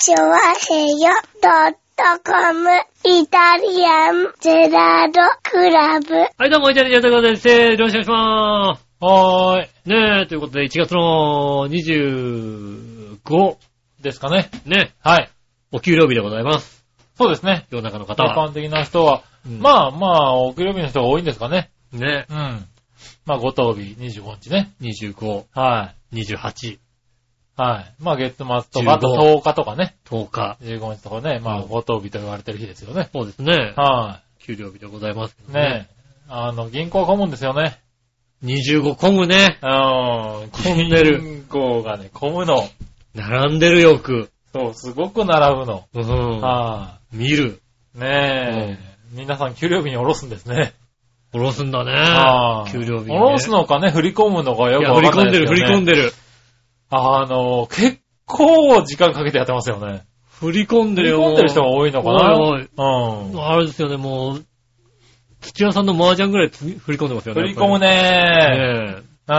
[0.00, 1.10] チョワヘヨ
[1.42, 2.70] ドットコム
[3.04, 6.14] イタリアンゼラードクラブ。
[6.38, 7.48] はい、どうも、イタリアンジェラードです。
[7.48, 9.66] よろしくお願いしまはーい。
[9.66, 9.88] す。
[9.88, 13.56] ねえ、ということで、1月の25、
[14.00, 14.48] ですかね。
[14.66, 15.28] ね、はい。
[15.72, 16.84] お給料日でございます。
[17.16, 17.66] そうですね。
[17.70, 18.50] 世の中の方一は。
[18.50, 21.72] 般的な人は、うんまあまあ、お給料日の人が多いんですかね。
[21.90, 22.66] ね、うん。
[23.26, 24.70] まあ、ご当日、25日ね。
[24.80, 26.22] 25、はい。
[26.22, 26.78] 28、
[27.58, 27.94] はい。
[27.98, 29.96] まあ、月末と15か、あと10日とかね。
[30.06, 30.56] 10日。
[30.62, 31.40] 15日とかね。
[31.40, 33.10] まあ、うんご当日と言われてる日ですよね。
[33.12, 33.74] そうですね。
[33.76, 35.94] は給料日でございますねえ。
[36.28, 37.80] あの、銀行混むんですよね。
[38.44, 39.58] 25混むね。
[39.60, 40.50] うん。
[40.50, 42.62] 混んでる銀行がね、混むの。
[43.14, 44.30] 並んでるよく。
[44.52, 45.84] そう、すごく並ぶの。
[45.92, 46.40] うん。
[46.40, 47.60] は見る。
[47.96, 47.98] い。
[47.98, 48.98] ねえ。
[49.10, 50.74] 皆さん給料日に下ろすんですね。
[51.32, 51.92] 下ろすんだね。
[51.92, 53.18] はい給料日、ね。
[53.18, 55.56] 下ろすのかね、振り込むのかよくわ振り込んでる、かんないですけど、ね。
[55.56, 56.12] 振り込んでる。
[56.90, 60.04] あの、結構時間かけてやってますよね。
[60.40, 61.16] 振り込んでるよ。
[61.16, 63.40] 振り込んでる人が多いのかなおいうん。
[63.44, 64.44] あれですよね、もう、
[65.40, 67.40] 土屋さんの麻雀ぐらいつ振り込んでますよね。
[67.42, 67.88] 振り込むね。
[67.88, 69.34] ねねうん。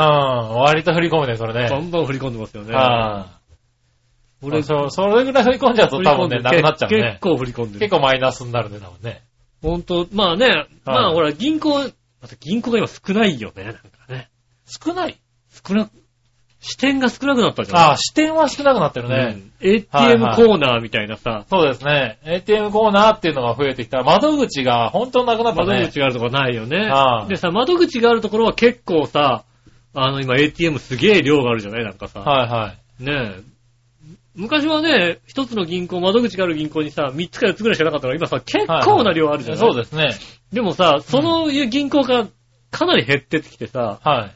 [0.62, 1.70] 割と振り込むね、それえ。
[1.70, 1.86] バね。
[1.86, 2.74] ンバン振り込んでますよね。
[2.74, 3.40] は
[4.42, 4.64] 俺い。
[4.64, 7.18] そそれぐらい振り込んじゃうと多分ね、なくなっちゃう結ね。
[7.22, 7.80] 構振り込んでる。
[7.80, 9.24] 結構マイナスになるね、多分ね。
[9.62, 11.70] ほんと、まあね、まあほら、銀行、
[12.22, 14.30] また銀行が今少ないよね、なんかね。
[14.66, 15.20] 少ない？
[15.68, 15.90] 少な、
[16.62, 17.78] 視点が少なくなったじゃん。
[17.78, 19.36] ああ、視点は少なくなってるね。
[19.36, 19.52] うん。
[19.62, 22.18] ATM はいはいコーナーみたいなさ、そうですね。
[22.26, 24.04] ATM コーナーっていうのが増えてきた。
[24.04, 25.68] 窓口が本当なくなったね。
[25.80, 27.24] 窓口があるとこないよねは。
[27.28, 29.44] いでさ、窓口があるところは結構さ、
[29.94, 31.84] あの今 ATM すげえ量があるじゃない？
[31.86, 32.20] なんかさ。
[32.20, 33.04] はいはい。
[33.04, 33.42] ねえ。
[34.36, 40.12] 昔はね、一つの銀行、窓口がある銀行にさ、三つか四つぐらいしかなかったのが、今さ、結構な量あるじゃない、そうですね。
[40.54, 42.28] でもさ、その銀行が
[42.72, 44.32] かなり減ってきてさ、はい。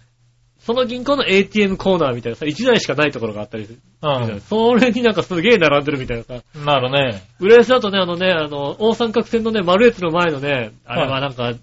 [0.65, 3.79] その銀行の ATM コーナーみたいなさ、一台しかないところがあったりする。
[4.01, 6.35] うそれになんかすげえ並んでるみたいなさ。
[6.35, 6.65] ん。
[6.65, 7.21] なるね。
[7.39, 11.53] 浦安だとね、あのね、あの、大三角線のね、丸越の前のね、あれはなんか、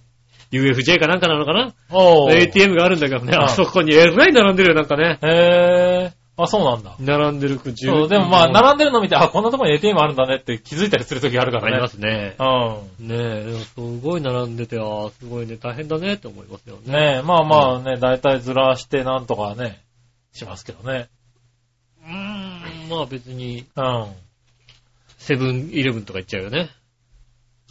[0.52, 1.72] UFJ かなんかなのかな？
[1.90, 2.40] おー。
[2.40, 5.18] ?ATM があるんだけどね、うんあそこにえらい並んでるよ、なんかね。
[5.22, 6.19] へー。
[6.44, 6.94] あ、そうなんだ。
[6.98, 11.72] 並んでるく、そう、でもまあ、並んでるの見て、あ、こんなとこに ATM あるんだねって気づいたりするときあるからね。
[11.72, 12.36] ありますね。
[12.38, 16.84] うねえ、でもすごい並んでて、ああ、すごいね、大変だねって思いますよん。
[16.84, 16.92] ね。
[16.92, 19.80] ねえ、まあまあね、だいたいずらしてなんとかね、
[20.32, 21.08] しますけどね。
[22.04, 24.06] うーん、まあ別に、うん。
[25.18, 26.70] セブンイレブンとか行っちゃうよね。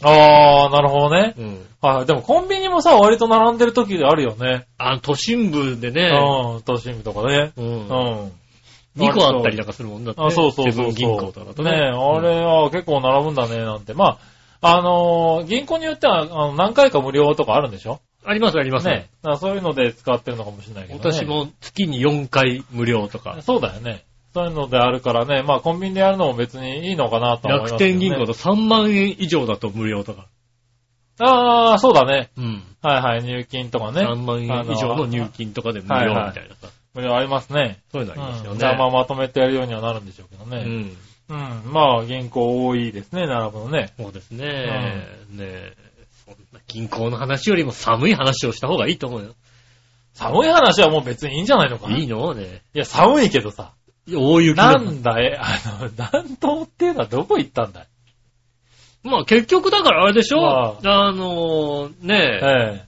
[0.01, 1.33] あー、なるほどね。
[1.37, 1.65] うん。
[1.81, 2.05] はい。
[2.05, 4.67] でもコンビニもさ、割と並んでる時であるよね。
[4.77, 6.61] あの、都心部でね、うん。
[6.61, 7.51] 都心部とかね。
[7.57, 7.61] う。
[7.61, 7.77] うん
[8.27, 8.31] ん。
[8.97, 10.21] 2個あったりなんかするもんだって。
[10.21, 10.93] あ、そうそうそうそう。
[10.93, 11.71] 銀行とかだとね。
[11.71, 13.93] ねえ、あれは結構並ぶんだね、なんて。
[13.93, 14.17] ま
[14.61, 17.99] あ、あのー銀行によっては、あの何回か無料とかあるんでしょ？
[18.25, 18.87] ありますあります。
[18.87, 20.99] ねそういうので使ってるのかもしれないけどね。
[21.13, 21.25] 私。
[21.25, 23.37] も月に4回無料とか。
[23.41, 24.03] そうだよね。
[24.33, 27.77] そういうのであるからね、まあコンビニでやるのも別にいいのかなと思いますね。
[27.79, 30.27] 天銀行と3万円以上だと無料とか。
[31.21, 32.29] ああ、そうだね。
[32.37, 32.63] うん。
[32.81, 34.01] はいはい、入金とかね。
[34.01, 36.67] 3万円以上の入金とかで無料みたいなさ。
[36.93, 37.79] 無料ありますね。
[37.91, 38.49] そういうのありますよね。
[38.51, 40.63] うんじゃあまあまとめてやるようにはなるんでしょうけどね。
[40.65, 40.97] うん。
[41.29, 41.71] うん。
[41.71, 43.93] まあ銀行多いですね、並ぶのね。
[43.97, 44.45] そうですね。
[44.45, 44.45] ね
[45.39, 45.75] え。
[46.25, 49.35] そんな銀行の話よりも寒い話をした方がいいと思うよ。
[50.13, 52.33] 寒い話はもう別にいいんじゃないのかいいいの？
[52.33, 52.61] ね。
[52.73, 53.73] や、寒いけどさ。
[54.11, 55.37] 大雪なだんだい？
[55.37, 55.45] あ
[55.81, 57.87] の、暖冬っていうのはどこ行ったんだい？
[59.03, 60.39] まあ結局だからあれでしょ？
[60.45, 62.85] ああのー、ねえ、え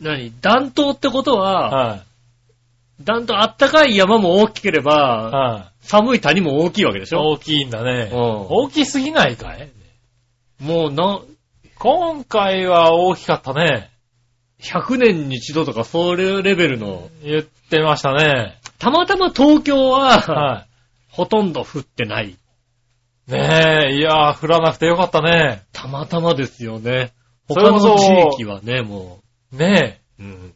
[0.00, 0.32] 何？
[0.40, 1.38] 暖冬ってことえ。
[1.38, 2.02] は、はい。
[3.02, 4.92] 暖冬あったかい山も大きければ、
[5.30, 5.86] はい。
[5.86, 7.20] 寒い谷も大きいわけでしょ？
[7.20, 8.10] 大きいんだね。
[8.12, 8.18] うん
[8.48, 9.70] 大きすぎないかい？
[10.60, 11.20] もうな、
[11.78, 13.90] 今回は大きかったね。
[14.60, 18.58] 100年に一度とかそういうレベルの、言ってましたね。
[18.78, 20.66] たまたま東京は、は
[21.08, 22.30] ほとんど降ってない。
[22.30, 22.36] い。
[23.30, 25.62] ねえ、いやー、降らなくてよかったね。
[25.72, 27.12] たまたまですよね。
[27.48, 30.22] 他の地域はね、もねえ。
[30.22, 30.54] う、うん。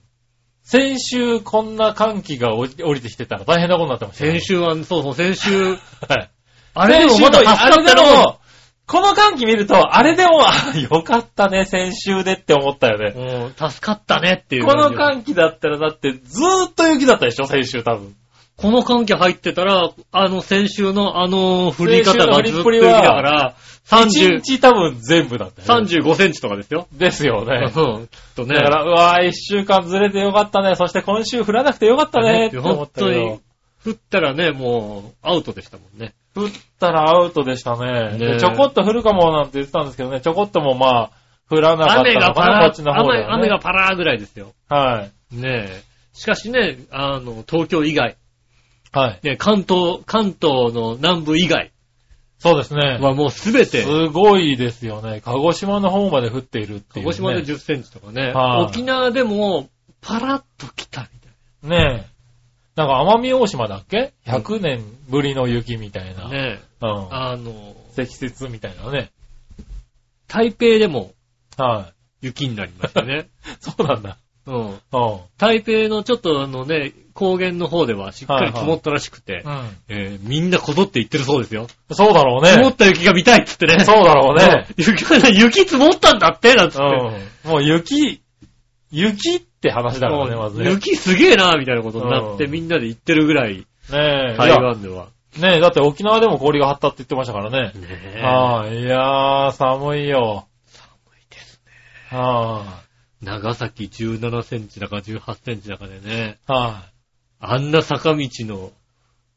[0.65, 4.33] 先週こんな寒気が降りてきてたら大変なことになってましたね。
[4.33, 6.31] 先週は、そうそう、先週、はい。
[6.75, 8.41] あれでもまだ助か先週あれでったのも、
[8.87, 13.13] この寒気見ると、あれでも、あよかったね、先週でって思ったよね。
[13.15, 14.91] うん、助かったねっていうこの。
[14.95, 18.17] 寒気だったらだってずーっと雪だったでしょ、先週多分。
[18.57, 25.87] この寒気入ってたら、あの先週のあの降り方がずっとりだから、1 30、日多分全部だったよね。
[25.87, 26.89] 35センチとかですよ。
[26.93, 27.71] ですよね。
[27.75, 28.09] うん。
[28.35, 28.55] とね。
[28.57, 30.75] だから、うわぁ、一週間ずれてよかったね。
[30.75, 33.41] そして今週降らなくてよかったねって思本ったけど当に。、
[33.87, 36.15] 降ったらね、もう、アウトでしたもんね。
[36.35, 36.49] 降っ
[36.81, 38.17] たらアウトでしたね。
[38.17, 41.11] ねでちょこっと降るかもなんて言ってたんですけどね、ちょこっともまあ、
[41.51, 43.27] 降らなかった雨がのかな、パラこっちの方ね。
[43.29, 44.55] 雨がパラーぐらいですよ。
[44.71, 45.37] はい。
[45.37, 45.83] ねえ。
[46.15, 48.17] しかしね、あの、東京以外、
[48.95, 49.21] はい。
[49.23, 51.73] ね、関東、関東の南部以外、
[52.39, 52.99] そうですね。
[53.01, 55.21] はもうすべて、すごいですよね。
[55.25, 57.13] 鹿児島の方まで降っているっていう、ね。
[57.13, 59.69] 鹿児島で10センチとかね、はい沖縄でも
[60.01, 61.29] パラッと来たみた
[61.67, 62.15] いねえ。
[62.77, 66.25] なんか奄美大島だっけ ?100 年ぶりの雪みたいな。
[66.25, 66.61] なね。
[66.83, 67.15] うん。
[67.15, 69.11] あの、積雪みたいなね。
[70.29, 71.13] 台北でも
[71.57, 73.29] は雪になりましたね。
[73.47, 73.49] い。
[73.61, 74.19] そうなんだ。
[74.47, 74.71] うん。
[74.71, 74.79] うん。
[75.39, 79.45] 台北のちょっとあのね、高原の方ではしっかり積もったらしくて、
[80.23, 81.69] みんなこぞって言ってるそうですよ。
[81.91, 82.75] そうだろうね積もっ。
[82.75, 83.85] た雪が見たいっつってね。
[83.85, 84.67] そうだろうね。
[84.77, 86.85] う ん雪が、 雪積もったんだってなんつって。
[86.85, 87.51] うん。
[87.51, 88.21] もう雪、
[88.91, 90.65] 雪って話だからね、まずね。
[90.65, 94.35] ね雪すげえなみたいなことになってうんみんなで言ってるぐらい、え。
[94.37, 95.07] 台湾では。
[95.39, 97.73] ねえ、だって沖縄でも氷が張ったって言ってましたからね。
[97.75, 98.83] ねえはい。
[98.83, 100.47] いやー、寒いよ。
[100.67, 100.89] 寒
[101.21, 101.61] いです
[102.11, 102.85] は
[103.21, 106.53] 長崎17センチだか18センチだかでね、い。
[106.53, 106.91] はい。
[106.93, 106.94] あ
[107.59, 108.73] んな坂道の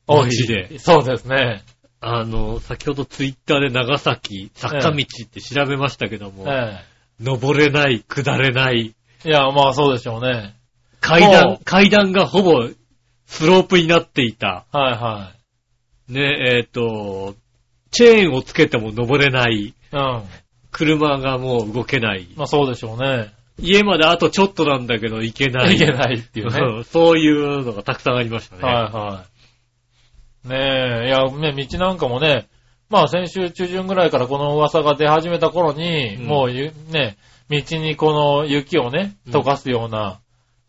[0.08, 1.64] 多い街で、そうですね。
[2.00, 6.80] あの、先ほどツイッターで長崎坂道って調べましたけども、え
[7.20, 8.96] 登れない、下れない、
[9.26, 9.30] え。
[9.30, 10.56] いや、まあそうでしょうね。
[11.02, 12.68] 階段階段がほぼ
[13.26, 14.66] スロープになっていた。
[14.72, 15.34] はいは
[16.08, 17.36] ね、えっ、と、
[17.92, 19.54] チェーンをつけても登れない。
[19.54, 19.74] い。
[19.92, 20.24] うん。
[20.72, 22.28] 車がもう動けない。
[22.36, 23.34] まあそうでしょうね。
[23.60, 25.76] 家まであとちょっとなんだけど行けない。
[25.76, 26.60] いけないっていうね。
[26.60, 28.62] うんそういうのがたくさんありましたね。
[28.64, 29.26] はいは
[30.46, 30.48] い。
[30.48, 30.56] ね
[31.06, 32.48] え、いや、ね、道なんかもね、
[32.90, 37.18] まあ先週中旬ぐらいからこの噂が出始めた頃に、うんもうゆね、
[37.50, 40.20] 道にこの雪をね、うん溶かすような、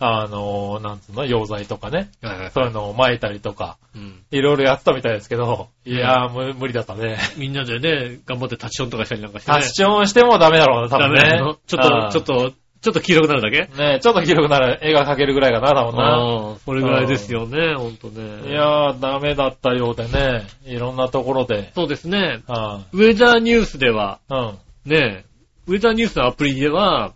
[0.01, 7.19] あの、なんつうの、溶剤とかね、はいはいそういうのを撒いたりとか、うんいろいろやってたみたいですけど、いやー、無無理だったね。
[7.37, 9.59] みんなでね、頑張ってタッチションとかしたりなんかしてね。
[9.61, 11.55] タッチョンしてもダメだろうな、多分ダメ。
[11.67, 13.67] ちょっと、ちょっと、ちょっと黄色くなるだけ？
[13.77, 16.05] ねちょっと広くなる絵が描けるぐらいかな、多分な。
[16.05, 18.49] ああ、それぐらいですよね、ほんとね。
[18.49, 21.73] いやー、ダメだったようでね、いろんなところで。
[21.75, 22.43] そうですね。
[22.47, 24.59] はウェザーニュースでは、いうん。
[24.91, 25.25] ね、
[25.67, 27.15] ウェザーニュースのアプリでは、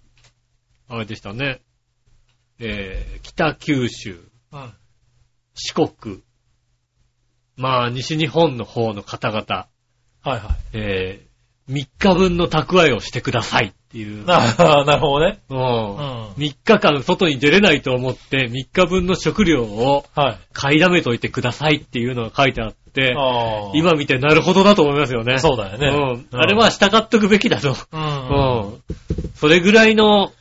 [0.88, 1.60] あれでしたね。
[2.58, 4.20] えー、北九州、
[4.52, 4.72] うん。
[5.54, 6.22] 四国、
[7.56, 9.68] まあ、西日本の方の方々、は
[10.26, 10.40] いはい。
[10.74, 14.24] えー、3日分の蓄えをしてくださいっていう。
[14.26, 14.38] な
[14.84, 15.38] なるほどね。
[15.50, 16.22] うんうん。
[16.38, 20.38] 3日間外に出れないと思って、3日分の食料をはい。
[20.54, 23.70] 買いだめといてくださいっていうのが書いてあって、ああ。
[23.74, 25.38] 今見てなるほどだと思いますよね。
[25.38, 25.88] そうだよね。
[25.88, 26.38] うん。
[26.38, 27.72] あれは従っとくべきだと。
[27.72, 27.74] う。
[27.92, 28.74] うんん。
[29.34, 30.32] それぐらいの、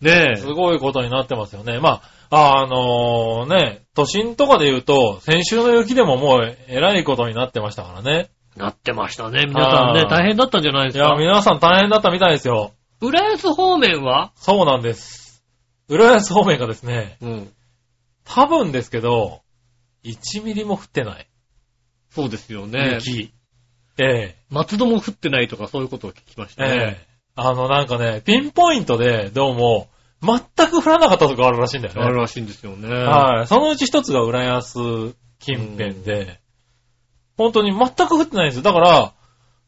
[0.00, 1.78] ねすごいことになってますよね。
[1.80, 8.30] まあ、あのね、都心とかで言うと、先週の雪でももうえらいことになってましたからね。
[8.56, 9.46] なってましたね。
[9.46, 11.16] 皆さんね、大変だったんじゃないですかいや、。
[11.16, 12.72] 皆さん大変だったみたいですよ。
[13.00, 14.32] 浦安方面は？
[14.36, 15.44] そうなんです。
[15.88, 17.52] 浦安方面がですね、うん。
[18.24, 19.42] 多分ですけど、
[20.04, 21.26] 1ミリも降ってない。
[22.10, 22.98] そうですよね。
[23.00, 23.32] 雪。
[23.98, 27.06] ええ松戸も降ってないとかそういうことを聞きましたええね。
[27.36, 29.88] あの、なんかね、ピンポイントで、どうも、
[30.22, 30.38] 全
[30.68, 32.02] く降らなかったとこあるらしいんだよね。
[32.02, 32.88] あるらしいんですよね。
[32.88, 33.46] はい。
[33.46, 36.40] そのうち一つが浦安近辺で、
[37.36, 38.62] 本当に全く降ってないんですよ。
[38.62, 39.12] だから、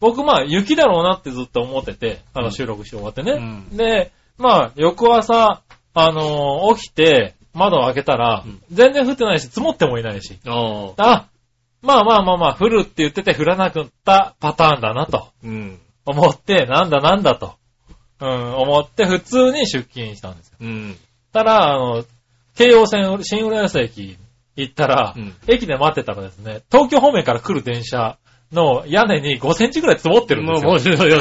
[0.00, 3.32] 僕まあ雪だろうなってずっと思ってて、あうんの収録して終わってね。
[3.32, 5.62] うんで、まあ翌朝、
[5.94, 10.38] あのー起きて窓を開けたら、うん全然降ってないし、積もってもいないし。
[10.46, 11.28] あ
[11.82, 15.80] まあまあまあまあ降るって言ってて降らなくったパターンだなとうん。
[16.04, 17.54] 思って、なんだなんだと、
[18.20, 20.56] うん、思って普通に出勤したんですよ。
[20.60, 20.96] うん。
[21.32, 22.04] たら、あの、
[22.56, 24.16] 京葉線、新浦安駅
[24.56, 28.18] 行ったら、うん駅で待ってたらですね、東京方面から来る電車
[28.52, 30.70] の屋根に5センチぐらい積もってるんですよ。
[30.70, 31.18] もう、もう、いう。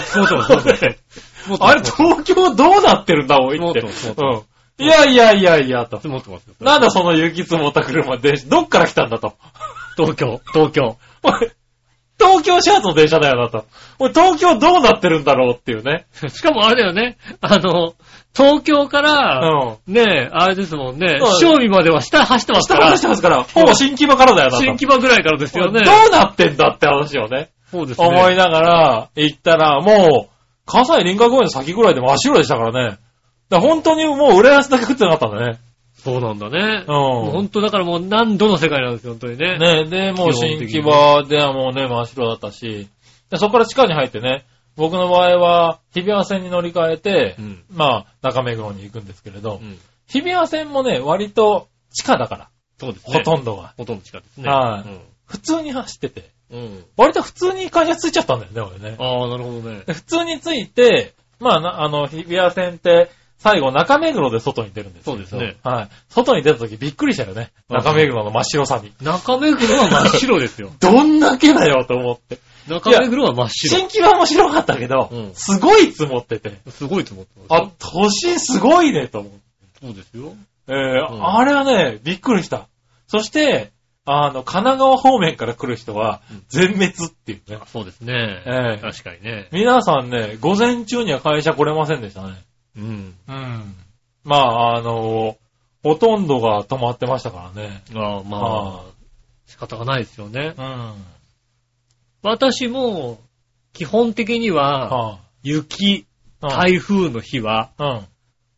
[1.48, 3.66] もっと あれ、東京どうなってるんだ、おいって。
[3.66, 4.46] もっともっと
[4.80, 4.86] うん。
[4.86, 5.98] いやいやいやいや、と。
[5.98, 6.56] 積もってますよ。
[6.60, 9.34] なんだその雪積もった車で、どっから来たんだと。
[9.96, 10.98] 東京、東京。
[11.24, 11.50] お い
[12.26, 13.66] 東京始発の電車だよなと。
[14.00, 16.06] おい東京どうなってるんだろうっていうね。
[16.30, 17.94] しかもあれだよね、あの、
[18.36, 19.78] 東京かうら、ん。
[19.88, 24.64] ねえ、あれですもんねそう、正味までは下走ってますから下走って、ますから、ほぼ新木場からだよなと。
[24.64, 25.84] 新木場ぐらいからですよね。
[25.84, 27.50] どうなってんだって話をね。
[27.72, 28.08] そうですね。
[28.08, 32.98] 思いながら行ったら、もう、関西臨海公園の先ぐらいで真っ白でしたからね。
[33.50, 35.60] だから本当にもう浦安だけ食ってなかったんだね。
[36.06, 36.86] そうなんだね。
[36.88, 39.58] うん本当だからもう何度の世界なんですよ、本当にね。
[39.58, 42.88] ね、で、もう新木場ではもうね、真っ白だったし、
[43.32, 44.46] でそこから地下に入ってね、
[44.76, 47.64] 僕の場合は、日比谷線に乗り換えて、うん。
[47.72, 49.80] まあ、中目黒に行くんですけれど、うん。
[50.08, 53.18] 日比谷線もね、割と地下だから、そうですね。
[53.18, 53.74] ほとんどが。
[53.78, 54.50] ほとんど近いですね。
[54.50, 54.90] はい
[55.26, 56.60] 普通に走ってて、うん。
[56.60, 56.86] うん。
[56.98, 58.96] 割と普通に会社着いちゃったんだよね、俺ね。
[59.00, 59.82] ああ、なるほどね。
[59.88, 63.10] で普通に着いて、まあな、あの、日比谷線って、
[63.46, 65.90] 最後中目黒で外に出るんですそうですねはい。
[66.10, 67.52] 外に出た時びっくりしたよね。
[67.70, 68.92] うん中目黒の真っ白さに。
[69.02, 70.72] 中目黒は真っ白ですよ。
[70.82, 72.40] どんだけだよと思って。
[72.68, 73.78] 中目黒は真っ白。
[73.78, 76.56] 新規は面白かったけど、うんすごい積もってて。
[76.70, 79.40] すごいと思ってますあ、都心すごいね、と思って。
[79.80, 80.34] そうですよ。
[80.68, 82.66] えーんあれはね、びっくりした。
[83.06, 83.72] そして、
[84.06, 87.60] あの、神奈川方面から来る人はうん、全滅っていうね。
[87.68, 88.42] そうですね。
[88.48, 89.50] ええ確かにね。
[89.52, 92.34] 皆さんね、午前中には会社来れませんでしたね。
[92.78, 93.16] うん。
[93.28, 93.76] うん。
[94.24, 95.38] まあ、あの、
[95.84, 97.84] ほとんどが止まってましたからね。
[97.94, 98.84] ああまああ、
[99.46, 100.56] 仕方がないですよね。
[100.58, 100.94] うん。
[102.24, 103.20] 私も、
[103.74, 106.08] 基本的には、は雪、
[106.42, 107.72] あ、台風の日は。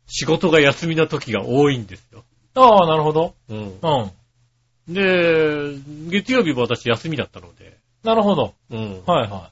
[0.07, 2.23] 仕事が休みな時が多いんですよ。
[2.55, 3.35] ああ、なるほど。
[3.49, 3.79] うん。
[3.81, 4.93] うん。
[4.93, 8.53] で、月曜日も私休みだったので、なるほど。
[8.71, 9.03] うん。
[9.05, 9.51] はいは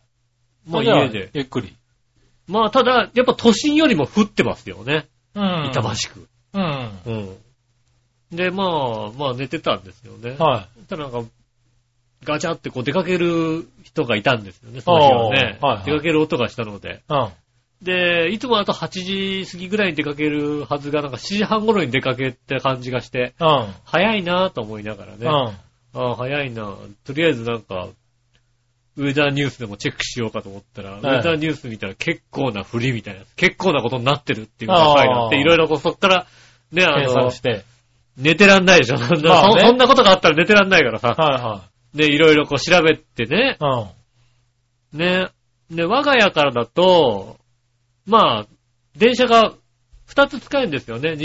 [0.68, 0.72] い。
[0.72, 1.30] まあじゃ家で。
[1.34, 1.76] ゆっくり。
[2.48, 5.08] まあただ、やっぱ都心よりも降ってますよね。
[5.34, 6.28] うん板橋区。
[6.54, 7.00] うん。
[7.06, 8.36] うん。
[8.36, 10.36] で、まあ、まあ寝てたんですよね。
[10.38, 11.30] はたらなんか、
[12.24, 15.58] ガチャってこう出かける人がいたんですよね、その日はね。
[15.62, 17.04] はいはい出かける音がしたので。
[17.10, 17.14] い。
[17.14, 17.30] うん。
[17.82, 18.88] で、いつもだと8
[19.44, 23.74] 時過ぎぐらいに出かけるはずが、なんか7時半頃に出かけた感じがして、うん。
[23.84, 25.18] 早いなぁと思いながらね。
[25.22, 25.30] うん。
[25.30, 25.58] あ
[25.94, 27.90] あ、早いなとりあえずなんか、
[28.98, 36.28] ウェザーニュースでもチェックしようかと思ったら、ウェザーニュース見たら結構な振りみたいな、結構なことになってるっていうのが書いてあって、いろいろこうそっから、
[36.72, 37.66] ね、あ検の索、して。
[38.18, 38.98] 寝てらんないでしょ。
[38.98, 41.10] そんなまあねそそんなことがあったら寝てらんないからさ。
[41.10, 43.58] はで、いろいろこう調べてね。
[43.60, 43.90] いは
[44.94, 44.98] い。
[44.98, 45.28] ね。
[45.70, 47.38] で、我が家からだと、
[48.06, 48.46] まあ、
[48.96, 49.54] 電車が
[50.08, 51.12] 2つ使えるんですよね。
[51.12, 51.18] 2,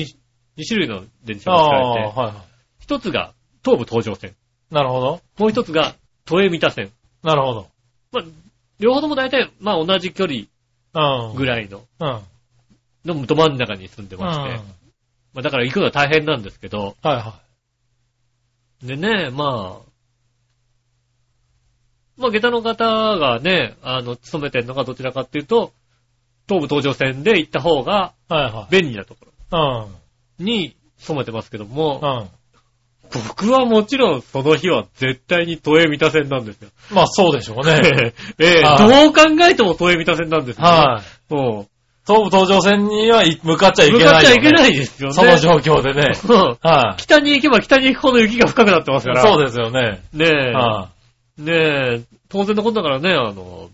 [0.57, 1.41] 2種類の電うん。
[1.41, 2.21] 車が使えて。
[2.21, 2.45] はいは
[2.87, 3.35] 1つが
[3.65, 4.31] 東武東上線。
[4.31, 4.75] い。
[4.75, 5.21] なるほど。
[5.39, 6.91] もう1つが都営三田線。
[7.23, 7.69] なるほど。
[8.13, 8.25] まあ、
[8.79, 10.45] 両方とも大体、まあ同じ距離
[10.93, 11.37] うん。
[11.37, 12.21] ぐらいの、うん。
[13.05, 14.23] のど真ん中に住んでうん。
[14.23, 14.49] まして。
[14.49, 14.61] はい
[15.33, 17.41] まあだから行くのは大変なんですけど、は
[18.83, 19.91] でね、まあ、
[22.17, 22.85] まあ下駄の方
[23.17, 25.73] がね、あの、勤めてるのがどちらかっていうと、
[26.49, 28.33] 東武東上線で行った方がい。
[28.33, 29.27] はいは便利なとこ。
[29.51, 29.89] ろ
[30.39, 32.40] に勤めてますけども、うん。
[33.13, 36.69] 僕はもちろんその日は絶対に都営三田線なんですよ。
[36.93, 38.13] まあそうでしょうね。
[38.39, 40.69] ええ、はいどう考えても都営三田線なんですよ、ね。
[40.71, 41.35] はい。
[41.35, 41.67] も
[42.07, 44.05] 東武東上線にはい向かっちゃう、いけない、。
[44.05, 45.15] 向かっちゃいけないいですよね。
[45.15, 46.13] その状況でね。
[46.29, 47.03] うんはい。
[47.03, 49.23] 北に行けば北に行くほど雪が深くなってますから。
[49.23, 50.01] そうですよね。
[50.13, 50.53] ねえ。
[50.53, 50.89] は
[51.39, 53.71] ねえ、当然のことだからね、あの、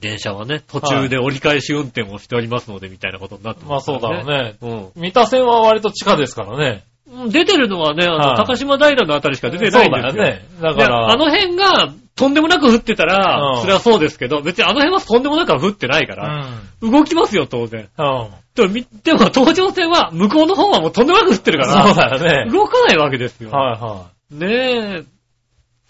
[0.00, 3.66] 電車はね、途中で折り返し運転をしておりますので、みたいなことになってい。
[3.66, 4.76] まあますかそうらだろうね。
[4.84, 4.90] ね。
[4.94, 6.84] 三田線は割と地下ですからね。
[7.10, 7.30] うん。
[7.30, 10.10] 出てるのはね、あの、はい高島平のあたりしか出てないんですよ。
[10.10, 10.44] そうだよね。
[10.60, 16.90] だでから、あの辺が、とんでもなく降ってたら、うんそれはそうですけど、別にあの辺はとんでもなくは降ってないかうら、ん。
[16.90, 17.88] 動きますよ、当然。
[17.96, 18.28] うん。
[18.54, 22.50] でも、みでも東上線は、向こうの方はもうとんでもなく降ってるから、そうだよね。
[22.50, 23.50] 動かないわけですよ。
[23.50, 25.04] はいはねえ。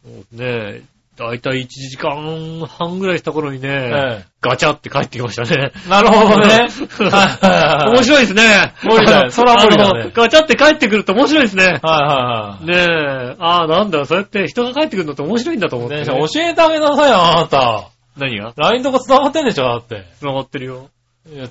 [0.05, 0.45] そうね
[0.81, 0.83] え。
[1.19, 5.73] だいたい1時間半ぐらいした頃にね、ガチャって帰ってきましたね。
[5.75, 5.89] え。
[5.89, 6.69] なるほどね。
[7.91, 8.73] 面白いですね。
[8.85, 11.65] 無理だね あのそれは無理だねあのガチャって帰ってくると面白いですね。
[11.65, 12.67] はいはいはい。
[12.67, 13.37] ねえ。
[13.41, 17.89] ああ、なんだ、そうやって人が帰ってくるのって面白いんだと思って、教えてあげなさいよ、あなた。
[18.17, 20.05] 何が？LINE とか繋がってんでしょ、だって。
[20.21, 20.89] 繋がってるよ。
[21.33, 21.49] いや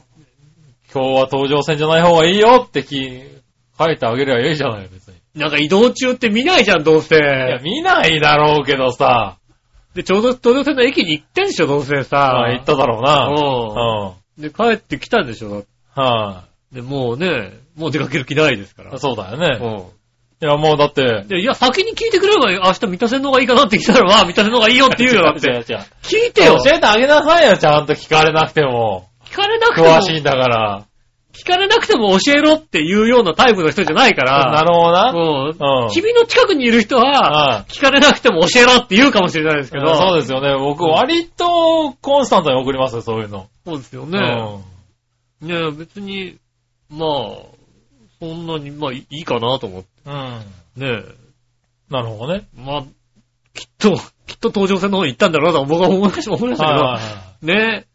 [0.93, 3.21] 今日は東上線じゃない方がいいよってき
[3.77, 5.15] 書いてあげりゃいいじゃない、別に。
[5.35, 7.17] なんか移動中って見ないじゃん、どうせ。
[7.17, 9.37] いや、見ないだろうけどさ。
[9.97, 12.43] で、ちょうど東上線の駅に行ってんでしょ、どうせさ。
[12.45, 14.13] あ言っただろうな。
[14.37, 14.41] うん。
[14.43, 15.49] で、帰ってきたんでしょ。
[15.49, 15.65] うん。
[15.95, 18.93] はで、もうね、もう出かける気ないですから。
[18.93, 18.99] い。
[18.99, 19.57] そうだよね。
[19.59, 25.49] ういや、もうだっていや、先に聞いてくれれば、明日三田線の方がいいかなって聞いたら、まあ、三田線の方がいいよって言うよ、だって。
[25.49, 25.63] 違う違う
[26.03, 29.07] 聞いてよ教えてあげなさいよ、ちゃんと聞かれなくても。
[29.25, 30.83] 聞かれなくても、詳しいんだから。
[31.37, 34.51] 聞かれなくても教えろっていうようなタイプの人じゃないから。
[34.51, 35.11] なるほどな。
[35.11, 39.95] うんうん君の近くにいる人は、は聞かれなくても教えろって言うかもしれないですけど。
[39.95, 40.55] そうですよね。
[40.57, 43.47] 僕、割とコンスタントに送りますよ、そういうの。
[43.65, 44.19] そうですようね。
[45.41, 45.47] ん。
[45.47, 46.37] ね別に、
[46.89, 47.09] まあ、
[48.19, 49.87] そんなに、まあいいかなと思って。
[50.05, 50.41] うん。
[50.75, 51.03] ね
[51.89, 52.47] なるほどね。
[52.55, 52.83] まあ、
[53.53, 56.99] きっと、きっと東上線の方に行ったんだろうなと僕は思いました思いました
[57.41, 57.53] けど。
[57.53, 57.85] ね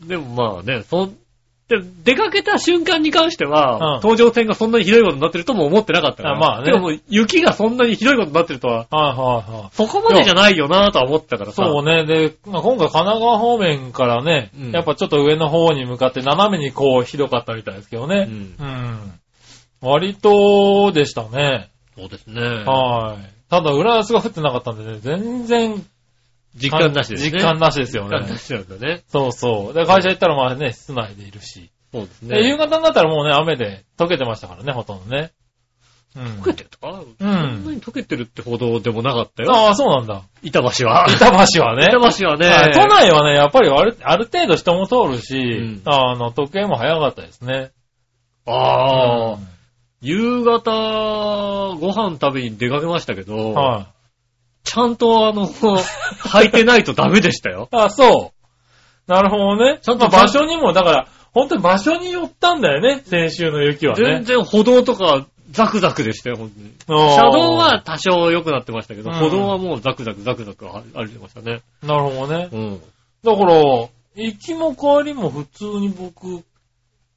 [0.00, 1.16] でもまあね、そん、
[1.66, 6.36] で出かけた瞬間に関しては、うん東上線がそんなにひどいことになってるとも思ってなかったから。
[6.36, 9.68] あまあねてかもう雪がそんなにひどいことになってるとは、はいはいはい。
[9.72, 11.64] そこまでじゃないよなとは思ってたからさ。
[11.64, 12.04] そうね。
[12.04, 18.28] で、まあ、今回神奈川方面からね、うんやっぱちょっと上の方に向かって斜めにこうひどかったみたいですけどね。
[18.28, 19.12] うんうん。
[19.80, 21.70] 割とでしたね。
[21.96, 22.40] そうですね。
[22.40, 23.34] はい。
[23.50, 25.86] ただ、浦安が降ってなかったんでね、全然、
[26.56, 27.30] 実感なしですね。
[27.32, 28.18] 実感なしですよね。
[28.18, 29.02] 実感なしなんだね。
[29.08, 29.74] そうそう。
[29.74, 31.70] で、会社行ったらまあね、室内でいるし。
[31.92, 32.58] そうですで、夕ね。
[32.58, 35.32] 方になったらもうね、雨で溶けてましたからね、ほとんどね。
[36.16, 39.52] うん溶けてるとか、うそんなんに溶けてるってほどでもなかったよ。
[39.52, 40.22] ああ、そうなんだ。
[40.42, 41.06] 板橋は。
[41.08, 41.88] 板橋はね。
[41.88, 47.72] 板橋はね、はい都内はね、やっぱりあるある程度人も通るし、んあの、時計も早かったですね。
[48.46, 49.48] ああ、うん
[50.06, 53.93] 夕方、ご飯食べに出かけましたけど、はい。
[54.64, 57.68] ちゃんとあの、 履いてないとダメでしたよ。
[57.70, 58.32] あ、そ
[59.08, 59.10] う。
[59.10, 59.78] なるほどね。
[59.82, 64.22] ちゃんとまあ場所にも、だから、本当に場所によったんだよね、先週の雪は全ね。
[64.22, 66.70] 然歩道とかザクザクでしたよ、本当に。
[66.86, 71.60] 車車道は、多少良くなってましたけど、うん歩道はもうザクザクザクザク歩いてましたね。
[71.82, 72.48] なるほどね。
[72.50, 72.82] うん。
[73.22, 73.54] だから、
[74.16, 76.42] 行きも帰りも普通に僕、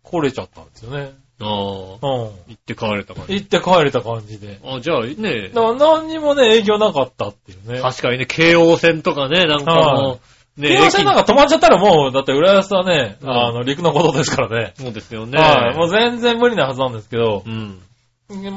[0.03, 1.13] 来れちゃったんですよね。
[1.39, 1.99] ああ、行
[2.47, 2.53] うん。
[2.53, 3.33] って帰れた感じ。
[3.35, 4.59] 行って帰れた感じで。
[4.65, 7.79] あ、じゃあね、だから何にもね、影響なかったっていうね。
[7.79, 10.19] 確かにね、京王線とかね、なんかも
[10.57, 14.73] う、ね、京王線なん駅か止まっちゃったらもう、だって浦安はね、うんあの、陸のことですからね。
[14.75, 15.39] そうですよね。
[15.39, 15.77] はい。
[15.77, 17.79] もう全然無理なはずなんですけど、うん。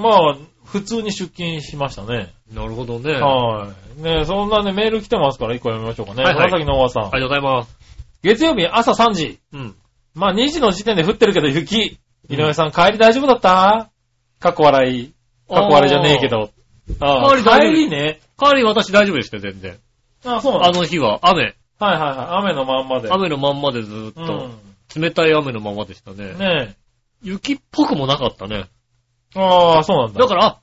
[0.01, 2.33] まあ、普通に出勤しましたね。
[2.53, 3.13] なるほどね。
[3.13, 3.69] は
[3.99, 4.03] い。
[4.03, 6.23] ねそんなね、メール来てますから一個読みましょうかね。
[6.23, 7.03] はいはい紫のおばさん。
[7.05, 7.79] ありがとうございます。
[8.23, 9.39] 月曜日朝3時。
[9.53, 9.75] うん。
[10.15, 11.99] まあ2時の時点で降ってるけど雪。
[12.29, 13.91] 井上さん、帰り大丈夫だった？
[14.39, 15.13] かっこ笑い。
[15.49, 16.51] かっこ笑いじゃねえけど。
[17.01, 18.21] ああ帰り大丈夫帰りね。
[18.39, 19.79] 帰り私大丈夫でしたよ、全然。
[20.25, 20.67] あそうな。
[20.67, 21.55] あの日は雨。
[21.79, 22.53] はいはいはい。
[22.53, 23.09] 雨のまんまで。
[23.11, 25.03] 雨のまんまでずーっうと、ん。
[25.03, 26.35] 冷たい雨のままでしたね。
[26.35, 26.77] ね
[27.23, 28.67] 雪っぽくもなかったね。
[29.37, 29.41] え。
[29.41, 30.21] ああ、そうなんだ。
[30.21, 30.59] だから、あ、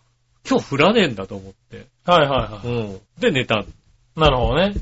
[0.50, 1.88] 今日降らねえんだと思って。
[2.06, 3.00] はいはいはうん。
[3.20, 3.60] で、寝た。
[3.60, 3.66] い。
[4.16, 4.74] なるほどね。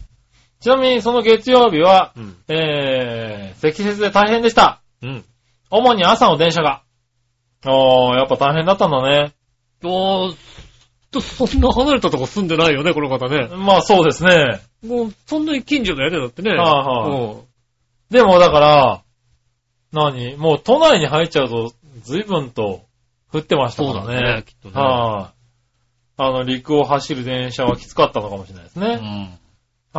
[0.62, 2.36] ちなみにその月曜日は、うん。
[2.48, 4.82] えー、積雪で大変でした。
[5.02, 5.26] うん。
[5.70, 6.84] 主に朝の電車が。
[7.66, 9.34] ああ、やっぱ大変だったんだね。
[9.84, 10.36] おー、
[11.12, 13.48] と、そんな離れたとこ住んでないよね、この方ね。
[13.56, 14.62] まあそうですね。
[14.86, 16.52] もう、そんなに近所だよね、だってね。
[16.52, 17.46] はいはいうん
[18.12, 19.02] でもだから、
[19.92, 20.38] 何？
[20.38, 22.82] もう都内に入っちゃうと、随分と
[23.34, 24.36] 降ってましたそうだからね。
[24.38, 24.76] ね、きっとね。
[24.76, 25.34] は
[26.20, 28.96] い、あの、陸を走る電車はきつかったのかもしれないですうね。
[28.96, 29.40] ん。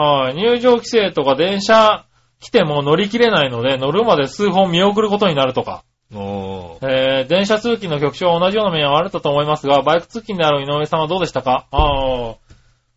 [0.01, 2.06] はい、入場規制とか電車
[2.41, 5.85] 来ても乗り切れないので、乗るまで数本見送ることになるとか。
[6.15, 6.89] おー。
[6.89, 11.67] えー、電車通勤の局長は同じような面はあったと思いますが、バイク通勤である井上さんはどうでしたか？
[11.71, 12.31] ああ、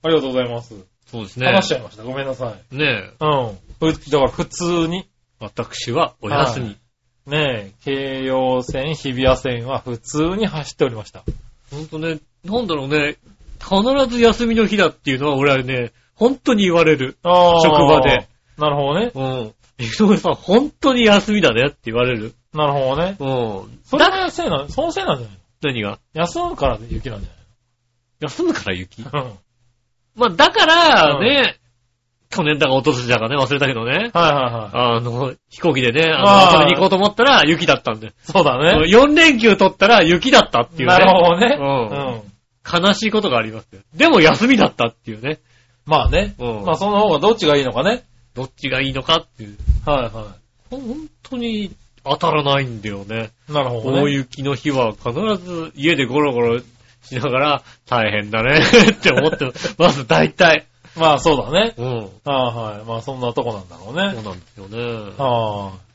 [0.03, 0.75] ありがとうございます。
[1.07, 1.47] そうですね。
[1.47, 2.03] 話しちゃいました。
[2.03, 2.75] ごめんなさい。
[2.75, 3.13] ねえ。
[3.19, 3.91] うん。
[3.93, 6.77] ふだから普通に、私はお休み。
[7.25, 11.23] ねえ、京葉線、日比谷線は普通に走っておりました。
[11.71, 13.15] ほんとね、なんだろうね、
[13.59, 17.17] 必ず休みの日だっていうのは俺はね、本当に言われる。
[17.23, 18.27] 職場で。
[18.59, 19.11] なるほどね。
[19.13, 19.53] うん。
[19.79, 22.33] 井上さん、本当に休みだねって言われる。
[22.53, 23.15] なるほどね。
[23.19, 23.79] うん。
[23.83, 25.99] それのせいな、そのせいなんじゃない何が？
[26.13, 27.27] 休むから雪なんじ
[28.19, 29.03] 休むから雪？
[29.03, 29.37] ゃないの
[30.15, 31.59] まあ、だからね、
[32.29, 33.91] 去年だか一昨年だかね、忘れたけどね。
[33.91, 34.97] はいはいはい。
[34.97, 38.13] あの、飛行機でね、ああーの、遊びに行こうと思ったら雪だったんで。
[38.23, 38.85] そうだね。
[38.87, 40.95] 4連休取ったら雪だったっていうね。
[40.95, 41.57] なるほどね。
[41.59, 42.87] うんうん。
[42.87, 43.81] 悲しいことがありますよ。
[43.95, 45.39] でも休みだったっていうね。
[45.85, 46.35] まあね。
[46.37, 48.03] うんまあその方がどっちがいいのかね。
[48.33, 49.57] どっちがいいのかっていう。
[49.85, 50.35] はいは
[50.69, 53.31] ほ本当に当たらないんだよね。
[53.49, 53.53] い。
[53.53, 54.01] なるほどね。
[54.01, 55.11] 大雪の日は必
[55.43, 56.59] ず家でゴロゴロ
[57.03, 58.59] しながら大変だね
[58.91, 60.65] って思って、まず大体。
[60.95, 61.73] まあそうだね。
[61.77, 61.95] うん。
[61.95, 62.87] はいはい。
[62.87, 64.01] まあそんなとこなんだろうそうね。
[64.23, 65.13] なんですよね。
[65.17, 65.89] はい。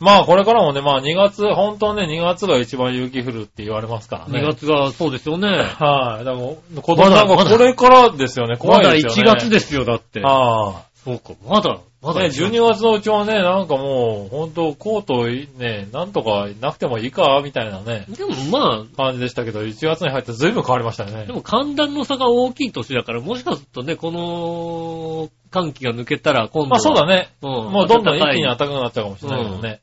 [0.00, 4.40] まあこれからもね、まあ2月、本当はね、2月が一番雪降るって言われますからね。
[4.40, 5.48] 2月がそうですよね。
[5.48, 6.24] はい。
[6.24, 8.56] だから、子供さんまだがこれからですよね。
[8.56, 9.32] 怖まだいですよね。
[9.32, 10.20] 1月ですよ、だって。
[10.24, 10.84] あ
[11.16, 12.14] そうか、まだ、まあ。
[12.14, 15.26] だね、12月のうちはね、なんかもう、本当コート
[15.58, 21.32] ね、なんとかなくてもいいか、みたいなね、でもま感じでしたけど、1月に入って随分変わりましたよあ、ねで。
[21.32, 26.68] も寒暖の差が大きい年だから、もしかするとね、この寒気が抜けたら今度は。
[26.68, 27.30] まあそうだね。
[27.42, 27.50] うん。
[27.72, 29.80] もうどんどん一気に暖かくなっちゃうかもしれないけどね。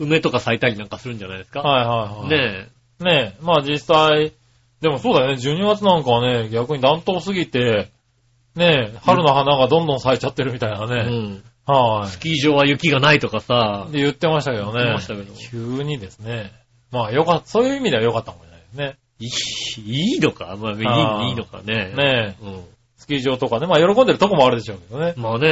[0.00, 1.60] い梅とか咲いたりなんかするんじゃないですか？
[1.60, 2.28] はいはいはい。
[2.28, 2.68] ね
[3.00, 4.32] ねえ、まあ実際、
[4.80, 7.90] でもそうだよね、12月なんかはね、逆に暖冬すぎて、
[8.58, 10.84] ねえ、春の花がどんどん咲いちゃってるみたいなえ。
[10.84, 11.18] うね。
[11.28, 11.42] ん。
[11.64, 12.08] はい。
[12.08, 13.86] スキー場は雪がないとかさ。
[13.92, 14.72] で言ってましたけどね。
[14.72, 16.52] 言ってましたけど急にですね。
[16.90, 18.50] まあよかった、そういう意味ではよかったかもしれ
[18.84, 20.56] ないですいいいいのか？
[20.58, 20.74] まあ、い
[21.26, 21.92] いいいのかね。
[21.94, 21.94] ね。
[21.94, 22.64] ねえ、うん。
[22.96, 25.14] スキー場とかね、まあ喜んでるとこもあるでしょうけどね。
[25.16, 25.48] まあね、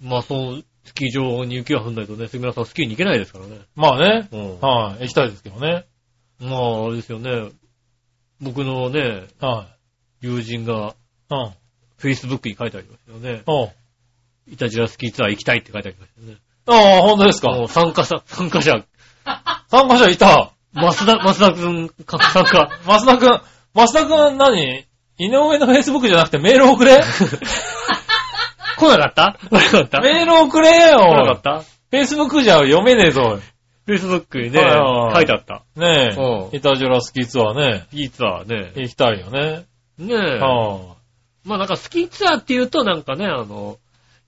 [0.00, 0.08] うん。
[0.08, 3.58] まあそう、スキー場に雪が降んないとね、杉村さんスキーに行けないですからね。
[3.74, 4.28] まあね。
[4.32, 4.60] うん。
[4.60, 5.02] はい。
[5.02, 5.84] 行きたいですけどね。
[6.40, 7.50] まあ、あれですよね。
[8.40, 9.66] 僕のね、は
[10.20, 10.94] 友人が、
[11.30, 11.34] い。
[11.34, 11.50] うん。
[12.00, 13.42] Facebook に書いてありましたよね。
[13.46, 13.70] おう
[14.50, 16.36] イタジラスキーツアー行きたいって書いてありましたよね。
[16.66, 17.50] ああ、本当ですか。
[17.50, 18.84] もう参加者、参加者、
[19.68, 20.52] 参加者いた。
[20.74, 22.70] 増田、増田くん、か参加。
[22.84, 23.40] 増田くん、
[23.74, 24.84] 増田くん何？
[25.20, 27.00] 井上の Facebook じゃなくてメール送れ？
[28.78, 29.38] 来なかった？
[29.50, 30.00] 来なかった？
[30.00, 33.38] メール送れ来なかよった !Facebook じゃ読めねえぞ。
[33.88, 35.62] Facebook にね、はいはい書いてあった。
[35.74, 36.56] ねうんえ。
[36.58, 37.86] イタジラスキーツアーね。
[37.92, 38.72] いいツアーね。
[38.76, 39.64] 行きたいよね。
[39.98, 40.38] ねえ。
[40.38, 40.96] は
[41.48, 43.78] まあなんかスキーツアーっていうとなんかね、あの、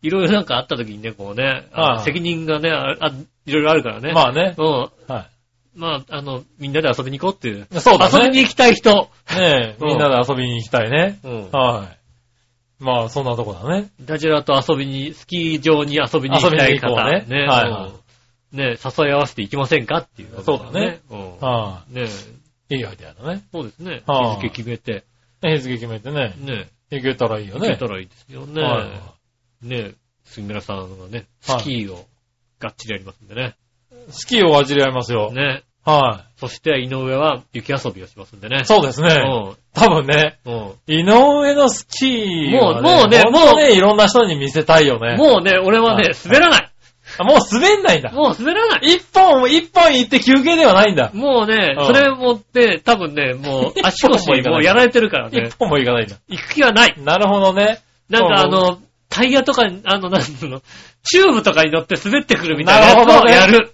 [0.03, 3.13] いろいろなんかあった時にね、こうね、あのはい責任がね、ああ
[3.47, 4.03] いろいろあるからい。
[4.03, 4.13] ね。
[4.13, 4.55] まあね。
[4.57, 4.91] うん。
[5.07, 5.29] は
[5.77, 7.67] まあ、あの、みんなで遊びに行こうっていう。
[7.71, 7.81] い。
[7.81, 8.19] そうだね。
[8.19, 8.91] 遊びに行きたい人。
[8.93, 9.07] ね
[9.39, 11.21] え、うんみんなで遊びに行きたいね。
[11.23, 11.51] うん。
[11.53, 11.89] は
[12.81, 12.83] い。
[12.83, 13.91] まあ、そんなとこだね。
[14.01, 17.05] ダジャラと遊びに、スキー場に遊びに行きたい方。
[17.11, 17.47] ねね。
[17.47, 18.01] はい
[18.57, 21.01] ね誘い合わせて行きませんかっていう、そうだね。
[21.09, 21.39] うん。
[21.39, 22.07] はね
[22.71, 22.77] い。
[22.77, 23.43] いいアイデアだね。
[23.53, 24.03] そうですね。
[24.07, 25.05] はあ日付決めて、
[25.41, 26.35] 日付決めてね。
[26.41, 27.87] ね行けたらいいよね行けた。
[27.87, 28.63] らいいですよね。
[28.63, 28.85] は
[29.63, 29.93] いね
[30.25, 32.07] 杉村さんがね、スはいキーを
[32.61, 33.57] がっちりやりますんでね。
[34.11, 35.33] スキーを味わいますよ。
[35.33, 35.65] ね。
[35.83, 38.65] はそして井上は雪遊びをしますんでねい。。
[38.65, 39.19] そうですね。
[39.73, 40.55] 多分ね、うん。
[40.55, 40.73] うん。
[40.87, 45.17] 井上のスキーは、もうもうねほんとね、いろんな人に見せたいよね。
[45.17, 46.71] もうね、俺はねはい、滑らない。
[47.21, 48.11] あもう滑んないんだ。
[48.13, 48.81] もう滑らない。
[48.95, 51.11] 一本、一本行って休憩ではないんだ。
[51.13, 56.17] もうねう、んそれもって、多分ね、もう 足腰もいかないもうやられてるからね一、本も行かないんだ。
[56.29, 56.95] 行く気はない。
[56.97, 57.81] なるほどね。
[58.09, 58.79] なんかあうんの、
[59.11, 60.63] タイヤとかに、あの、なんつうの、
[61.03, 63.73] チューブとかに乗って滑ってくるみたいなやつをなるほどねやる。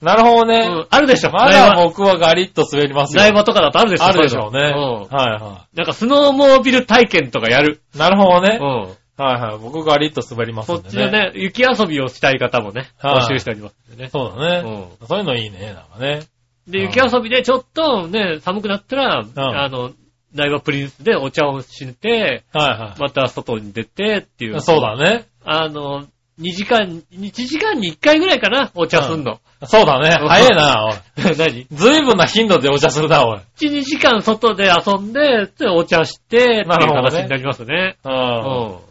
[0.00, 0.58] なるほどね。
[0.58, 1.30] うん、あるでしょ。
[1.30, 3.22] まだ僕はガリッと滑りますよ。
[3.22, 4.04] 苗場とかだとあるでしょ。
[4.04, 4.60] あるでしょうね。
[4.60, 5.16] そういうのうん。
[5.16, 7.80] はいはなんかスノーモービル体験とかやる。
[7.94, 7.98] い。
[7.98, 8.58] なるほどね。
[8.60, 8.88] うん。
[9.18, 9.58] はいはい。
[9.58, 10.88] 僕ガリッと滑りますそんでね。
[10.88, 14.10] っちでね、雪遊びをしたい方もね、はい募集しておりますんでね。
[14.10, 14.88] そうだね。
[15.00, 16.20] うそういうのいいね、なんかね。
[16.68, 19.92] で、うん雪遊びでちょっとね、寒くなったら、んあの、
[20.34, 24.56] 苗場プリンスでお茶をして、はいはまた外に出てっていう。
[24.56, 24.60] い。
[24.60, 25.26] そうだね。
[25.44, 26.06] あの、
[26.40, 29.40] 2時間、1時間に1回ぐらいかな、お茶すんの。
[29.64, 30.16] そうだね。
[30.20, 30.92] うん早いな、おい。
[31.36, 31.66] 何？
[31.72, 33.40] ずいぶんな頻度でお茶するな、おい。
[33.58, 37.96] 1、2時間外で遊んで、でお茶して、っていうなるほどね形になりますね。
[38.04, 38.08] う。
[38.08, 38.87] うんん。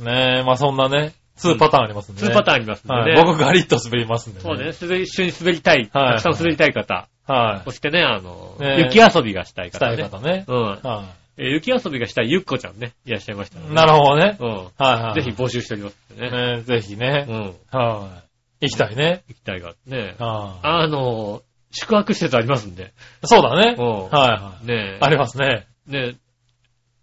[0.00, 2.28] ねえ、まあそんなね、2パターンありますんでね。
[2.28, 3.00] 2パターンありますんでね。
[3.00, 3.24] はい。
[3.24, 4.42] 僕ガリッと滑りますんでね。
[4.42, 5.76] そうね、滑り、一緒に滑りたい。
[5.76, 7.08] はいたくさん滑りたい方。
[7.26, 9.70] はそしてね、あの、ね雪遊びがしたいい。
[9.70, 10.02] した方ね。
[10.02, 10.44] い方ね。
[10.48, 10.62] うん。
[10.82, 14.36] はえー雪遊びがしたいゆっこちゃんね、いらっしゃいましたなるほどね。
[14.38, 14.48] うん。
[14.48, 15.22] はいはい。
[15.22, 16.30] ぜひ募集しておりますね。
[16.30, 17.32] ねぜひねう。
[17.32, 17.42] ん。
[17.70, 18.22] は
[18.60, 18.66] い。
[18.66, 19.22] 行きたいね。
[19.28, 20.16] 行きたいが、ね。
[20.18, 20.66] はい。
[20.66, 22.92] あの、宿泊施設ありますんで。
[23.24, 23.76] そうだね。
[23.78, 23.86] うん。
[23.86, 24.66] はいはい。
[24.66, 25.66] ねありますね。
[25.86, 26.16] ね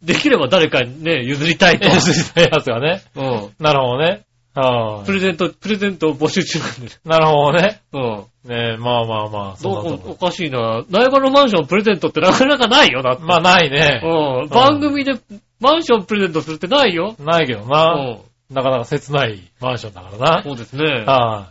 [0.02, 1.88] できれば誰かにね、譲りたいと。
[1.88, 3.02] え、ついたやつがね。
[3.16, 3.50] うん。
[3.60, 4.24] なるほどね。
[4.54, 6.88] はプレゼント、プレゼントを募集中なんで。
[6.88, 6.90] い。
[7.06, 7.82] なるほどね。
[7.94, 8.26] うん。
[8.50, 10.84] ねえ、まあまあまあ、そどうおかしいな。
[10.90, 13.24] 苗場のマンションプレゼントってなかなかないよ、だって。
[13.24, 14.02] まあないね。
[14.04, 14.50] うん。
[14.50, 15.14] 番組で
[15.60, 17.16] マンションプレゼントするってないよ。
[17.20, 17.96] ないけどうな。
[17.96, 18.20] ん。
[18.50, 20.44] なかなか切ないマンションだからな。
[20.44, 20.84] そうですね。
[21.06, 21.50] は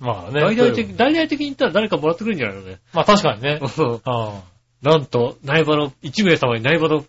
[0.00, 0.04] い。
[0.04, 0.42] まあね。
[0.42, 2.78] 大々的、大々的に言ったら誰かもらってくるんじゃないのね。
[2.92, 3.58] まあ確かにね。
[3.60, 4.42] うんは
[4.82, 7.04] なんと、苗場の、1名様に苗場の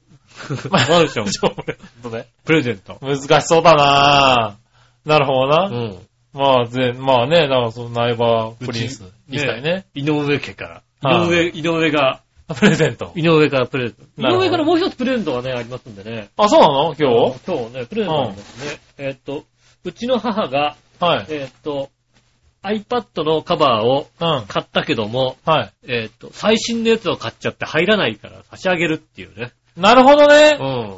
[0.69, 1.31] マンションい。
[1.33, 2.97] そうねプレゼント。
[3.01, 4.57] 難しそうだな
[5.05, 5.63] なるほどな。
[5.65, 5.97] うん。
[6.33, 9.85] まあ、ぜ、まあね、だからそのナイバープリンスうち行きたいね。
[9.93, 10.81] 井上家から。
[11.01, 12.21] はい井上、井上が、
[12.55, 13.11] プレゼント。
[13.15, 14.27] 井上からプレゼント。
[14.29, 16.29] 井上からもう一つプレゼントがね、ありますんでね。
[16.37, 16.95] あ、そうなの？
[16.99, 17.39] 今日？
[17.47, 18.79] 今日ね、プレゼントがありますね。
[18.97, 19.43] えーっと、
[19.83, 21.25] うちの母が、はい。
[21.29, 21.89] えーっと、
[22.63, 24.45] iPad のカバーをうん。
[24.47, 25.73] 買ったけども、はい。
[25.87, 29.51] えーっと、最新のやつを買っちゃって入らないから差し上げるっていうね。
[29.79, 30.53] なるほどうね。
[30.53, 30.97] ん。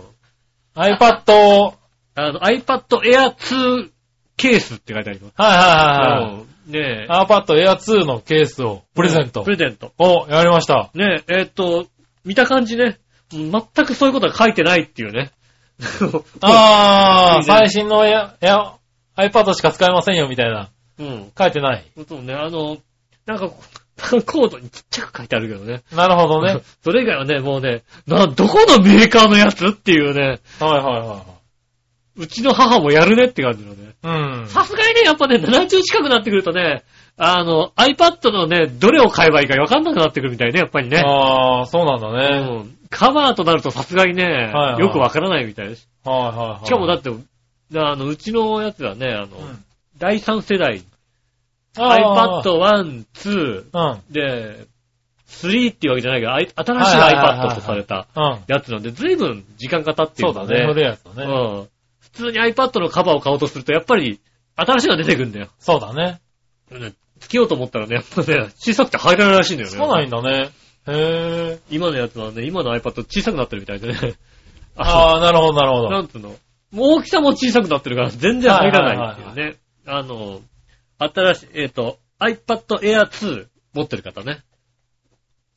[0.75, 1.75] iPad を、はい
[2.15, 3.89] あの、iPad Air 2
[4.35, 5.33] ケースって書いてあります。
[5.37, 6.33] はいはいはい。
[6.35, 7.11] うんねえ。
[7.11, 9.51] iPad Air 2のケースをプレゼントプ。
[9.51, 9.93] レゼント。
[9.97, 10.91] お、やりました。
[10.93, 11.87] ねえ、えーっと、
[12.23, 12.99] 見た感じね、
[13.31, 13.51] 全
[13.85, 15.31] くそういうことは書いてないっていうね。
[16.41, 18.75] あー、 最新のエア、エア、
[19.17, 20.69] iPad しか使えませんよみたいな。
[20.99, 21.31] うん。
[21.37, 21.85] 書いてない。
[22.07, 22.77] そうね、あの、
[23.25, 23.49] なんか、
[24.25, 25.83] コードにちっちゃく書いてあるけどね。
[25.93, 26.61] なるほどね。
[26.83, 31.23] それ以外はね、もうね、な、どこのメーカーのやつっていうね、はいはいは
[32.17, 33.93] うちの母もやるねって感じのね。
[34.03, 34.19] いはい。
[34.19, 34.47] うん。
[34.47, 36.83] さすがにね、やっぱね、70近くなってくるとね、
[37.17, 41.01] あの、iPad のね、どれを買えばいいか分かんなくなってくるみたいね、やっぱりね。
[41.05, 42.63] あー、そうなんだうね。
[42.63, 42.77] ん。
[42.89, 45.87] カバーとなるとさすがにね、はいよく分からないみたいです。
[46.03, 46.65] はいはいはい。
[46.65, 47.09] しかもだって、
[47.75, 49.63] あの、うちのやつはね、あの、うん
[50.01, 50.81] 第3世代、
[51.75, 54.13] iPad 1、2、うん。
[54.13, 54.67] で、
[55.27, 58.39] 3っていうわけじゃないけど、あい新しい iPad とされたうん。
[58.47, 60.73] やつなんで、随分時間が経っているので、そうだね。
[60.73, 61.33] 古いやつだね。
[61.33, 61.67] うん。
[61.99, 64.19] 普通に iPad のカバーを買おうとすると、やっぱり、
[64.55, 65.47] 新しいのが出てくるんだよ。
[65.59, 66.19] そうだね。
[66.71, 69.77] ねつけようと思ったらね、やっぱね、小さくて入らないらしいんだよね。
[69.77, 70.49] そうないんだね。
[70.87, 71.59] へー。
[71.69, 74.15] 今のやつはね、今の iPad 小さくなってるみたいでね。
[74.75, 75.89] あー、なるほどなるほど。
[75.89, 76.29] なんつうの。
[76.29, 76.37] もう
[76.99, 79.57] 大きさも小さくなってるから、全然入らないっていうね。
[79.85, 80.41] あの、
[81.07, 84.43] 新しい、えっ、と、iPad Air 2持ってる方ね。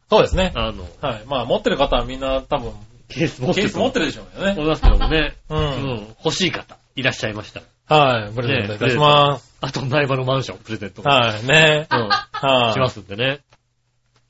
[0.09, 0.52] そうですね。
[0.54, 1.24] あの、はい。
[1.26, 2.72] まあ持ってる方はみんな多分、
[3.09, 3.68] ケース持ってる。
[3.68, 4.52] ケース持ってるでしょうよね。
[4.52, 5.37] 思いますけどもね。
[5.50, 5.54] う。
[5.54, 6.16] うんん。
[6.24, 7.62] 欲しい方、いらっしゃいました。
[7.87, 8.35] はい。
[8.35, 9.54] プレゼントいたします。
[9.61, 11.02] あと、苗場のマンション、プレゼント。
[11.02, 11.46] はい。
[11.46, 12.09] ねうん。
[12.09, 13.40] はいしますんでね。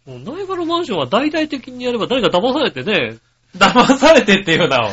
[0.07, 3.18] もう苗場のマンションは大々的にやれば誰か騙されてね、
[3.57, 4.90] 騙されてっていうな。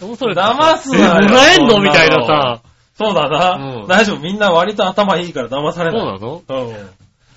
[0.00, 0.40] 騙されて。
[0.40, 2.62] 騙すえなよもらえんのみたいなさ。
[3.04, 3.80] そうだな。
[3.80, 4.20] うん大丈夫。
[4.20, 6.00] みんな割と頭いいから騙されない。
[6.00, 6.18] そうな
[6.58, 6.66] の？
[6.68, 6.90] うん。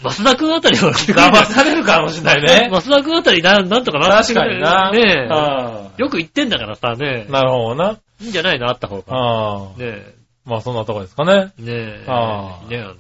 [0.04, 2.69] 増田くんあたりは騙されるかもしれないね。
[2.73, 4.91] 増田くんあたりな、なんとかな確かにな。
[4.91, 6.01] ねあえ。
[6.01, 7.97] よく言ってんだからさ、ねあなるほどな。
[8.21, 8.67] いいんじゃないの？
[8.69, 9.04] あった方が。
[9.15, 9.80] ああ。
[9.80, 10.13] ね
[10.45, 11.54] まあそんなとこですかね。
[11.60, 11.62] え。
[11.62, 12.06] ねえ。
[12.08, 12.95] ああねえ、あの、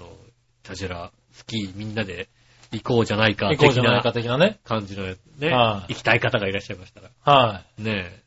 [0.63, 2.27] たじら、スキーみんなで
[2.71, 4.45] 行こうじゃないか、行こうじゃないか的的なね。
[4.47, 5.49] な感じのやつね。
[5.53, 7.09] はい行きたい方がいらっしゃいましたら。
[7.23, 8.21] はね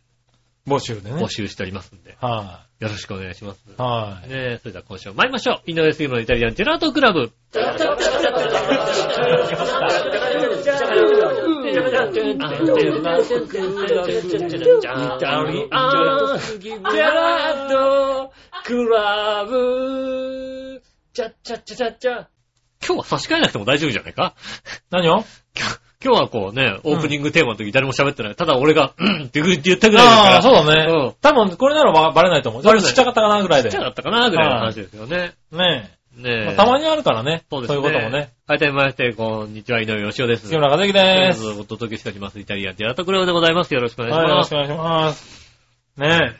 [0.66, 0.70] い。
[0.70, 1.28] 募集でえ、ね募。
[1.28, 2.16] 集しておりますんで。
[2.20, 3.64] はよろしくお願いします。
[3.68, 3.72] い。
[3.76, 4.28] はい。
[4.28, 5.70] ねえ、それでは今週も参りましょう。
[5.70, 7.32] 井上杉村のイタリアンジェラートクラブ。
[22.84, 24.34] 今日は差し替えなくても大丈夫じゃないか
[24.90, 25.24] 何を
[26.00, 28.36] 今日はこうね、オープニングテーマの時誰も喋ってない。
[28.36, 30.34] ただ俺が、うんって言ったぐらいだから。
[30.36, 30.92] ああ、そうだね。
[30.92, 32.62] うん多分これならばバレないと思う。
[32.62, 33.70] ちょっとちっちゃかったかなぐらいで。
[33.70, 35.32] ちっちゃかったかなぐらいの話ですよね。
[35.50, 36.44] ねねえ。
[36.46, 36.54] まえ。
[36.54, 37.44] あたまにあるからね。
[37.50, 37.78] そうですね。
[37.78, 38.30] いうこともね。。
[38.46, 40.46] はい、改めまして、こんにちは、井上義雄です。
[40.46, 41.44] 杉村和之です。
[41.48, 42.38] お届けしております。
[42.38, 43.74] イタリアンジェラートクラブでございます。
[43.74, 44.48] よろしくお願いしはい、よろます。
[44.48, 45.52] しくお願いします。
[45.96, 46.36] ね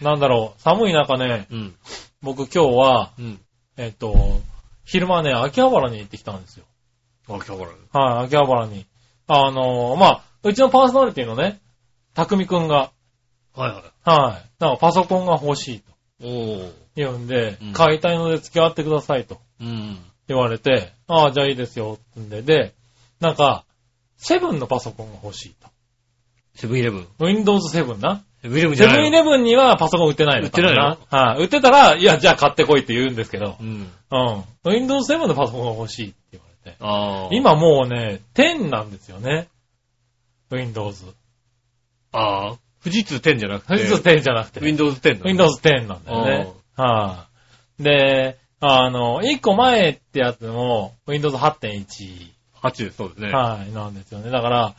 [0.00, 0.04] え。
[0.04, 0.62] なんだろう。
[0.62, 1.74] 寒い中ね、うん。
[2.22, 3.40] 僕今日は、うん。
[3.76, 4.40] えっと、
[4.84, 6.64] 昼間ね、秋葉原に行ってきたんですよ。
[7.28, 7.54] あ、今日か
[7.92, 8.00] ら。
[8.04, 8.86] はい、秋葉原に。
[9.32, 11.60] あのーまあ、うちのパーソナリティのね、
[12.14, 12.90] 匠くんが、
[13.54, 14.10] はいはい。
[14.10, 16.72] はい、なんかパソコンが欲しいとおー。
[16.96, 19.98] 言うんで、うん買いたいので付き合ってくださいとうん。
[20.26, 22.74] 言われて、ああ、じゃあいいですよ、ってんで、で、
[23.20, 23.64] なんか、
[24.16, 25.68] セブンのパソコンが欲しいと。
[26.54, 27.06] セブンイレブン。
[27.20, 28.24] Windows 7な。
[28.42, 30.96] セブンイレブンじセブンイレブンにはパソコン売ってないの売ってないの？
[30.96, 33.90] 多分はい、売ってたら、いや、じゃあ買ってこいって言うんですけどう、ん。
[34.10, 34.44] うん。
[34.64, 36.46] Windows 7のパソコンが欲しいって言わ
[37.32, 39.48] 今もうね、10なんですよね。
[40.50, 41.04] Windows。
[42.12, 42.58] ああ。
[42.82, 43.74] 富士通10じゃなくて。
[43.74, 44.60] Windows 10じゃなくて。
[44.60, 45.24] Windows 10だ。
[45.24, 46.52] Windows 10なんだよね。
[46.76, 47.28] は
[47.78, 51.86] い、で、あの、1個前ってやつも、Windows 8.1、
[52.62, 53.32] 8です、そうですね。
[53.32, 54.30] はい、なんですよね。
[54.30, 54.74] だから、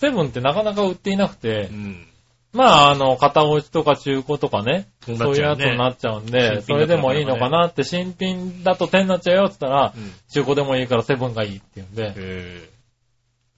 [0.00, 2.08] 7ってなかなか売っていなくてう、ん。
[2.54, 10.12] まあ、あの、片落ちとか中古とかね、そういうやつになっちゃうんで、それでもいいのかなって、新品だと10になっちゃうよって言ったらう、ん。
[10.30, 12.70] 中古でもいいから7がいいって言うんで、え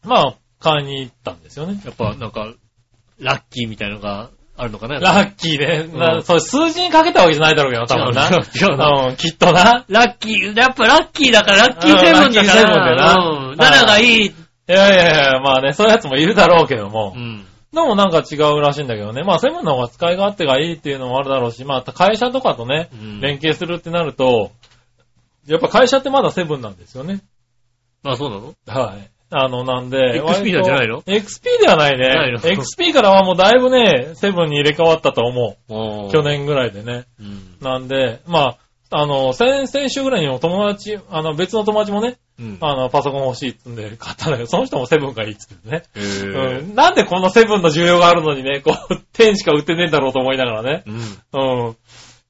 [0.03, 1.79] まあ、買いに行ったんですよね。
[1.83, 2.55] ー、やっぱなんか、
[3.21, 5.89] ラッキーみたいのがあるのかなラッキーね。
[5.93, 8.29] うんなそれ数字にかけたわけじゃないだろうけど、多分な。
[8.29, 9.85] 違うん、きっとな。
[9.89, 12.33] ラッキー、やっぱラッキーだから、ラッキーセブンだから。
[12.33, 13.83] うんラッキーセブンでなうん。
[13.83, 14.27] 7がいい。
[14.27, 17.19] いやいやいや、まあね、そういうやつもいるだろうけどもう。
[17.19, 17.45] ん。
[17.77, 19.23] でもなんか違うらしいんだけどね。
[19.23, 24.51] まあ、セブンの方が使い勝手がいいっていうのもあるだろうし、まあ、会社とかとね、うん連携するってなると、
[25.47, 27.21] やっぱ会社ってまだセブンなんですよね。
[28.03, 28.55] あ、そうなの？
[28.67, 29.11] はい。
[29.31, 32.09] あの、なんで、XP じゃないの ?XP ではないね。
[32.09, 36.13] ないの？XP からはもうだいぶね、セブンに入れ替わったと思う。
[36.13, 36.23] 去。
[36.23, 37.05] 年ぐらいでね。
[37.21, 37.57] うん。
[37.61, 38.57] なんで、ま
[38.91, 42.59] あ、あの、先、先週ぐらいにも友達、あの、別の友達もね、うん。
[42.61, 45.83] あの、パソコン欲しいっつんで買ったんだけど、 その人もセブンがいいっつってね。
[45.95, 46.75] うん。
[46.75, 50.85] なんでこのセブンの需要があるのにね、こう、 10しか売ってねえんだろうと思いながらね。
[50.87, 50.97] うん。
[50.97, 51.77] うん。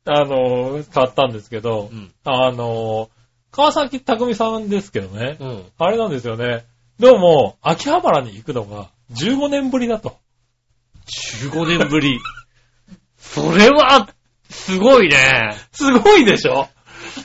[0.09, 2.13] あの、買ったんですけどう、ん。
[2.25, 3.11] あの、
[3.51, 5.37] 川崎匠さんですけどね。
[5.41, 5.65] うん。
[5.79, 6.65] あれなんですよね。
[7.01, 10.17] どうも、秋葉原に行くのが15年ぶりだと。
[11.51, 12.21] 15年ぶり。
[13.19, 14.09] それは、
[14.49, 15.57] すごいね。
[15.73, 16.69] すごいでしょ？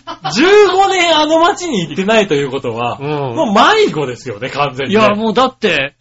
[0.05, 4.99] ?15 年あの街に行ってないということは、うんもう迷子ですよね、完全に、ね。
[4.99, 5.95] いや、もうだって、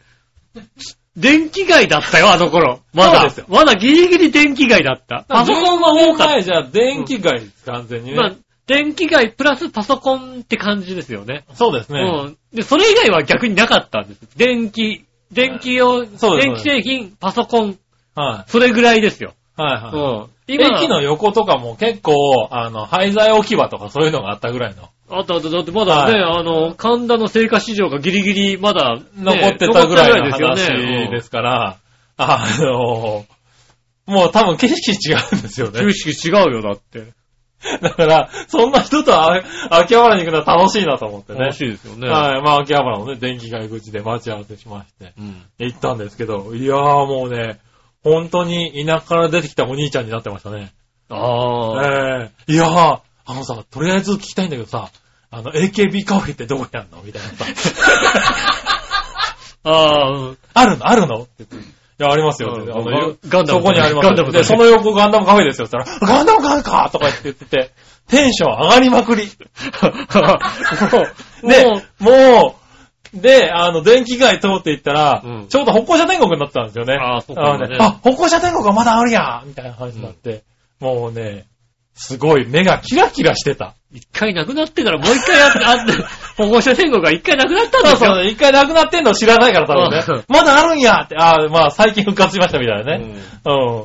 [1.16, 2.80] 電気街だったよ、あの頃。
[2.94, 3.46] まだそうですよ。
[3.48, 5.24] まだギリギリ電気街だった。
[5.28, 6.32] パソコンが15多年かった。
[6.32, 8.16] 前じゃ電気街完全にね。
[8.16, 8.32] まあ、
[8.66, 11.44] 電気街プラスパソコンって感じですよね。
[11.54, 12.00] そうですね。
[12.00, 12.38] うん。
[12.54, 14.20] で、それ以外は逆になかったんです。
[14.36, 17.78] 電気、電気用、そうです電気製品、パソコン、
[18.14, 19.34] はそれぐらいですよ。
[19.58, 19.62] い。
[19.62, 19.94] はいはい。
[19.94, 20.30] うん。
[20.54, 24.88] 駅の横とかも結構、あの、廃材置き場とかそういうのがあったぐらいの。
[25.10, 30.68] あとあと、だってまだね、はあの、神田の青果市場がギリギリまだ、ね、残ってたぐらいの話
[31.10, 31.76] ですから、
[32.16, 33.24] あの、
[34.06, 35.74] もう多分景色違うんですようん。
[35.74, 35.80] ね。
[35.80, 37.12] 景色違うよ、だって。
[37.80, 41.40] だから、そんな人とあ秋葉原に行くのは楽しいなと思ってね。
[41.40, 42.08] 楽しいですよね。
[42.08, 42.42] はい。
[42.42, 45.42] まあ、秋葉原のね、電気街口で待ち合わせしまして、うん。
[45.58, 47.58] 行ったんですけど、いやーもうね、
[48.02, 50.72] 本当に田舎から出てきたお兄ちゃんになってましたね。
[51.10, 51.86] ああ。
[51.86, 54.88] ええいやー、あのさ、とりあえず聞きたいんだけどさ、
[55.30, 57.02] あの、AKB カフェってどこにあるの？
[57.02, 57.44] みたいなさ。
[59.62, 60.38] ああ、うん。
[60.54, 60.88] あるの？
[60.88, 61.22] あるの？
[61.22, 61.56] って言って。
[61.56, 61.60] い
[62.02, 62.54] や、ありますよ。
[62.54, 62.90] うんあのガ
[63.28, 65.66] ガンダムそこにありますガンダムで、その横ガンダムカフェですよ。
[65.66, 66.88] って言ったら、ガンダムカフェか？
[66.90, 67.70] とか言って言ってて、
[68.08, 69.28] テンション上がりまくり。
[71.42, 72.59] もう、もう、
[73.14, 76.94] で、あの、電気街通って行ったら、うんちょうど歩行者天国になってたんですよね。
[76.94, 80.42] あーそうかあのねあ、歩行者天国がまだあるやんみたいな話になって、
[80.78, 81.46] もうね、
[81.94, 83.74] すごい目がキラキラしてた。
[83.92, 85.92] 一回なくなってからもう一回やって、あって、
[86.40, 87.98] 保護者天国が一回なくなったんですよ。
[87.98, 90.24] そうそう、一回亡くなってんの知らないから多分うんね。
[90.28, 93.04] まだあるんやって、ああ、まあ最近復活しましたみたいなね。
[93.44, 93.84] うん。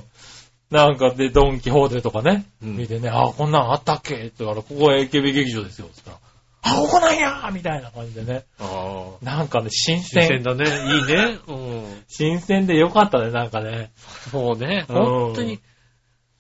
[0.70, 4.14] なんかで、ドンキホーテとかね、うん見てね、ああ、こんなんあったっけ？
[4.14, 5.86] って言ったら、ここは AKB 劇場ですよ。
[5.88, 6.25] って言ったら、
[6.66, 8.44] あ、ここなんやみたいな感じでね。
[8.60, 9.26] ああ。
[9.26, 10.44] なんかね、新新鮮鮮。
[10.44, 10.66] だね。
[10.66, 11.38] いいね。
[11.48, 12.04] うん。
[12.10, 13.92] 新鮮でよかったね、なんかね。
[14.32, 14.86] そうね。
[14.90, 15.60] うん本当に。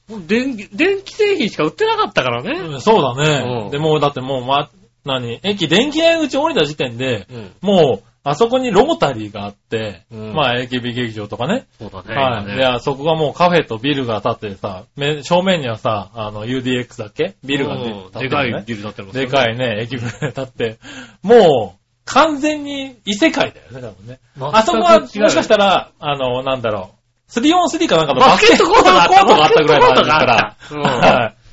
[0.09, 2.59] もう電気、電気製品しか売ってなかったからね。
[2.59, 3.63] うんそうだね。
[3.65, 4.69] うんでもうだってもう、ま、
[5.05, 5.39] 何？
[5.43, 7.51] 駅、電気屋口降りた時点で、うん。
[7.61, 11.67] もう、あそこにロータリーがあって、うんまあ AKB 劇場とかね。
[11.77, 12.15] そうだね。
[12.15, 12.57] はい。
[12.57, 17.35] で、あそこがもうカフェとビルが建っててさ、め正面にはさ、あの UDX だっけ？
[17.43, 20.77] ビルが建うんってる、でかねいビルだったのでかいね、駅ビルが建って、
[21.21, 24.19] もう、完全に異世界だよね、多分ね。
[24.39, 26.95] あそこは、もしかしたら、あの、なんだろ
[27.29, 30.57] う、3on3 かなんかのバスケットコートがあったぐらいのだから。
[30.71, 31.45] うんはい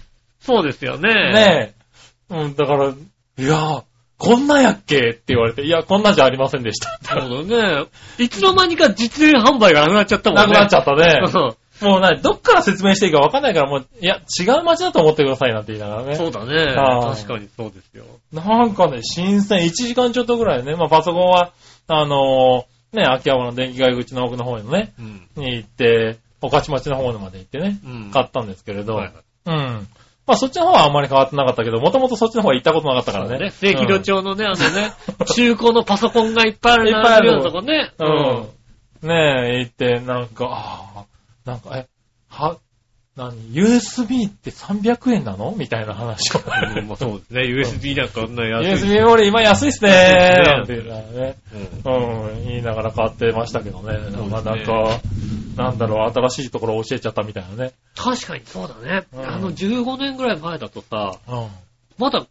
[0.44, 1.08] そうですよね。
[1.32, 1.74] ね
[2.30, 2.34] え。
[2.34, 2.92] うん、だから、い
[3.38, 3.84] やー、
[4.24, 5.10] こんなんやっけ？
[5.10, 6.98] って言われて、いや、こんなんじゃありませんでした。
[7.02, 7.86] そうだね。
[8.18, 10.46] いつの間にか実演販売がなくなっちゃったもんね。
[10.46, 11.18] なくなっちゃったね。
[11.24, 16.14] うんもうな、どっから説明していいかわかんないから、もう、いや、違う街だと思ってくださいなんて言いながらね。
[16.14, 16.76] そうだね。
[16.76, 18.04] 確かにそうですよ。
[18.32, 21.50] なんかね、新鮮、1時間ちょっとぐらいね、まあパソコンは、
[21.88, 25.26] あのーね、秋葉原の電気街口の奥の方にね、うん。
[25.34, 28.10] に行って、御徒町の方まで行ってね、うん。
[28.12, 29.14] 買ったんですけれど、はいはい
[29.46, 29.88] うん。
[30.26, 33.38] まあそっちの方はあんまり変わってなかったけど、もともとそっちの方は行ったことなかったからね。
[33.38, 33.50] ね。
[33.50, 34.92] 正規路町のね、あのね、
[35.34, 37.92] 中古のパソコンがいっぱいあるいっぱいあるようなとこね。
[37.98, 38.48] うん。
[39.02, 39.08] うん。
[39.08, 41.04] ねえ、行って、なんか、ああ、
[41.44, 41.88] なんか、え、
[42.28, 42.56] は、
[43.16, 45.54] 何 ?USB って300円なの？
[45.54, 46.40] みたいな話を。
[46.78, 46.88] うん。
[46.88, 47.42] まあそうですね。
[47.42, 48.88] USB なんかあんな安い。
[48.88, 51.36] USB 俺今安いっすねーなんていうね。
[51.84, 53.98] うんうん、言いながら買ってましたけどね
[54.30, 55.00] まあなんか、
[55.56, 57.72] なんだろう、新しいところ教えちゃったみたいなね。
[57.94, 59.06] 確かにそうだね。
[59.12, 61.48] うんあの15年ぐらい前だとさ、うん。
[61.98, 62.26] まだ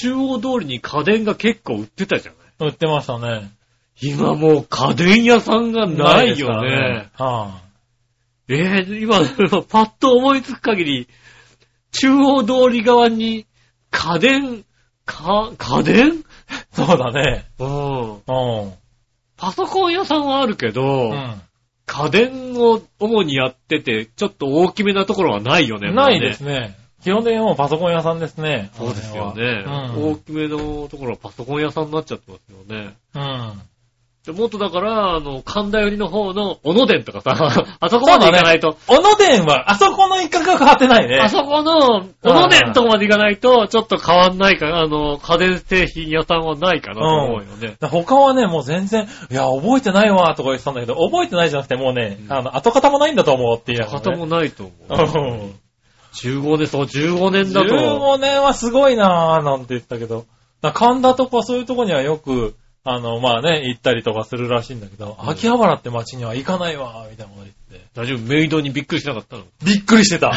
[0.00, 3.50] 中央通りに家電が結構売ってたじゃない売ってましたね。
[4.00, 7.10] 今もう家電屋さんがないよね。
[7.16, 7.60] は
[8.48, 9.18] えー、今、
[9.68, 11.08] パッと思いつく限り、
[11.92, 13.46] 中央通り側に
[13.90, 14.64] 家電、
[15.06, 16.20] か、家電？
[16.20, 16.24] い、
[16.72, 17.46] そうだね。
[17.58, 18.12] うん。
[18.14, 18.20] うん。
[19.36, 21.42] パソコン屋さんはあるけど、うん。
[21.86, 25.92] 家電を主にやってて、ちょっと大きめなところはないよね。
[25.92, 26.60] ないですね。
[26.60, 26.84] ね。
[27.02, 28.70] 基本的にもうパソコン屋さんですね。
[28.74, 32.96] そうですよね、うん大きめのところはパソコン屋さんになっちゃってますよね。
[33.14, 33.62] うん。
[34.24, 37.36] でもっとだから、あの、神田寄りの方の小野店とかさ、
[37.78, 41.18] あそこまで行かないと、小野店は、あそこの一角が変わってないね。
[41.18, 47.76] あそこの、小野店とこまで行かないと、ちょっと変わんないか、あの、家電製品屋さんはないかなと思うよね。
[47.82, 55.34] 他はね、もう全然、いや、覚えてないわ、とか言ってたんだけど、覚えてないじゃなくて、もうね、うんあの、跡形もないんだと思うって言いながら方ね、もないと思うう。
[55.48, 55.54] ん。
[56.14, 57.66] 15年、そう、15年だと。
[57.66, 60.24] 15年はすごいなぁ、なんて言ったけど、
[60.62, 62.54] 神田とかそういうとこにはよく、
[62.86, 67.86] あの、まあね、行ったりとかするらしいんだけど、うん秋葉原って街には行かないわ、みたいなこと言って。
[67.94, 68.18] 大丈夫？
[68.20, 69.44] メイドにびっくりしなかったの？
[69.64, 70.28] びっくりしてた。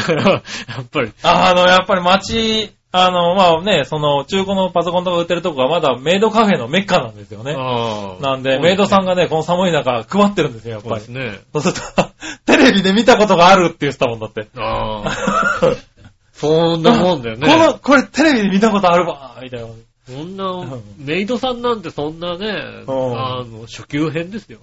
[0.80, 1.12] っぱり。
[1.22, 7.54] あの、やっぱり街、あの、まあね、その、中古のパソコンとか売ってるとこがまだメイドカフェのメッカなんですよね。
[7.54, 11.32] ああなんで、メイドさんが、がね、この寒い中配ってるんですよ、やっぱりそうです。
[11.32, 11.40] ね。
[11.52, 12.10] そうすると、
[12.46, 14.46] テレビで見たことがあるって言ってたもんだって。
[14.56, 15.12] ああ。
[16.32, 17.46] そんなもんだよね。
[17.46, 19.66] この、これテレビで見たことあるわ、みたいな。
[20.08, 22.46] そんな、メイドさんなんてそんなね、
[22.86, 24.60] うんあの、初級編ですよ。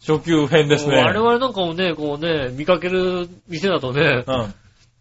[0.00, 0.96] 初級編ですね。
[0.96, 4.54] 我々なんかもね、こうね、見かける店だとね、うん。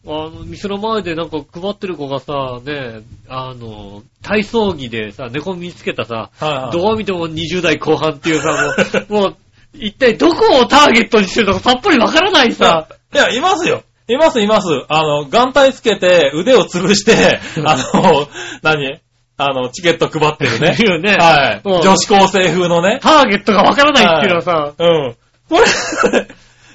[0.09, 6.77] あの、店の前でなんか配ってる子がさ、ね、あの、体操着でさ、猫見つけたさ、はいはい。
[6.77, 8.73] どう見ても20代後半っていうさ、
[9.09, 9.35] もう、 もう、
[9.73, 13.83] 一体どこをターゲットにしてるのかさっぱりわからないさ、いや、いますよ。
[14.09, 14.67] います、います。
[14.87, 18.27] あの、眼帯つけて、腕を潰して、 あの、
[18.61, 19.01] 何？
[19.37, 20.75] あの、チケット配ってるね。
[20.81, 21.61] いうねはい。
[21.63, 22.99] うん女子高生風のね。
[23.01, 25.15] ターゲットがわからないっていうのはさ、うん。
[25.47, 25.65] これ、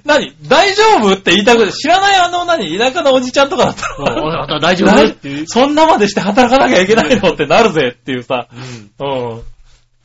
[0.05, 0.35] 何？
[0.47, 2.79] 大丈夫って言いたくて、知らないあの、何？
[2.79, 5.47] 田舎のおじちゃんとかだったら、なた大丈夫っていう。
[5.49, 8.47] そんなまでして働かなきゃいけないのってなるぜっていうさ。
[9.01, 9.43] うんうん。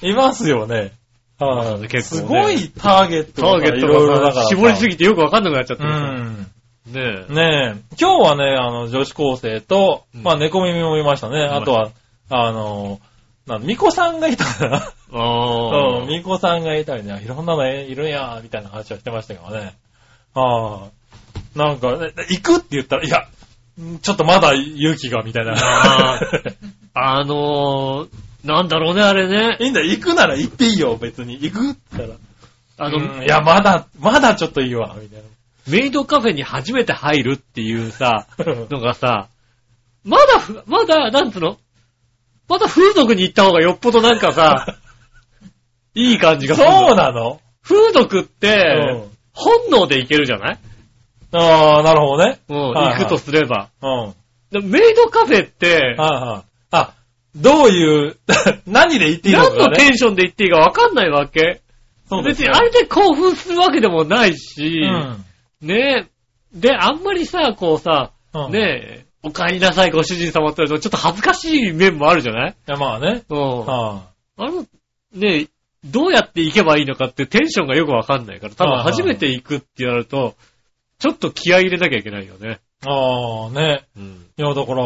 [0.10, 0.92] いますよね。
[1.40, 1.88] はい。
[1.88, 4.44] 結構ねすごいターゲッタトがいーゲットがだからさ。
[4.50, 6.48] 絞りすぎてよくわかんなくなっちゃってうるさん。
[6.88, 7.34] ねえ。
[7.34, 7.96] ねえ。
[8.00, 11.44] 今日はね、あの、女子高生と、うんまあ、猫耳も見ましたね。
[11.44, 11.90] あとは、
[12.30, 13.00] あの、
[13.46, 14.78] なんミコさんがいたかな。
[14.78, 16.00] ああ。
[16.02, 19.74] うん、ミコさんがいたりね、いろんなのいるんや、みたいな話はしてましたけどね。
[20.34, 20.90] ああ。
[21.56, 23.28] なんか、ね、行くって言ったら、いや、
[23.82, 25.54] んちょっとまだ勇気が、みたいな。
[25.56, 26.20] あ
[26.94, 28.10] あのー、
[28.44, 29.58] なんだろうね、あれね。
[29.60, 31.34] いいんだよ、行くなら行っていいよ、別に。
[31.34, 32.88] 行くって言ったら。
[32.88, 35.22] あの、うんいや、まだ、まだちょっといいわ、みたい
[35.68, 38.46] メイドカフェに初めて入るっていうさ、な。
[38.70, 39.28] のがさ、
[40.04, 41.58] まだふ、まだ、なんつうの
[42.48, 44.78] まだ風俗に行った方がよっぽどなんかさ、
[45.96, 46.68] いい感じがする。
[46.68, 47.42] そうなの？
[47.64, 48.56] 風俗って、
[48.94, 50.58] うん本能で行けるじゃない？
[51.32, 52.40] ああ、なるほどね。
[52.50, 53.70] うん、はいはい行くとすれば。
[53.84, 54.14] うん。
[54.50, 55.96] でもメイドカフェって。
[56.00, 56.44] あ、
[57.36, 58.18] どういう、
[58.66, 59.76] 何で言っていいの何の。
[59.76, 61.62] テンションで行っていいかわかんないわけ。
[62.10, 65.68] そうですよ別にあれで興奮するわけでもないし、うん。
[65.68, 66.08] ね
[66.52, 72.52] で、あんまりさ、こうさ、うんねえ、お帰りなさいご主人様って言われるとちょっと恥ずかしい面もあるじゃない？
[72.52, 73.24] いや、まあね。
[73.30, 73.66] うん。
[73.66, 74.02] は
[74.38, 74.66] あの、
[75.14, 75.48] ねえ、
[75.86, 80.36] どうやって行けばいいのかってテンションがよくわかんないから、多分初めて行くって言われると、
[81.00, 82.60] ちょっと気合い入れなきゃいけないよね。
[82.86, 82.90] い。
[82.90, 83.86] ああ、ね。
[83.96, 84.26] うん。
[84.38, 84.84] いや、だから、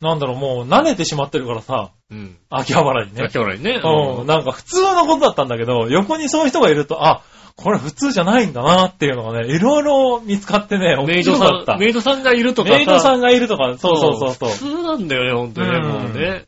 [0.00, 2.36] なんだろう、もう慣れてしまってるからさ、うん。
[2.50, 3.28] 秋葉原にね。
[3.30, 3.80] 将来ね。
[3.82, 7.22] うん、なんか普通のことだったんだけど、横にそういう人がいると、あ、
[7.58, 11.80] これ普通じゃないんだなっていうのがね、いろいろ見つかってね、メイドさ面白かったん、。
[11.80, 12.76] メイドさんがいるとかさ。
[12.76, 14.48] メイドさんがいるとか、そうそうそうそう。
[14.50, 16.44] 普通なんだよね、ほんとにね、うんもうね。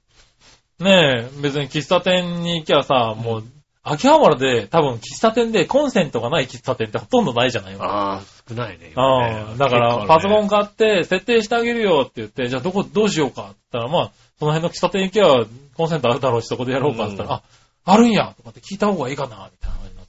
[0.79, 3.45] ねえ、別に喫茶店に行きゃさ、もう、
[3.83, 8.93] 秋葉原で多分喫茶店でコンセントがない喫茶店ってほとんどないじゃないああ、少ないね。
[8.95, 10.59] ああ、だから、パソコンか。
[10.63, 15.45] 買って、設定してあげるよって言って、じゃあどこ、どうしようかって言ったら、まあ、その辺の喫茶店行けば、
[15.77, 17.43] コンセントあるだろうし、そこでやろうかって言ったら、うんあ、
[17.85, 20.00] あるんやとかって聞いた方がいいかな、みたいな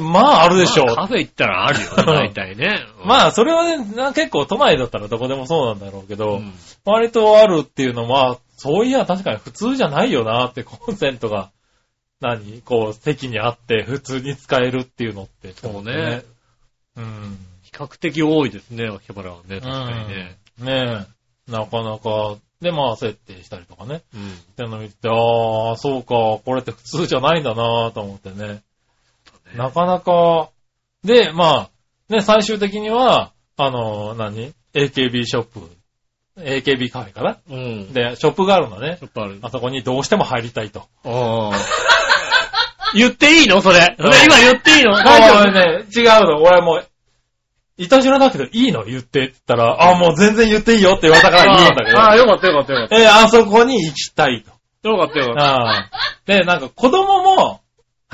[0.00, 0.86] まあ、あるでしょう。
[0.86, 2.86] まあカフェ行ったらあるよね、 大体ね。
[3.04, 6.52] まあ、それはね、な結構都内だったらどこでもそうなんだろうけうど、ん、
[6.84, 11.50] 割とあるっていうのは、そういや確かに普通じゃないよなって、コンセントが、
[12.20, 15.52] 何こう、席にあって普通に使えるっていうのって。
[15.52, 16.24] そうね。
[16.96, 17.38] うん。
[17.62, 20.38] 比較的多いですね、秋葉原はね、確かにね。
[20.60, 20.66] うん。
[20.66, 21.06] ね
[21.48, 21.52] え。
[21.52, 24.02] なかなか、で、まあ、設定したりとかね。
[24.14, 24.30] うん。
[24.30, 28.62] っての見て、ああ、そうか、これって普通じゃないんだなと思ってね。
[29.54, 30.50] なかなか、
[31.04, 31.68] で、ま
[32.10, 35.60] あ、ね、最終的には、あの、何 ?AKB ショップ、
[36.38, 37.38] AKB カフェかな？
[37.48, 37.92] うん。
[37.92, 39.04] で、ショップがあるんだねち。
[39.04, 39.38] ょっとある。
[39.42, 40.80] あそこにどうしても入りたいと。
[41.04, 41.58] ああ。
[42.94, 43.62] 言っていいの？
[43.62, 43.96] それ。
[43.98, 44.92] そうんれ今言っていの？
[44.92, 46.42] 大大丈丈夫ね、違うの。
[46.42, 46.88] 俺もう、
[47.78, 48.84] いたじらだけどいいの？
[48.84, 51.98] 言ってって言ったら、あ、もう全然言っていいよって言われたから言うんだけど。
[51.98, 54.52] ああ、よかったよかったよかっえーあそこに行きたいと。
[54.82, 54.88] た。
[54.90, 55.42] よかったよかった。
[55.44, 55.90] ああ。
[56.26, 57.60] で、なんか子供も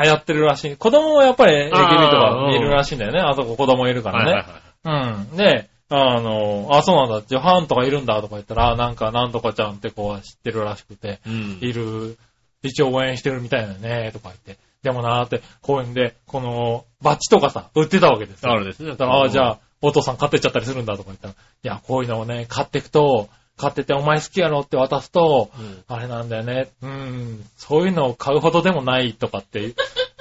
[0.03, 0.77] 流行ってるらしい。
[0.77, 3.21] 子供もやっぱり AKB とか見るらしいんだよね。
[3.21, 4.33] あそこ子供いるからね。
[4.33, 5.23] はいはいはい。
[5.31, 5.37] うん。
[5.37, 7.23] で、あの、あ、そうなんだ。
[7.27, 11.59] ジョハンとかいるんだとか言ったら、あなんかなんとかちゃんって子は知ってるらしくて、うん。
[11.61, 12.17] いる、
[12.63, 14.59] 一応応援してるみたいだよね、とか言って。
[14.83, 18.53] でもなーって、公園で、この、バッジとかさ、売ってたわけですよ。
[18.53, 18.91] あるですね。
[18.91, 26.69] だから、ああ、じゃあ、お父さん買ってっちゃったりするんだとか言ったら、いや、こういうのをね、買ってくと、買っててお前好きやろって渡すと、うんあれなんだよね。
[26.83, 29.75] うーん、そういうのを買うほどでもないとかって、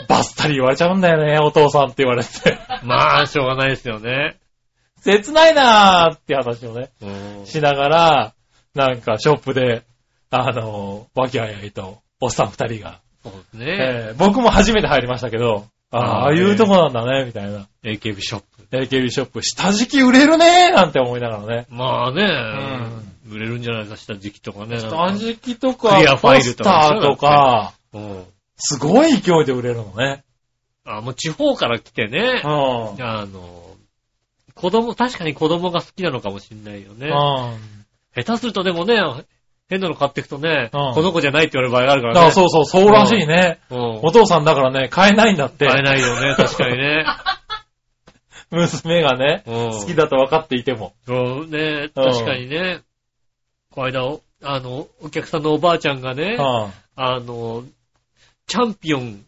[0.08, 2.58] バッサリ言われちゃうんだよね、お父さんって言われて。
[2.84, 4.38] まあ、しょうがないですよね。
[5.04, 7.46] 切ないなーって話をね、うん。
[7.46, 8.34] しながら、
[8.76, 9.84] なんかショップで、
[10.30, 13.66] あの、和気あいあいと、おっさん二人が、そうですね。
[13.68, 17.68] えー僕も初めて入りましたけど、ああ、ああいうとこなんだね、みたいな。
[17.84, 18.78] AKB ショップ。
[18.78, 21.66] AKB ショップ、下敷き売れるねーなんて思いながらね。
[21.70, 22.24] まあね、
[23.36, 24.80] 売れるんじゃないかした時期とかね。
[24.80, 28.24] 下敷きとか、クリアファイルとかポスターとか、うん。
[28.58, 30.24] すごい勢いで売れるのね。
[30.86, 32.52] あ、もう地方から来てねう、ん。
[33.02, 33.76] あの、
[34.56, 37.08] 子供、確かに子供が好きなのかもしんないよね。
[37.08, 38.24] うん。
[38.24, 39.00] 下手するとでもね、
[39.70, 42.34] 変なの買っていくとね、うんこの子じゃないって言われる場合があるかだかららね。
[42.34, 43.60] そうそう、そうらしいね。
[43.70, 43.80] うん。
[44.04, 45.66] お父さんだからね、買えないんだって。
[45.66, 47.06] 買えないよね、 確かにね。
[48.52, 49.72] 娘がね、うん。
[49.72, 50.94] 好きだと分かっていても。
[51.08, 52.82] そうね、確かにね。
[53.72, 56.72] この間、おあの、お客さんのおばあちゃんがね、うん。
[56.96, 57.64] あの、
[58.48, 59.26] チャンピオン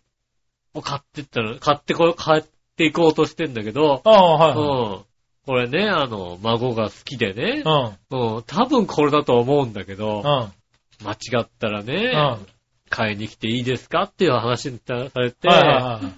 [0.74, 2.44] を買ってったら、買ってこよ、買っ
[2.76, 5.00] ていこうとしてんだけど、ああ、うはいはい。
[5.00, 5.04] ん。
[5.46, 8.36] これね、あの、孫が好きでねう、ん。
[8.36, 11.06] うん、多分これだと思うんだけどう、ん。
[11.06, 12.48] 間違ったらね、うん。
[12.90, 16.14] 買いに来ていいですかっていう話にされて、はいはいはい。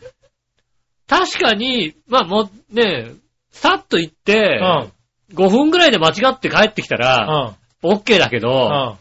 [1.07, 3.11] 確かに、まあもうね、
[3.51, 4.91] さっと行って、うん。
[5.33, 7.55] 5分ぐらいで間違って帰ってきたら、
[7.93, 8.97] OK だけど、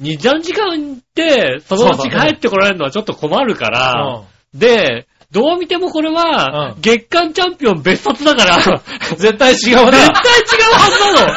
[0.00, 0.06] うん。
[0.06, 4.58] 2、3時間行って、そのうち帰ってこられるのはちょっと困るから、うん。
[4.58, 9.98] で、どう見てもこれはう、ん月間チャンピオン別冊だから、絶絶対違う対違うな。
[9.98, 11.34] はずなの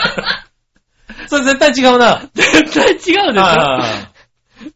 [1.28, 2.22] それ絶対違うな。
[2.34, 3.86] 絶対違うでしょは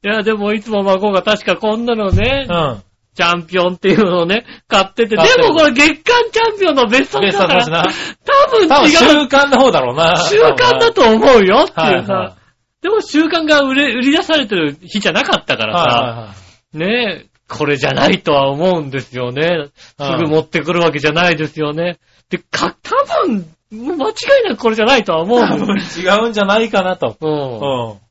[0.04, 2.89] いや、でもいつも孫が確かこんなのね、いはい。
[3.16, 7.32] チャンピオンっていうのをね、買ってて、で買ってるもこれ月間チャンピオンの別うん。
[7.32, 8.18] 冊だから、別冊だしな。
[8.26, 9.28] 多分違う。
[9.28, 10.16] 慣の方だろうな。
[10.18, 12.36] 習慣だと思うよってはいいうはさ。
[12.82, 16.28] でも習慣が売れ、売り出されてる日じゃなかったからさ、は
[16.74, 19.70] いねえ、これじゃないとは思うんですよね。
[20.00, 21.98] すぐ持ってくるわけじゃないですよね。
[22.30, 24.14] で、か、多分、もう間違
[24.46, 27.18] いなくこれじゃないとは思う多んで分違うんじゃないかなと。
[27.20, 28.00] すよ。
[28.00, 28.09] ううん。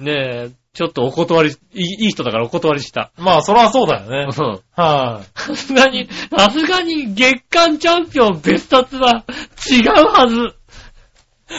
[0.00, 0.12] ね
[0.48, 3.10] え、ちょっとお断り、いいいい人だからお断りした。
[3.18, 3.22] ん。
[3.22, 4.28] まあ、そらそうだよね。
[4.36, 4.60] うん。
[4.74, 9.24] はさすがに、さすがに月間チャンピオン別冊は
[9.70, 10.36] 違うはず。
[10.36, 10.60] い。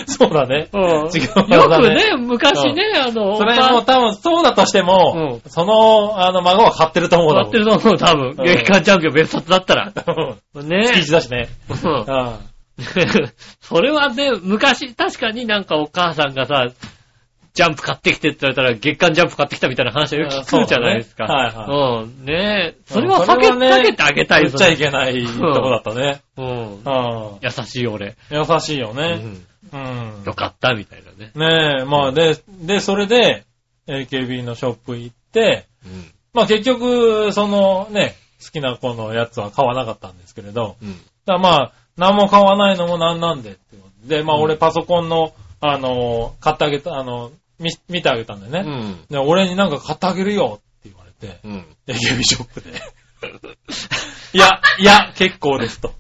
[0.06, 0.70] そうだね。
[0.72, 0.82] うん。
[0.82, 8.30] 違うはずだよくねね、昔ね、あの、それも多分そうだとしても、その、あの、孫は買ってると思うだやってると思う、多分。
[8.30, 9.92] うん月間チャンピオン別冊だったら。
[10.54, 11.50] うんね月一だしね。
[11.70, 12.40] うんあ
[13.60, 16.68] それはね、昔、確かになんかお母さんがさ、
[17.54, 21.28] ジャンプ買ってきてって言われたら月間ジャンプ買ってきたみたいな話はよく聞くじゃないですか。
[21.28, 22.26] そうだねはいうん。
[22.26, 22.82] ねえ。
[22.86, 26.22] それは避け、避けてあげたい言っちゃいけないとこだったね。
[26.38, 26.46] うん。
[26.46, 28.16] うん優しい俺。
[28.30, 29.16] 優しいようね。
[29.16, 29.46] ん。
[29.74, 30.24] うん。
[30.26, 31.32] よかった、みたいなね。
[31.36, 33.44] ねえ、まあで、で、それで、
[33.88, 36.12] AKB のショップ行って、うん。
[36.34, 41.00] まあ結局、そのね、好きな子のやつは買わなかったんですけれど、うん。
[41.26, 43.72] だまあ、何も買わないのもなんなんでって
[44.06, 47.32] で、まあうん俺パソコンの、あの、買ってあげた、あの、
[47.62, 48.70] 見、見てあげたんだよね。
[48.70, 49.06] うん。
[49.10, 51.66] で、俺になんか買ってあげるよって言われて、うん。
[51.88, 52.70] AKB ショップで。
[54.34, 55.94] いや、いや、結構ですと。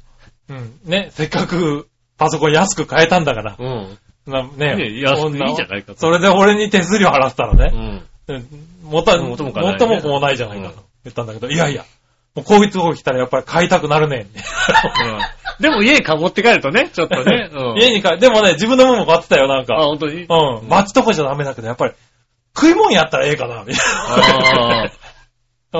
[0.49, 0.79] うん。
[0.83, 1.87] ね、せっかく
[2.17, 3.55] パソコン安く買えたんだから。
[3.57, 3.97] うん。
[4.25, 8.03] なねね安くそんないいじゃないかとそれで俺に手数料払ってたらうね、ん。
[8.27, 8.47] うん
[8.83, 11.85] もた、元も子もないも子もないじゃないかうんと言ったんだけど、いやいや、
[12.35, 14.27] もうこういうとこ来たらやっぱり買いたくなるね。
[15.59, 17.49] でも家か持って帰るとね、ちょっとね。
[17.51, 17.77] うん。
[17.77, 19.75] 家に帰でもね、自分のものも買ってたよ、なんあ、か。
[19.83, 20.23] 本当に？
[20.23, 20.67] うん。
[20.69, 21.93] バチとかじゃダメだけど、やっぱり、
[22.55, 24.91] 食い物やったらええかな、みたいあ
[25.73, 25.79] な。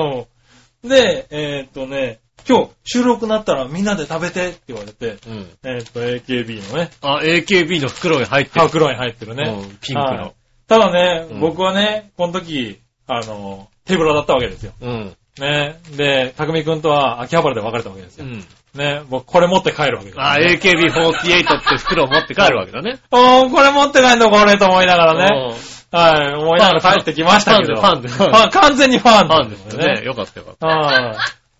[0.82, 0.88] うん。
[0.88, 5.48] で、えーっとね、今日収録なったらみんなで食べてって言われて、ーうん。
[5.64, 8.66] えーっと、AKB のね、あ、AKB の袋に入ってる。
[8.68, 9.48] 袋に入ってるね。
[9.50, 10.32] うんピンクのはい
[10.68, 14.72] ただね、うん僕はね、この時、あの、手ぶらだったわけですよ。
[14.80, 15.16] うん。
[15.38, 15.80] ね。
[15.96, 18.26] で、匠くんとは秋葉原で別れたわけですよ。
[18.26, 18.44] うん。
[18.74, 19.02] ね。
[19.08, 20.22] 僕これ持って帰るわけですよ。
[20.22, 22.98] あ、AKB48 って袋を持って帰るわけだね。
[23.10, 25.54] お ー、これ持って帰んのこれと思いながらね。
[25.90, 27.76] はい、思いながら帰ってきましたけど。
[27.76, 30.02] ファンでファンでファン完全にファンファンですよね。
[30.04, 30.66] よかったよかった。
[30.66, 31.16] はい。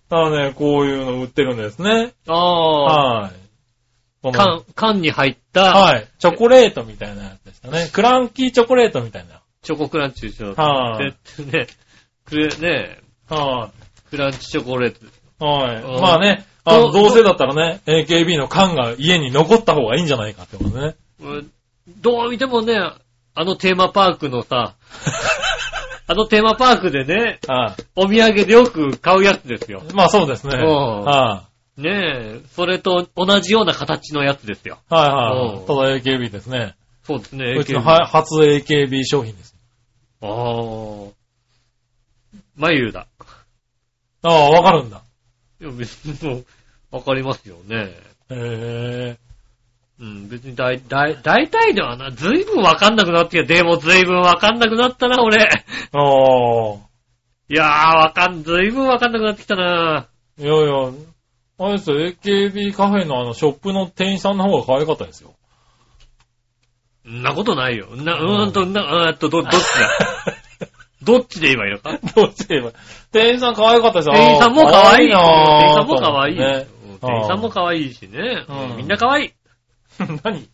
[0.09, 2.13] ただね、こういうの売ってるんですね。
[2.27, 3.21] ああ。
[3.21, 4.31] はい。
[4.31, 6.07] 缶、缶に入った、はい。
[6.17, 7.89] チョコレートみたいなやつでしたね。
[7.91, 9.41] クランキーチョコレートみたいな。
[9.61, 10.55] チョコクランチでしょ。
[10.55, 11.13] はい
[11.43, 11.67] でね、
[12.25, 13.02] くれ、ね、
[13.35, 13.71] は
[14.09, 15.05] クランチチョコレート。
[15.05, 15.09] い。
[15.39, 15.83] はい。
[15.83, 20.95] うんまあね、あの、どどうせだったらね、AKB の缶が家に残った方がいいんじゃないかってことね。
[21.21, 21.51] うん
[21.99, 22.77] どう見てもね、
[23.35, 24.75] あのテーマパークのさ、
[26.07, 29.83] あのテーマパークでね、はお土産でよく買うやつですよ。
[29.89, 29.93] い。
[29.93, 30.57] まあそうですね。
[30.57, 31.43] うんは
[31.75, 34.77] ねえ、それと同じような形のやつですよ。
[34.91, 34.93] い。
[34.93, 35.65] はいはうんい。
[35.65, 36.75] ただ AKB ですね。
[37.03, 37.55] そうですね。
[37.57, 39.55] うちの AKB は初 AKB 商品です。
[40.21, 41.22] ああ。
[42.55, 43.07] 眉だ。
[44.23, 45.01] ああ、わかるんだ。
[45.61, 46.45] いや、別にもう、
[46.91, 47.93] わかりますよね。
[48.29, 49.17] へえ。
[49.99, 53.53] うん、別に大、大、大体ではな、ずいぶんわかんなくなってきた。
[53.53, 55.43] でもずいぶんわかんなくなったな、俺。
[55.43, 56.77] ああ。
[57.49, 60.07] いやー、わかん、ずいぶんわかんなくなってきたな。
[60.37, 60.91] いやいや、
[61.59, 65.35] あれですよ、AKB カフェのあの、ショップの店員さんの方が可愛かったですよ。
[67.07, 67.95] んなことないよ。
[67.95, 69.59] な、うーんと、な、うーんと、ど、どっちだ？
[71.03, 71.97] どっちで言えばいいのか？
[72.15, 72.71] どうすれば。
[73.11, 74.13] 店員さん可愛かったですよ。
[74.15, 75.19] 店員さんも可愛いよ。
[75.19, 76.67] あー店員さんも可愛い店
[77.17, 78.45] 員さんも可愛いしね。
[78.47, 79.31] うんみんな可愛い。
[80.23, 80.49] 何？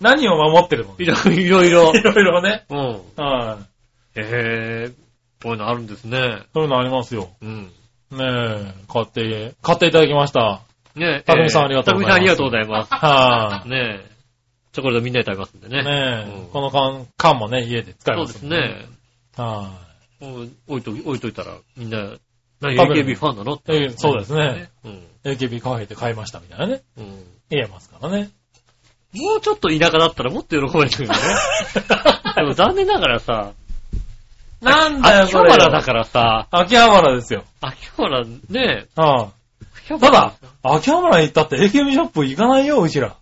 [0.00, 0.94] 何を守ってるの？
[0.98, 1.92] いろいろいろ。
[1.96, 2.64] いろね。
[2.70, 2.78] うん。
[3.16, 3.58] は
[4.16, 4.20] い。
[4.20, 4.22] へ
[4.88, 4.90] え、
[5.42, 6.40] こういうのあるんですね。
[6.54, 7.30] そういうのありますよ。
[7.42, 7.70] うん。
[8.10, 10.60] ねえ、買って、買っていただきました。
[10.94, 11.22] ねえ。
[11.22, 12.94] たくみさんありがとうございますたくみさんありがとうございます。
[12.94, 14.10] はねえ。
[14.72, 15.70] チョコレートみんなで食べますんでい。
[15.70, 15.82] ね。
[15.82, 18.32] ねえ、うんこの缶、缶もね、家で使いそうまんで。
[18.32, 18.86] ですすね。
[19.36, 19.85] はもう
[20.20, 22.16] 置いと、置いといたら、みんな、
[22.60, 23.54] 何 AKB ファンなの？
[23.54, 24.70] ってええそうですね。
[24.84, 24.92] うん。
[24.92, 25.36] い。
[25.36, 26.82] AKB カフェで買いましたみたいなね。
[26.96, 27.24] うん。
[27.50, 28.30] 言えますからね。
[29.14, 31.18] もうちょっと田舎だったらもっと喜べるけどね。
[32.36, 33.52] でも残念ながらさ、
[34.60, 35.50] なんだよ、秋それ。
[35.52, 37.44] 葉原だからさ、秋葉原ですよ。
[37.60, 39.30] 秋葉原ね、は
[39.78, 40.00] 秋葉い。
[40.00, 43.16] た原だ、秋葉原行ったって AKB ショップ行かないよ、うちら。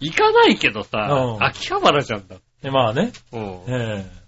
[0.00, 2.36] 行かないけどさう、ん秋葉原じゃんだ。
[2.62, 3.12] でまあね。
[3.32, 3.42] うん。
[3.68, 4.18] ええ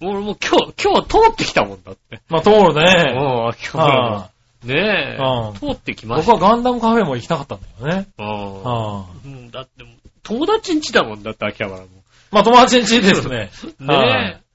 [0.00, 2.20] 俺もう今日、今日通ってきたもんだって。
[2.28, 2.82] まあ通るうね。
[2.82, 4.30] ん、秋葉原は
[4.64, 6.32] ねえうん、通ってきました。
[6.32, 8.08] 僕はガンダムカフェも行きたかったんだよね。
[8.18, 9.84] うんはうんだって、
[10.22, 11.88] 友達ん家だもんだって、秋葉原も。
[12.30, 13.50] まあ友達ん家ですね。
[13.80, 14.46] ねえ。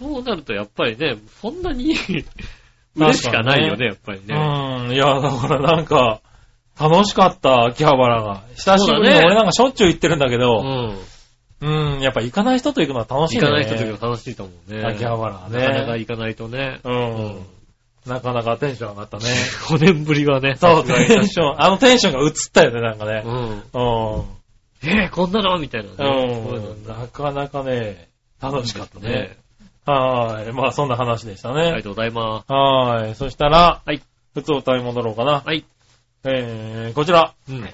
[0.00, 1.94] そうなるとやっぱりね、そんなに
[2.96, 4.34] 嬉しかないよね、やっぱりね。
[4.34, 4.92] うん。
[4.92, 6.20] いや、だからなんか、
[6.80, 8.42] 楽しかった、秋葉原が。
[8.54, 10.98] 久しぶりにね俺なんかしょっちゅう行ってるんだけど、うん。
[11.62, 13.42] うん、やっぱ行かない人と行くのは楽しいね。
[13.42, 14.82] 行かない人ときも楽しいと思うね。
[14.84, 16.80] 秋葉原ねなかなか行かないとね。
[16.84, 17.46] うん。
[18.06, 19.24] なかなかテンション上がったね。
[19.68, 20.56] 5年ぶりはね。
[20.56, 23.22] そう、テンション、あのテンションが映ったよね、なんかね。
[23.24, 23.34] うん。
[23.38, 24.40] うん。
[24.82, 25.58] えー、こんなの？
[25.58, 25.96] みたいなね。
[25.98, 26.86] そうん。
[26.86, 28.08] なかなかね、
[28.40, 29.36] 楽しかったねね。。
[29.84, 30.52] はーい。
[30.54, 31.62] まあ、そんな話でしたね。
[31.62, 33.14] ありがとうございまはーい。
[33.14, 34.00] そしたら、はい。
[34.32, 35.46] 普通歌い戻ろうかなす。。
[35.46, 35.64] はい。
[36.24, 37.34] えー、こちら。
[37.48, 37.64] うん。
[37.64, 37.68] あ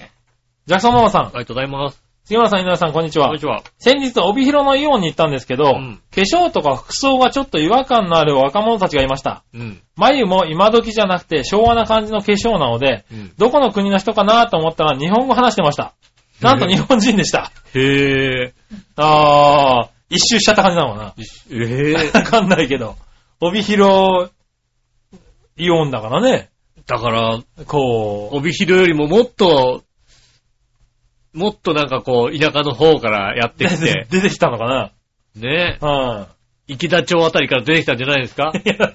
[0.66, 1.26] ジャクソンママさん。
[1.26, 2.05] りがとうございます。
[2.26, 3.40] 杉村さん、井上さん、こんにちはこんに。
[3.40, 3.62] ちは。
[3.78, 9.44] 先日、帯広のイオンに行ったんですけど、うん化粧とか服装がちょっと違和感のある若者たちがいました。
[9.54, 9.80] うん。
[9.94, 13.32] 眉も今時じゃなくて昭和な感じの化粧なので、うん。
[13.38, 15.94] どこの国の人かなと思ったら日本語話してました。
[16.40, 17.52] なんと日本人でした。
[17.74, 18.52] へぇ
[18.96, 21.14] あー、一周しちゃった感じなのかな。
[21.48, 21.92] ー。
[21.92, 22.96] えわかんないけど。
[23.40, 24.32] 帯広、
[25.56, 26.50] イオンだからね。
[26.80, 26.90] ー。
[26.90, 29.82] だから、こう、帯広よりももっと、
[31.36, 34.92] もっとなんかこう、田舎の方からやってき出てて、 出てきたのかな？
[35.36, 36.26] ね、うん。
[36.68, 38.52] 池田町あたりから出てきたんじゃないですか？
[38.54, 38.92] いや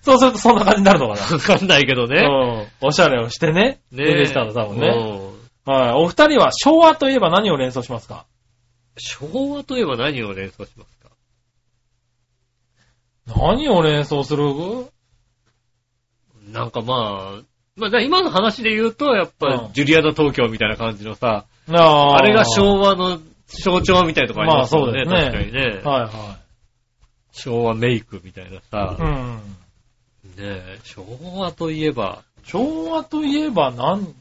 [0.00, 2.22] そうするとそんな感じになるのか わかんないけどね。
[2.22, 2.28] な。
[2.28, 2.30] う
[2.62, 2.66] ん。
[2.80, 3.80] おしゃれをしてね。
[3.90, 4.88] ね出てきたの多分ね。
[4.88, 5.32] うん
[5.64, 5.92] はい。
[5.92, 8.24] お二人は昭和といえば何を連想しますか？
[8.96, 11.08] 昭和といえば何を連想しますか？
[13.26, 14.44] 何を連想する？
[16.48, 17.42] なんかまあ、
[17.76, 25.04] まあだ今の話で言うと、やっうんぱジュリアナ東京みたいな感じのさ、あれが昭和の象徴みたいなとこありますよね。
[25.04, 25.80] まあそうですね確かにね。
[25.82, 26.38] はいは
[27.32, 29.02] 昭和メイクみたいなさい。
[29.02, 29.36] う、ん。
[30.36, 31.04] ねえ昭
[31.36, 34.14] 和といえば、昭和といえばなん、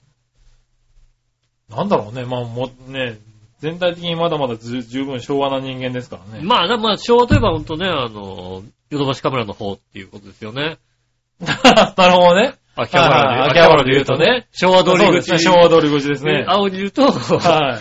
[1.69, 2.25] なんだろうね。
[2.25, 3.17] まあもうね、
[3.59, 6.43] 全体的にまだまだず十分昭和な人間ですからね。
[6.43, 10.77] まあ、まあ、昭和といえば本当ね、あの、ヨドバシカメラの方っていうことですよね。
[11.39, 12.55] なるほどね。
[12.75, 14.47] 秋葉原で、はい秋葉原で言うとね。
[14.51, 15.39] 昭和通り口。
[15.39, 16.45] 昭和通り口ですね。
[16.47, 17.79] 青にいると、は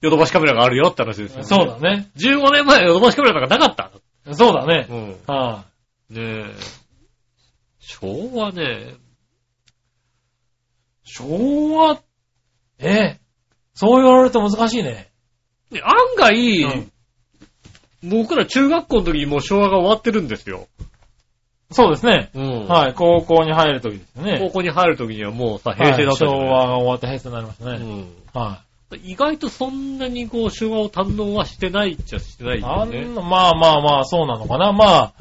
[0.00, 1.38] ヨドバシカメラがあるよって話ですよい。
[1.40, 1.44] ね。
[1.44, 2.10] そうだね。
[2.16, 3.92] 15年前ヨドバシカメラなんかなかっ
[4.24, 4.34] た。
[4.34, 4.94] そうだねう。
[4.94, 5.16] ん。
[5.26, 5.64] は
[6.10, 6.78] ねえ。
[7.80, 8.96] 昭和ね、い。
[11.04, 12.00] 昭和、
[12.78, 13.20] ええ。
[13.74, 15.10] そう言われると難しいね。
[15.72, 16.92] 案外、うん
[18.04, 20.68] 僕ら中学校の時にもう昭和が終わってるんですよ。
[21.70, 22.30] そうですね。
[22.34, 22.66] うん。
[22.66, 22.94] はい。
[22.94, 24.38] 高校に入るときですよね。
[24.40, 27.72] 高校に入る時にはもうさ、平成だったはい昭和が終わって平成になりましたね。
[27.76, 28.40] うん。
[28.40, 28.62] は
[29.02, 32.62] 意外とそんなにこう、昭和を堪能はしてないっちゃしてないい。
[32.62, 32.98] よね。
[33.00, 34.72] あんな、まあまあまあ、そうなのかな。
[34.72, 35.12] まあ、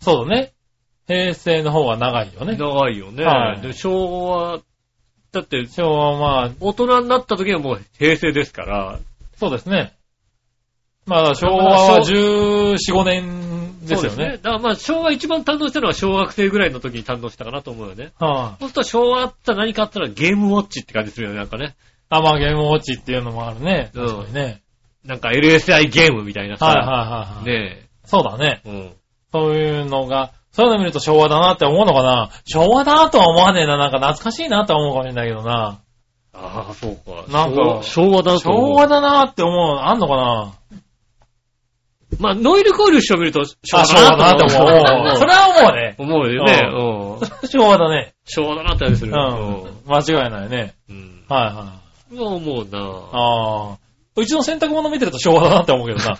[0.00, 0.52] そうだね。
[1.08, 2.56] 平成の方が長いよね。
[2.56, 3.24] 長いよね。
[3.24, 4.60] はいで昭和、
[5.32, 9.00] だって、昭和はまあ、大人になった時はもう平成ですから。
[9.36, 9.94] そうですね。
[11.06, 13.41] まあ、昭和は14、5年
[13.86, 14.32] ですよそうね。
[14.32, 18.12] だからまあ、昭和一番堪能したのは小学生ぐらいの時に堪能したかなと思うよね。
[18.18, 18.60] はい。
[18.60, 21.74] そうすると昭和あったら何かあったらゲームウォッチって感じするよね、なんかね。
[22.08, 23.90] あ、まあ、ゲームウォッチっていうのもあるね。
[23.94, 24.62] うん確かにね。
[25.04, 26.66] なんか LSI ゲームみたいなさ。
[26.66, 27.44] はいはいはいはい。
[27.46, 28.62] ねそうだね。
[28.64, 28.70] え。
[28.70, 28.92] うん。
[29.32, 33.78] そういうのが、そういうの見ると昭和だなって思うのかな昭和だとは思わねえな。
[33.78, 35.80] なんか懐かしいなって思うかもしれないけどな。
[36.34, 37.24] ああ、そうか。
[37.32, 38.70] なんか昭昭和だと思う。
[38.70, 40.52] 昭和だなって思う、あんのかな
[42.18, 45.14] まあ、ノイルコイル師を見ると昭和だなって思思う。
[45.14, 45.16] う。
[45.16, 45.94] それは思うね。
[45.98, 46.60] 思うよね。
[46.72, 47.48] うん。
[47.48, 48.14] 昭和だね。
[48.24, 49.12] 昭和だなって感じする。
[49.12, 49.82] うん。
[49.86, 50.74] 間違いないね。
[50.88, 51.24] うん。
[51.28, 51.72] はいは
[52.12, 52.14] い。
[52.14, 52.26] うん。
[52.34, 53.78] 思うなああ。
[54.14, 56.18] うちの洗濯物見てると昭和だなって思うけどな。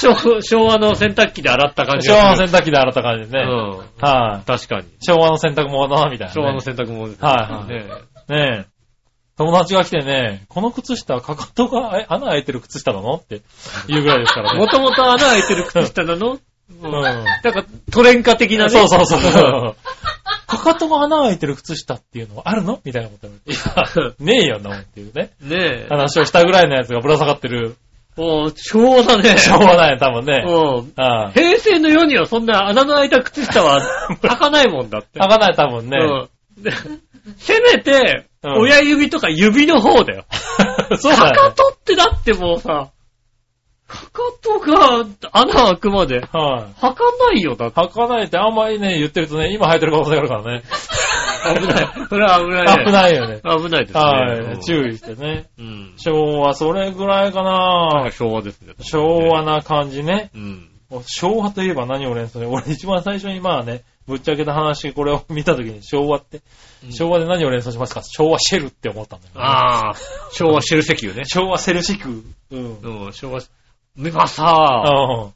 [0.00, 3.44] 昭昭和の洗濯機で洗った感じ昭和の洗洗濯機で洗った感じでね。
[3.48, 3.78] うん。
[4.06, 4.46] はい。
[4.46, 4.84] 確かに。
[5.00, 6.34] 昭和の洗濯物だな、みたいな、ね。
[6.34, 7.84] 昭和の洗濯物ですはいね。
[8.28, 8.69] ねえ。
[9.40, 13.14] 友達が来てね、この靴下、かかとがえ穴開いてる靴下なの？
[13.14, 13.40] って
[13.88, 14.58] 言うぐらいですからね。
[14.58, 16.36] もともと穴開いてる靴下なの？
[16.82, 16.92] うん。
[16.92, 18.70] なんかトレンカ的なね。
[18.70, 19.76] そうそうそう。
[20.46, 22.80] かかとが穴開いてる靴下っていうのはあるの？
[22.84, 24.16] みたいなこと言われて。
[24.22, 25.30] ねえよなっていうね。
[25.40, 25.86] ねえ。
[25.88, 27.76] 話をしたぐらいのやつがぶら下がってる。
[28.18, 29.38] もう、昭和だね。
[29.38, 30.44] しょうがない、多分ね。
[30.46, 30.92] うん。
[31.02, 31.32] はい。
[31.32, 33.80] 平成の世にはそんな穴の開いた靴下は
[34.20, 35.18] 履かないもんだって。
[35.18, 35.96] 開かない、多分ね。
[35.96, 36.04] う
[36.60, 37.00] ん。
[37.30, 40.24] でせめて、うん親指とか指の方だよ。
[40.98, 42.90] そうだよ、かかとってだってもうさ、
[43.86, 46.28] かかとが穴開くまでね。
[46.32, 46.80] はい。
[46.80, 47.80] 履かないよ、だって。
[47.80, 50.62] 履かないってあんまりね、言ってるとね、今履いてる可能性があるからね。
[51.60, 52.08] 危ない。
[52.08, 52.84] それは危ないね。
[52.84, 53.40] 危ないよね。
[53.42, 54.00] 危ないですね。
[54.00, 54.60] はい。
[54.60, 55.50] 注意してね。
[55.58, 55.94] うん。
[55.96, 58.74] 昭和、それぐらいかなんかな昭和ですね。
[58.80, 60.30] 昭和な感じね。
[60.34, 60.68] うん。
[61.06, 62.46] 昭和といえば何を連想ね。
[62.46, 66.40] 俺一番最初にまあね、ぶっちゃけた話、これを見たときに昭和って、
[66.90, 68.02] 昭和で何を連想しますか？
[68.02, 69.40] 昭和シェルって思ったんだよ、ね。
[69.40, 69.94] ああ、
[70.32, 71.24] 昭和シェル石油ね。
[71.30, 72.24] 昭和セルシク。
[72.50, 72.80] うん。
[72.80, 73.40] うん、昭和、
[73.96, 75.30] 今さ、ああ、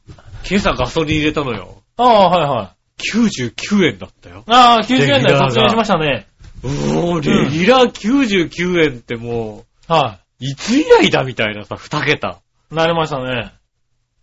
[0.49, 1.81] 今朝ガソリン入れたのよ。
[1.97, 2.75] ああ、はいはい。
[2.97, 4.43] 99円だったよ。
[4.47, 6.27] ああ、90円台レギュラーが突入しましたね。
[6.63, 12.39] うおー、レギュラー99円ってもはう、いつ以来だみたいなさ、二桁。
[12.71, 13.53] なりましたね。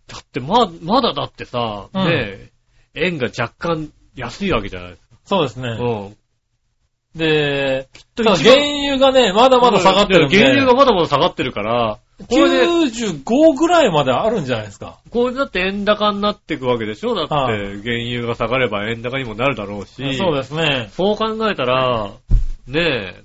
[0.07, 2.51] だってま、まだだってさ、うんねえ、
[2.95, 5.15] 円が若干安いわけじゃないですか。
[5.25, 5.69] そうですね。
[5.69, 6.17] うん。
[7.15, 10.37] で、とただ原油がね、まだまだ下がってるんで。
[10.37, 11.99] 原油がまだまだ下がってるから、
[12.29, 14.99] これで、95ぐらいまであるんじゃないですか。
[15.09, 17.15] これだって円高になっていくわけでしょ？
[17.15, 20.15] だって、はい原油が下がれば円高にもなるだろうし。
[20.15, 20.89] そうですね。
[20.91, 22.11] そう考えたら、
[22.67, 22.79] ね
[23.19, 23.23] え、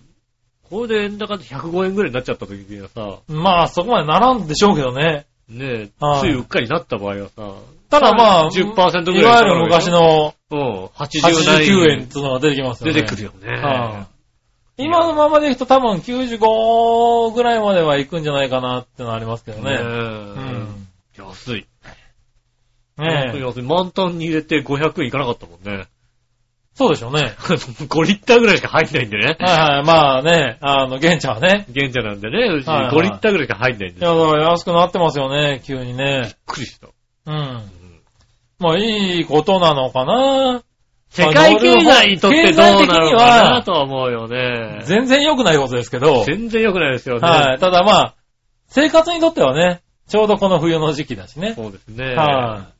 [0.69, 5.27] これで円高で105円ぐらいになっちゃった時にはさ、まあ、そこまでならんでしょうけどね。
[5.49, 7.55] ねえ、はいついうっかりなった場合はさ、
[7.91, 12.95] ただまあ、10%ぐらいいわゆる昔のうん、80 89円っていうのが出てきますよね。
[12.95, 13.49] 出てくるよね。
[13.61, 14.19] はい
[14.81, 19.75] 今のままでいくと多分95ぐらいまでは行くんじゃないかなってのはありますけどねえ。
[19.75, 19.81] ね。
[19.83, 20.89] うん。
[21.19, 21.67] 安い。
[22.97, 23.41] ねえ。
[23.41, 23.63] 安い。
[23.63, 25.89] 満タンに入れて500円いかなかったもんね。
[26.75, 27.35] そうでしょうね。
[27.43, 29.37] 5リッターぐらいしか入んないんでね。
[29.41, 29.85] はいはい。
[29.85, 31.67] まあね、あの、玄ちゃんはね。
[31.73, 34.01] 現茶なんでね、うちはいはい5リッターぐらいしか入んないんで。
[34.01, 36.37] びっいや、だから安くなってますよね、急にね。
[36.47, 36.87] くりした。
[37.27, 37.63] うん。
[38.59, 40.63] まあ、いいことなのかな
[41.11, 44.83] 世界経済にとってどうなのかなとは思うよね。
[44.85, 46.25] 全然良くないことですけど。
[46.25, 47.29] 全然良くないですよね。
[47.29, 47.59] はい。
[47.59, 48.15] ただまあ、
[48.69, 51.55] 生活にとってはね、ちょうどこの冬の時期だしね。
[51.55, 52.15] そうですね。
[52.15, 52.73] は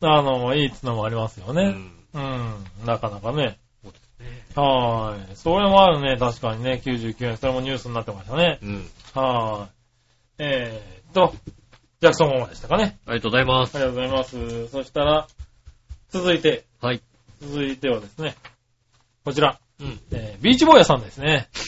[0.00, 0.06] い。
[0.06, 1.62] あの、いいつのもありますよね。
[1.62, 2.86] うんうん。
[2.86, 3.58] なかなかね。
[3.82, 4.26] そうですね。
[4.56, 5.36] はい。
[5.36, 7.36] そういうのもあるね、確かにね、99円。
[7.36, 8.58] それもニュースになってましたね。
[8.62, 8.90] うん。
[9.14, 9.72] はい。
[10.38, 11.34] えーっと、
[12.00, 12.96] ジャクソンママでしたかね。
[13.06, 13.74] ありがとうございます。
[13.74, 14.68] ありがとうございます。
[14.68, 15.26] そしたら、
[16.10, 17.02] 続いて、はい。
[17.40, 18.36] 続いてはですね、
[19.24, 19.98] こちら、うん。
[20.12, 21.48] えービーチボーヤさんですね。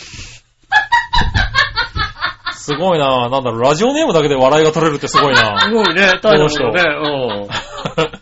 [2.55, 6.85] すごいななんだろう、ラジオネームだけで笑いが取れるってすごいすなごいね、大したね。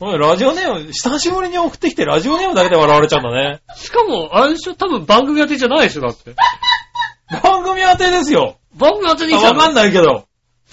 [0.00, 3.60] おいラジオネーム、久しぶりに送ってきてラジオネームだけで笑われちゃうんだね。
[3.68, 3.76] うん。
[3.76, 6.34] しかも、あれでしょ、多分番組当てじゃないでしょ、だって。
[7.42, 8.58] 番組当てですよ。
[8.74, 9.74] 番組当てにあわかん。
[9.74, 10.24] ないけど。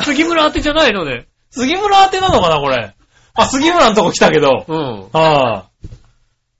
[0.03, 1.25] 杉村当てじゃないのね。
[1.51, 2.93] 杉村当てなのかな、これ。
[3.33, 4.65] あ、杉村のとこ来たけど。
[4.67, 5.09] うん。
[5.11, 5.65] はあ。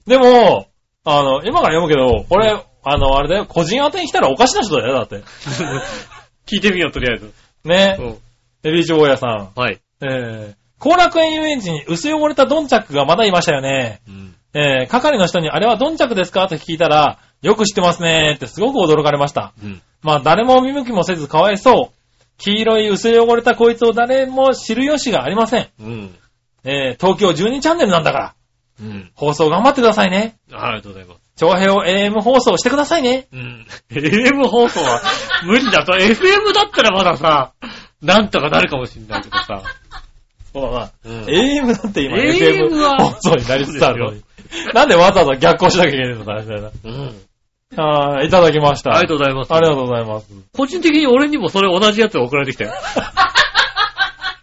[0.06, 0.68] でも、
[1.04, 2.52] あの、今から読むけど、これ、
[2.84, 5.24] あの、あれだよ、個人当てに来たらおかしな人だよ、だって。
[6.48, 7.34] 聞いてみよう、とりあえず。
[7.66, 7.98] ね。
[8.00, 8.18] うん。
[8.64, 9.50] エリーチ坊やさん。
[9.56, 9.80] はい。
[10.02, 14.02] えー、後楽園遊園地に薄汚れたドンチャックがまだいましたよね。
[14.08, 14.36] うん。
[14.54, 16.48] えー、係の人にあれはドンチャックですか？
[16.48, 19.54] と聞いたら、よく知ってますねーってすごく驚かれました。
[19.64, 19.82] うん。
[20.02, 21.97] まあ、誰も見向きもせずかわいそう。
[22.38, 25.70] 黄色い薄汚れたこいつを誰も知る由がありません。
[25.80, 26.16] うん。
[26.64, 28.36] えー、東京12チャンネルなんだから、
[28.82, 29.12] うん。
[29.16, 30.38] 放送頑張ってくださいね。
[30.52, 31.20] ありがとうございます。
[31.38, 33.28] 長平を AM 放送してくださいね。
[33.32, 33.68] うん。
[33.92, 35.02] AM 放送は
[35.46, 37.54] 無理だと、FM だったらまださ、
[38.02, 39.62] なんとかなるかもしんないけどさ。
[40.54, 40.92] そうだな。
[41.06, 44.24] うん AM だって今 FM は放送になりつつあるのに。
[44.74, 46.72] なんでわざわざ逆行しなきゃいけないのかみたいな。
[46.84, 47.27] うん。
[47.76, 48.92] あーいただきました。
[48.92, 49.54] ありがとうございます。
[49.54, 50.28] ありがとうございます。
[50.56, 52.72] 個人的に俺にもそれ同じやつが送られてきたよ。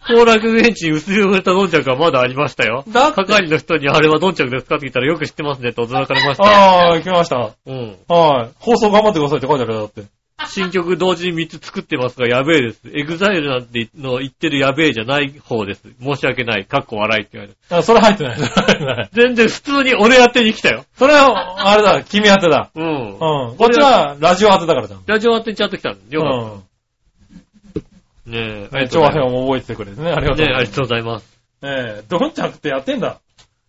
[0.07, 2.85] 後楽園地に薄汚れたドンチャクがまだありましたよ。
[2.89, 6.91] だ係の人にあれはドンチャクですかって聞いたらよく知ってますねって驚かれました。
[6.91, 7.53] あー、来ました。
[7.67, 7.97] うん。
[8.07, 8.51] はい。
[8.59, 10.03] 放送頑張ってくださいって書いてあるよ、だって。
[10.49, 12.81] 新曲同時に3つ作ってますがやべえです。
[12.93, 15.83] エグザイルなんての言ってるやべえじゃない方です。
[16.03, 16.67] 申し訳ない。
[16.67, 17.59] かっこ笑いって言われて。
[17.71, 18.37] あ、それ入ってない。
[18.37, 19.09] それ入ってない。
[19.13, 20.85] 全然普通に俺宛てに来たよ。
[20.97, 22.71] それは、あれだ、君宛てだ。
[22.75, 23.13] うん。
[23.13, 23.57] うん。
[23.57, 25.03] こっちは、ラジオ宛てだからじゃん。
[25.07, 26.17] ラジオ宛てにちゃんと来たんで。
[26.17, 27.83] よかっうん。
[27.83, 28.31] た。
[28.31, 28.77] ねえ。
[28.85, 30.11] ね、長編も覚えててくれてね。
[30.11, 30.73] ありがとうございます。
[30.73, 31.41] とうございます。
[31.63, 31.67] え
[32.01, 33.21] え、ドンチャってやってんだ。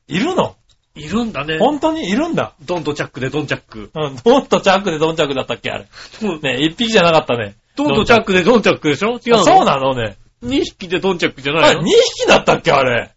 [0.08, 0.56] いるの？
[0.96, 1.58] いるんだね。
[1.60, 2.54] 本当にいるんだ。
[2.64, 3.92] ドンとチャックでドンチャック。
[3.94, 5.86] うん、ドンとチャックでドンチャックだったっけあれ。
[6.42, 7.56] ね、一匹じゃなかったね。
[7.76, 9.20] ドンとチャックでドンチャックでしょ？
[9.26, 9.40] 違うの？
[9.42, 10.18] あそうなのね。
[10.44, 13.12] 2匹でドンチャックじゃないの？2匹だったっけあれ。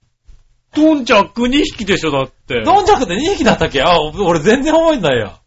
[0.75, 2.63] ドンチャック2匹でしょだって。
[2.65, 3.83] ドンチャックって2匹だったっけ？
[3.83, 5.39] あ、俺全然覚えてないや。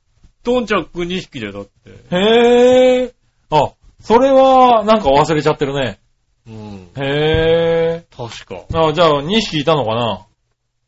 [0.43, 1.71] ドンチャック2匹でだって。
[2.15, 3.13] へえ。
[3.51, 5.99] あ、それは、なんか忘れちゃってるね。
[6.47, 6.89] うん。
[6.97, 8.05] へえ。
[8.15, 8.63] 確か。
[8.73, 10.25] あ、じゃあ2匹いたのかな？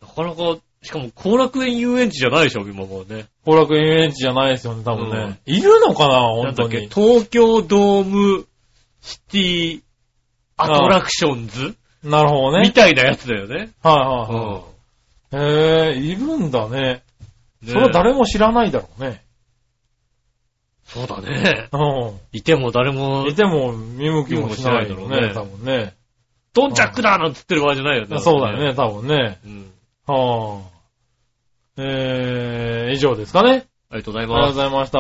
[0.02, 3.26] なかなか、しかも後楽園遊園地じゃないでしょ今もうね。
[3.46, 5.40] 後楽園遊園地じゃないですよね、多分ね。
[5.46, 6.90] いるのかなな本当に。
[6.90, 8.46] 東京ドーム
[9.02, 9.82] シティ
[10.58, 11.76] アトラクションズ？
[12.04, 12.68] なるほどね。
[12.68, 13.72] みたいなやつだよね。
[13.82, 15.94] はいはいはい。
[15.94, 16.80] へえ、いるんだね。
[16.82, 17.02] ね
[17.66, 19.24] それは誰も知らないだろうね。
[20.86, 21.70] そうだね。
[21.72, 21.78] う
[22.34, 23.28] いても誰もん。
[23.30, 25.96] いても見向きもしないだろうね、多分ね。
[26.54, 28.20] ドンチャックだなんつってる場合じゃないよね。
[28.20, 29.40] そうだよね、多分ね。
[29.46, 29.72] うん。
[30.06, 30.73] はあ。
[31.78, 33.66] えー、以上ですかね。
[33.90, 34.56] ありがとうございありがとうごます。
[34.56, 35.00] ざいました。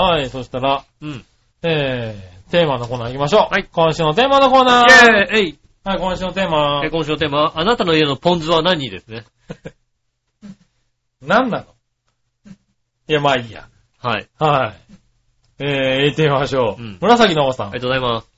[0.00, 1.24] はい、そしたら、うん。
[1.62, 3.52] えー、テーマのコーナー行きましょう。
[3.52, 4.86] はい今週のテーマのコーナー。
[4.86, 6.90] イェーイえいはい、今週のテーマえ。
[6.90, 9.24] 今週のテーマは、あなたの家のポン酢は何ですね？
[11.22, 11.66] 何なの？
[13.08, 13.68] いや、まあいいや。
[13.98, 14.28] はい。
[14.38, 15.64] はい。
[15.64, 16.82] えー、行ってみましょう。
[16.82, 17.80] うん紫のおばさんありが。
[17.80, 18.28] とうございます。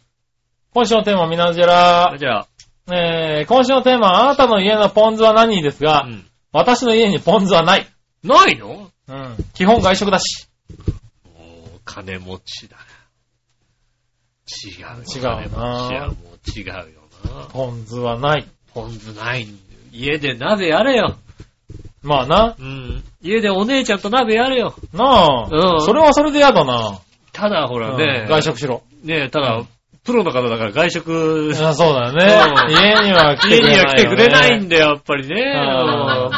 [0.73, 2.15] 今週のテーマ、みなじら。
[2.19, 6.30] じゃあ、えー、今週のテーマ、あなたの家のポン酢は何ですが、うん。
[6.53, 7.87] 私の家にポン酢はない。
[8.23, 8.91] ないの？
[9.09, 9.37] うん。
[9.55, 10.49] 基本外食だし。
[11.25, 11.41] も
[11.77, 12.77] う、金持ちだ。
[14.67, 14.89] 違うよ。
[15.15, 15.59] 違うな金持ち
[15.95, 17.47] はもう違うよな。
[17.47, 18.47] ポン酢はない。
[18.75, 19.59] ポン酢ないんだよ。
[19.93, 21.17] 家で鍋やれよ。
[22.03, 22.57] まあな。
[22.59, 23.05] うん。
[23.23, 24.75] 家でお姉ちゃんと鍋やれよ。
[24.93, 25.49] なあ。
[25.51, 27.01] うんそれはそれで嫌だな。
[27.33, 28.83] ただほらねうん、外食しろ。
[29.05, 29.65] ねただ、
[30.05, 32.25] プロの方だから外食、あそうだね。
[32.71, 33.85] 家には来て家にくれないよね。
[33.85, 35.37] は来てくれないんだよ、やっぱりね。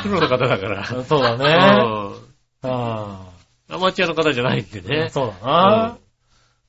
[0.02, 0.84] プロの方だから。
[1.04, 1.46] そうだね。
[2.64, 4.88] アマチュアの方じゃないんであ。
[5.04, 5.08] ね。
[5.10, 5.98] そうだな。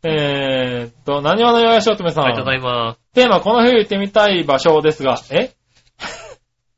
[0.06, 2.60] えーっと、何話のよやしおとめさありがとうござん。
[2.60, 3.00] います。
[3.16, 5.52] テーマ、この冬行ってみたい場所ですが、え？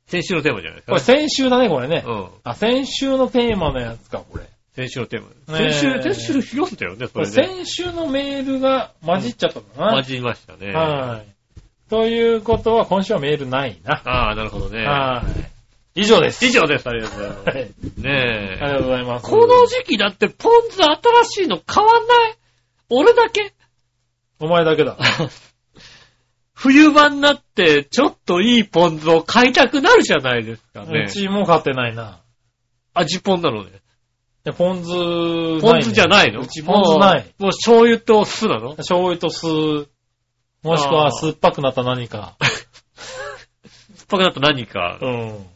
[0.07, 0.91] 先週のテーマじゃないですか。
[0.91, 2.03] これ先週だね、これね。
[2.05, 2.27] うん。
[2.43, 4.45] あ、先週のテーマのやつか、これ。
[4.75, 5.57] 先週のテーマ。
[5.57, 7.25] 先週、先週読んだよね、そこれ。
[7.27, 9.93] 先週のメールが混じっちゃったんだな。
[9.93, 10.73] 混じりましたね。
[10.73, 11.89] はい。
[11.89, 14.01] ということは、今週はメールないな。
[14.03, 14.83] ああ、なるほどね。
[14.83, 15.23] は
[15.95, 16.01] い。
[16.01, 16.45] 以上です。
[16.45, 17.57] 以上です、ありがとうございはます。
[17.57, 18.01] い。
[18.03, 18.55] ねあえ。
[18.55, 19.25] りがとうございます。
[19.29, 22.35] この時期だってポン酢新しいの変わんない？
[22.89, 23.53] 俺だけ？
[24.39, 24.97] お前だけだ。
[26.53, 31.11] 冬場になってちょっといいポン酢を買いたくなるじゃないですかねう。
[31.11, 32.19] ちも買ってないな。
[32.93, 33.71] 味ポンなのね。
[34.45, 36.41] でポン酢ね、ポン酢じゃないの？
[36.41, 37.33] うちポン酢ない。
[37.39, 38.75] もう醤油と酢なの？
[38.75, 39.47] 醤油と酢、
[40.61, 42.37] もしくは酸っぱくなった何か。
[43.95, 44.99] 酸っぱくなった何か。
[45.01, 45.47] うん。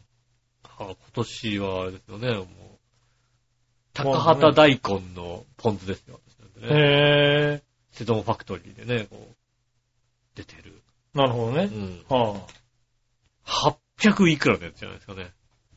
[0.63, 2.45] あ今年はあれですよね、もう。
[3.93, 6.19] 高畑大根のポン酢ですよ。
[6.61, 9.35] ねへセドンファクトリーでね、こう、
[10.35, 10.81] 出てる。
[11.15, 11.17] ー。
[11.17, 11.63] なるほどね。
[11.65, 12.05] うん。
[12.09, 12.41] は
[13.45, 13.71] あ、
[14.01, 15.31] 800いくらのやつじゃないですかね。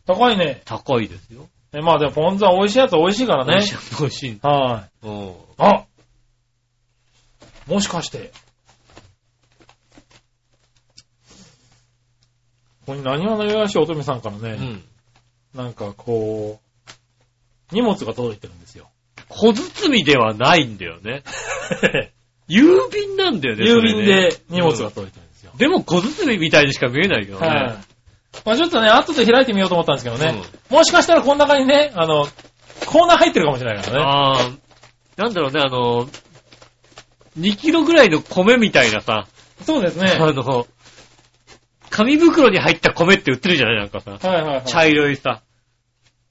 [0.07, 0.63] 高いね。
[0.65, 1.49] 高いですよ。
[1.75, 3.73] えまあでもポン酢は美味しいやつは美味しいからね美味し。
[3.73, 3.77] い。
[3.99, 4.39] 美味しい。
[4.43, 5.07] はい。
[5.07, 5.35] うん。
[5.59, 5.85] あ
[7.67, 8.33] もしかして。
[12.85, 14.83] ここに何話のよやしおとめさんからね、うん。
[15.55, 18.89] なんかこう、荷物が届いてるんですよ。
[19.29, 21.23] 小包みではないんだよね。
[22.49, 23.65] 郵便なんだよね。
[23.65, 25.53] 郵便それねで荷物が届いてるんですよ。
[25.57, 27.47] でも小包みみたいにしか見えないけどね。
[27.47, 27.92] はい。
[28.45, 30.41] まあちょっとね、後で開いてみようと思ったんですけどね。
[30.71, 32.27] もしかしたらこの中にね、あの、
[32.87, 34.05] コーナー入ってるかもしれないからね。
[34.05, 34.51] ああ、
[35.17, 36.09] なんだろうね、あの、
[37.39, 39.27] 2キロぐらいの米みたいなさ、
[39.63, 40.11] そうですね。
[40.19, 40.67] あの、
[41.91, 43.77] 紙袋に入った米って売ってるじゃない？
[43.79, 44.65] なんかさ、はいはいはい。
[44.67, 45.43] 茶色いさ、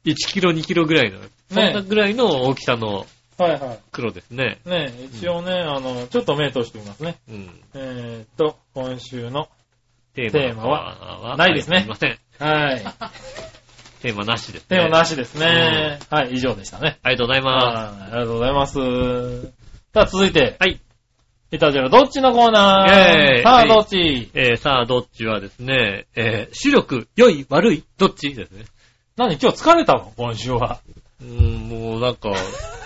[0.06, 1.20] 1キロ2キロぐらいの、
[1.52, 3.06] そんなぐらいの大きさの
[3.38, 4.60] はいは黒ですね。
[4.66, 4.70] い。
[4.70, 7.16] ね、一応ね、あの、ちょっと目通してみますね。
[7.30, 7.60] うん。
[7.74, 9.48] えーっと、今週の、
[10.14, 12.18] テーマははないですねすいません。
[12.40, 12.84] はい。
[14.02, 14.68] テーマなしですね。
[14.70, 16.00] テーマなしですね。
[16.10, 16.98] はい、以上でしたね。
[17.04, 19.42] ありがとうございまはい、ありがとうございます。
[19.94, 20.56] さあ、続いて。
[20.60, 20.80] はい。
[21.52, 24.30] いたじら、どっちのコーナーイェーイさあ、はいどっち？
[24.34, 24.40] す。
[24.40, 28.34] えー、さあ、どっちはですね、えー、視力、良い、悪い、どっち？
[28.34, 28.64] ですね。
[29.18, 29.38] 何？
[29.38, 30.14] 今日疲れたの？
[30.16, 30.80] 今週は。
[31.22, 32.32] うーん、もうなんか、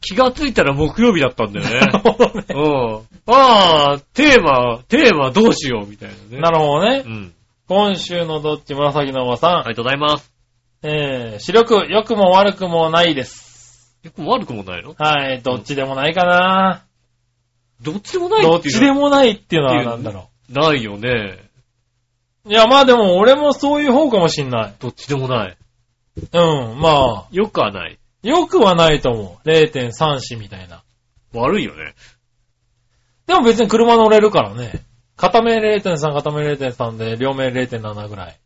[0.00, 1.80] 気がついたら木曜日だったんだよね。
[2.54, 3.32] うん。
[3.32, 6.40] ああ、テーマ、テーマどうしようみたいなね。
[6.40, 7.08] なるほどねう。
[7.08, 7.34] ん。
[7.68, 9.50] 今週のどっち紫のおばさん。
[9.58, 10.32] ありがとうございます。
[10.82, 13.98] えー、視力、良くも悪くもないです。
[14.02, 14.94] よくも悪くもないの？
[14.96, 16.84] はい、どっちでもないかな。
[17.82, 21.38] どっちでもないどっっていうちでもないっていうのはなんだろないよね。
[22.46, 22.50] う。
[22.50, 24.74] いや、まあでも俺もそういう方かもしんない。
[24.78, 25.56] どっちでもない。
[26.32, 27.98] うん、まあ、よくはない。
[28.22, 29.48] 良くはないと思う。
[29.48, 30.82] 0.34みたいな。
[31.32, 31.94] 悪いよね。
[33.26, 34.84] でも別に車乗れるからね。
[35.16, 38.38] 片目0.3、片目0.3で、両目0.7ぐらい。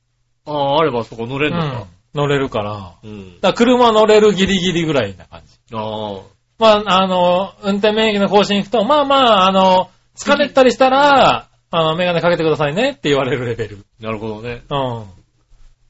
[0.46, 1.66] ああ、あればそこ乗れうんのか。
[1.78, 1.86] ん。
[2.14, 2.94] 乗れるから。
[3.02, 3.34] うん。
[3.40, 5.76] だから車乗れるギリギリぐらいな感じ。
[5.76, 6.20] ああ。
[6.58, 13.78] まあ、あの、運転免疫の更新行くと、まあまあ、あの、疲れたりしたら、あの、メガネかけてくださいねって言われるレベル。
[14.00, 14.62] なるほどね。
[14.68, 15.04] うん。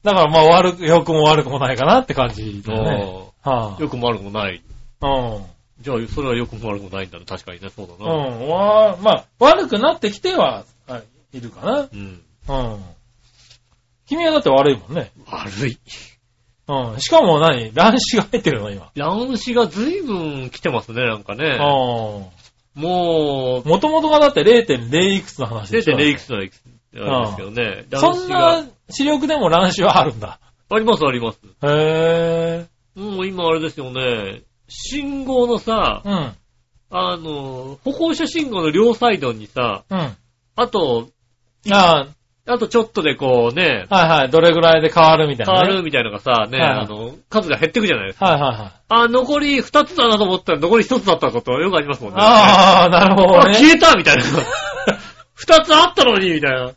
[0.03, 3.32] だからまあ悪く、良くも悪くもないかなって感じだよね。
[3.43, 4.63] はよくも悪くもない。
[5.01, 5.45] あ、うん。
[5.81, 7.25] じゃあ、それはよくも悪くもないんだね。
[7.25, 8.05] 確かにね、そうだうな。
[8.37, 8.47] ん。
[8.47, 10.99] わまあ、悪くなってきては、は
[11.33, 11.89] いいるかな。
[11.91, 12.21] うん。
[12.47, 12.79] うん。
[14.07, 15.11] 君はだって悪いもんね。
[15.27, 15.77] 悪い。
[16.67, 16.99] うん。
[16.99, 17.73] しかも何？
[17.73, 18.91] 乱視が入ってるの今。
[18.95, 21.57] 乱視が随分来てますね、なんかね。
[21.59, 22.81] うん。
[22.81, 25.95] もう、もともとがだって0.0いくつの話でしょ。
[25.95, 27.85] 0.0いくつのいくつですけどね。
[27.91, 30.39] そん乱視がな視力でも乱視はあるんだ。
[30.69, 31.39] あります、あります。
[31.63, 32.65] へ
[32.95, 34.41] もう今あれですよね。
[34.67, 36.01] 信号のさ。
[36.05, 36.33] うん。
[36.95, 40.15] あの、歩行者信号の両サイドにさ、うん。
[40.55, 41.09] あと、
[41.71, 42.07] あ
[42.45, 44.29] あとちょっとでこうね、あ、はいはい。
[44.29, 45.59] どれぐらいで変わるみたいな、ね。
[45.59, 48.25] 変わるみたいなのがさ、ね、はいあの、数が減ってくじゃないですか。
[48.25, 48.71] はいはいはい。
[48.89, 52.19] あ、残り2つだなと思ったら残り1つだったことよくありますもんね。
[52.19, 53.53] ああ、なるほどあね。
[53.53, 54.23] 消えたみたいな。
[55.35, 56.71] 二つあったのに、みたいな。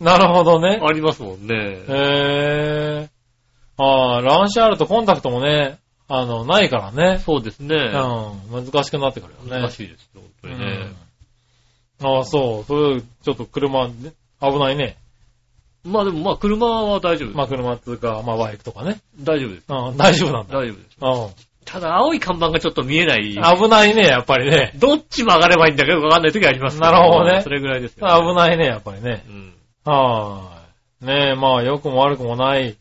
[0.00, 0.80] なるほどね。
[0.82, 1.54] ありますもんね。
[1.86, 3.13] へー。
[3.76, 7.18] ああ、ランシャールとコンタクトもね、あの、ないからね。
[7.20, 7.76] そうですね。
[7.76, 8.64] うん。
[8.64, 9.62] 難しくなってくるよね。
[9.62, 10.94] 難しいですよ、本当にね。
[12.00, 12.06] うん。
[12.06, 12.64] ああ、そう。
[12.64, 14.96] それ、ちょっと車、ね危ないね。
[15.84, 17.36] まあでもまあ車は大丈夫です。
[17.36, 19.00] まあ車っていうか、まあバイクとかね。
[19.20, 19.64] 大丈夫です。
[19.68, 20.58] うん、大丈夫なんだ。
[20.58, 20.96] 大丈夫です。
[21.00, 21.44] うん。
[21.64, 23.32] ただ青い看板がちょっと見えない。
[23.32, 24.72] 危ないね、やっぱりね。
[24.76, 29.32] どっち曲がればいいんだかよくわかんない時ありますけなるほどねそれぐらいですよ、危ないね、やっぱりねう。
[29.32, 29.54] ん。
[29.84, 31.06] はーい。
[31.06, 32.76] ねえ、まあ、良くも悪くもない。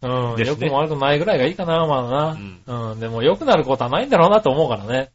[0.00, 2.90] うん、ね良くも悪くもないぐらいがいいかな、まだな。
[2.92, 5.10] うん、でも良くなることはないんだろうなと思うからね。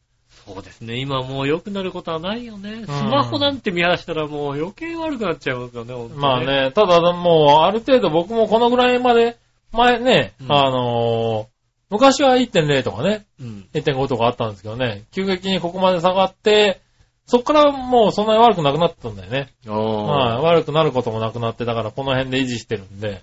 [0.46, 1.00] そうですね。
[1.00, 2.84] 今もう良くなることはないよね。
[2.86, 6.40] スマホなんて見放したらもう余計悪くなっちゃいますよね、本当にまあ。
[6.42, 9.38] ね、ただもう、ある程度僕もこのぐらいまで、
[9.72, 11.54] 前ね、うんあのー
[11.90, 13.68] 昔は1.0とかね、うん。
[13.72, 16.82] 1.5とかあったんですけどね、急激にここまで下がって、
[17.28, 19.50] そっからもうそんなに悪くなくなったんだよね。
[19.68, 20.42] あはい、あ。
[20.42, 23.22] 悪くなることもなくなって、だからこの辺で維持してるんで、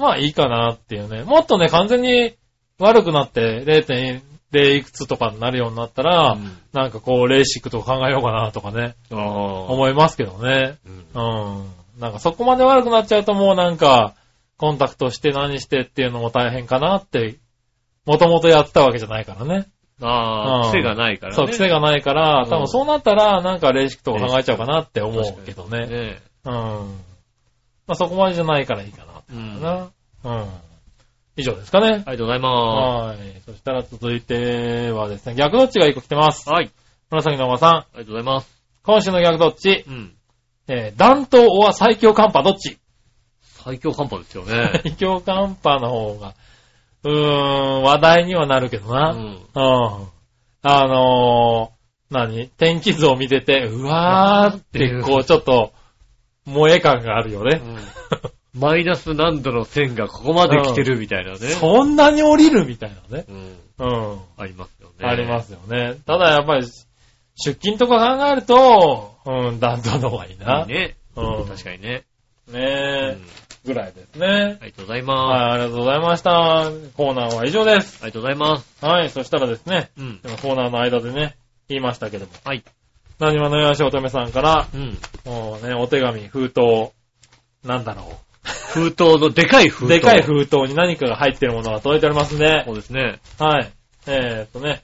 [0.00, 1.22] まあいいかなっていうね。
[1.22, 2.34] もっとね、完全に
[2.78, 8.94] 悪くなって0.0いくつとかになるようになったら、うんなんかこう、レーシックとか考えようかなとかね。
[9.10, 10.78] 思いますけどね。
[11.14, 11.70] うんうん。
[11.98, 14.14] なんかそこまで悪くなっちゃうともうなんか、
[14.56, 17.38] コンタクトして何してっていうのも大変かなって、
[18.06, 19.66] もともとやってたわけじゃないからね。
[20.00, 21.36] ああ、うん癖がないからね。
[21.36, 25.86] そう、癖がないから、多分そうなったら、なんかレーシックとか考えちゃうかなって思うけどね。
[25.86, 26.22] ね。
[26.44, 26.52] うん。
[26.52, 29.90] まあそこまでじゃないからいいかうん。
[30.24, 30.48] うん。
[31.36, 31.98] 以上ですかね。
[31.98, 32.50] りがとうございま
[33.06, 33.18] はい。
[33.46, 36.50] そしたら続いてはですね、逆どっちが一個来てますす。。
[36.50, 36.70] はい。
[37.10, 37.70] 紫のおばさん。
[37.70, 38.62] ありがとうございます。
[38.82, 40.14] 今週の逆どっちうん。
[40.68, 42.78] えー、暖冬は最強寒波どっち？
[43.42, 44.80] 最強寒波ですよね。
[44.84, 46.34] 最強寒波の方が、
[47.04, 49.10] うーん、話題にはなるけどうな。
[49.10, 49.20] うん。
[49.20, 49.38] ん。
[50.62, 52.48] あのー、何？
[52.48, 55.72] 天気図を見てて、うわーって、こう、ちょっと、
[56.46, 57.60] 萌え感があるよね。
[58.54, 61.38] マイナス何度の線がここまで来てるみたいなね。
[61.38, 63.24] そんなに降りるみたいなね。
[63.28, 63.56] うん。
[63.78, 64.18] うん。
[64.36, 65.06] ありますよね。
[65.06, 65.96] ありますよね。
[66.06, 66.66] ただやっぱり、
[67.36, 70.62] 出勤とか考えると、うん、暖冬の方がいいな。
[70.62, 70.96] いいね。
[71.16, 72.04] うん確かにね。
[72.48, 73.18] ねうんえ、
[73.64, 74.58] ぐらいですね。
[74.60, 75.18] ありがとうございます。
[75.18, 76.30] はい、ありがとうございました。
[76.96, 77.98] コーナーは以上です。
[78.02, 78.84] ありがとうございます。
[78.84, 80.20] はい、そしたらですね、うん。
[80.24, 81.36] 今コーナーの間でね、
[81.68, 82.64] 言いましたけども、はい。
[83.18, 84.98] 何話のよしおとめさんから、うん。
[85.24, 86.92] もうね、お手紙、封筒、
[87.64, 88.18] なんだろ
[88.50, 89.88] 封筒のでかい封う。
[89.88, 89.94] 筒。
[89.94, 93.20] でかい封筒に何かが入ってるものが届いておりますんでそ、うですね。
[93.38, 93.72] はい。
[94.06, 94.82] えーっとね、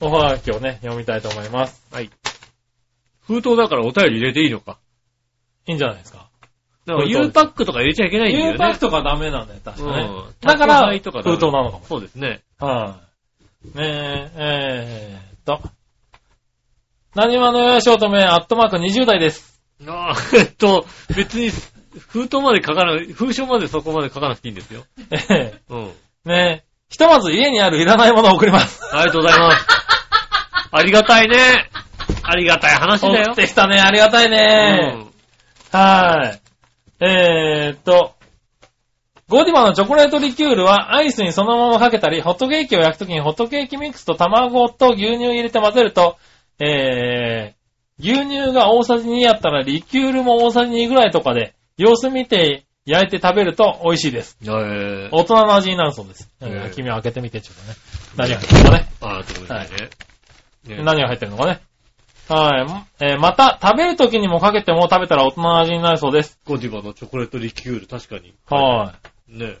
[0.00, 1.82] おはがきをね、読みたいと思います。
[1.92, 2.10] はい。
[3.26, 4.78] 封筒だからお便り入れていいのか。
[5.66, 6.28] いいんじゃないですか。
[6.86, 8.58] だから U パックとか入れちゃいけないんだよ U ね。
[8.58, 10.04] パックとかダメなんだよ、確かね。
[10.04, 11.84] うんだから、宅封筒なのかも。
[11.84, 12.42] そうですね。
[12.58, 13.00] は
[13.74, 13.78] い。
[13.78, 15.60] ねえ、えーっと。
[17.14, 19.60] 何話のよしおとめ、アットマーク20代です。
[19.86, 21.50] ああ、えっと、別に、
[21.98, 24.84] 封筒まで書かない、封書までそこまで書かなくていいんですよ。
[25.10, 25.78] えうん。
[25.84, 25.92] ー
[26.24, 28.80] ねえ、ひとまず家にあるいらないものを送ります。
[28.92, 29.66] ありがとうございます。
[30.70, 31.70] ありがたいね。
[32.22, 33.34] ありがたい話だよ送っ。
[33.36, 35.06] てきたね、ありがたいね。
[35.72, 36.40] はーい。
[37.00, 38.14] えーっと、
[39.28, 46.16] ゴディバのチョコレートリキュールはアイスにそのままかけたり、ホットケーキを焼くときにホットケーキミックスと卵と牛乳を入れて混ぜると、
[46.58, 54.36] えー、牛乳が大さじ2やったらリキュールも大さじ2ぐらいとかで、様子見て焼いて食べると美味しいです。
[54.46, 56.28] ー、大人の味になるそうです。
[56.74, 57.76] 君は開けてみてちょっとね。
[58.16, 58.88] 何が入ってるのかね。
[59.00, 60.76] ああ、ってことですね。
[60.76, 61.60] ね何が入ってるのかね。
[62.28, 63.04] はい。
[63.04, 66.38] えーまた、食べるときにもかけても食べたら大人の味になるそうです。
[66.44, 68.34] ゴディバのチョコレートリキュール、確かに。
[68.46, 68.94] は
[69.30, 69.38] い。
[69.38, 69.58] ね。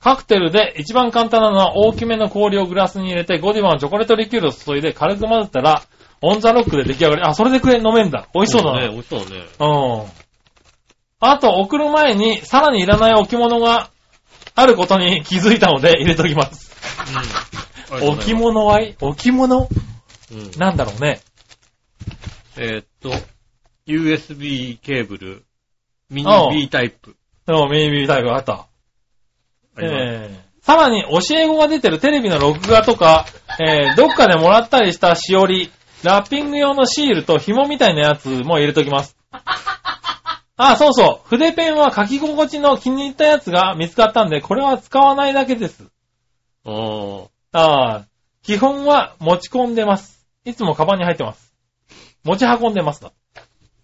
[0.00, 5.82] カクテルで一番簡単なのは大きめの氷をグラスに入れて、ゴディバのチョコレートリキュールを注いで軽く混ぜたら、
[6.20, 7.22] オンザロックで出来上がり。
[7.22, 8.28] あ、それで食え、飲めんだ。
[8.34, 8.88] 美味しそうだね。
[8.88, 8.92] ね。
[8.92, 9.44] 美味しそうだね。
[9.60, 10.27] うん。
[11.20, 13.90] あと、送る前に、さらにいらない置物が
[14.54, 16.72] あることに気づいたので入れときます。
[17.92, 18.08] うん。
[18.10, 18.96] 置物はい？
[19.00, 19.68] 置物？
[20.30, 20.50] うん。
[20.58, 21.20] なんだろうね。
[22.56, 23.10] えーっと、
[23.86, 25.44] USB ケーブル、
[26.10, 27.16] ミニ B タイプ。
[27.46, 28.66] でも、ミニビータイプがあった。
[29.80, 33.24] えーさらに、教え子が出てるテレビの録画とか、
[33.58, 35.70] えーどっかでもらったりしたしおり、
[36.02, 39.16] ラッピング用のシールと紐みたいなやつも入れときます。
[40.58, 41.28] あ、そうそう。
[41.28, 45.84] 筆ペンは書き心地の気に入ったやつが見つかったんで、これは使わないだけです。
[46.64, 47.58] ああ。
[47.58, 48.04] ああ、
[48.42, 50.26] 基本は持ち込んでます。
[50.44, 51.54] いつもカバンに入ってます。
[52.24, 53.12] 持ち運んでますだ。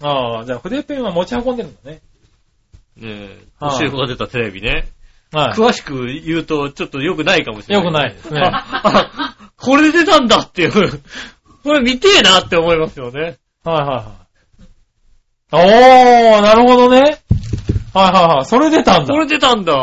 [0.03, 2.03] ああ、じゃあ筆ペンは持ち運んでるんだね。
[2.97, 4.89] ねえ、はい教え子が出たテレビね。
[5.33, 5.53] はい。
[5.53, 7.85] 詳しく言うと、ちょっと良くないかもしれない。
[7.85, 8.43] よくないですね。
[9.57, 10.73] これで出たんだっていう。
[11.63, 13.39] これ見てえなって思いますよね。
[13.65, 14.24] はいはいはい。
[15.57, 17.19] おー、なるほどね。
[17.93, 18.45] はいはいはい。
[18.45, 19.21] それ出たんだこ。
[19.21, 19.75] れ出たんだ。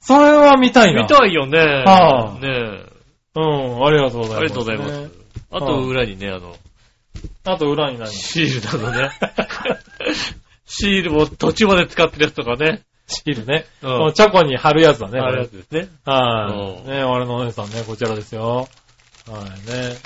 [0.00, 1.02] それは見たいな。
[1.02, 1.58] 見たいよね。
[1.58, 2.92] はあねえ。
[3.34, 4.36] うん、ありがとうございます。
[4.36, 5.10] ありがとうございます。
[5.50, 6.54] あと裏にね、あの、
[7.44, 8.10] あと裏に何？
[8.12, 9.10] シールなのね。
[10.66, 12.82] シールも途中まで使ってるやつとかね。
[13.06, 13.66] シールね。
[13.82, 15.18] うんこのチャコに貼るやつだね。
[15.18, 15.88] あるこれやつですね。
[16.04, 16.54] はい。
[16.54, 18.68] うんね我のお姉さんね、こちらですよ。
[19.28, 19.96] はいね。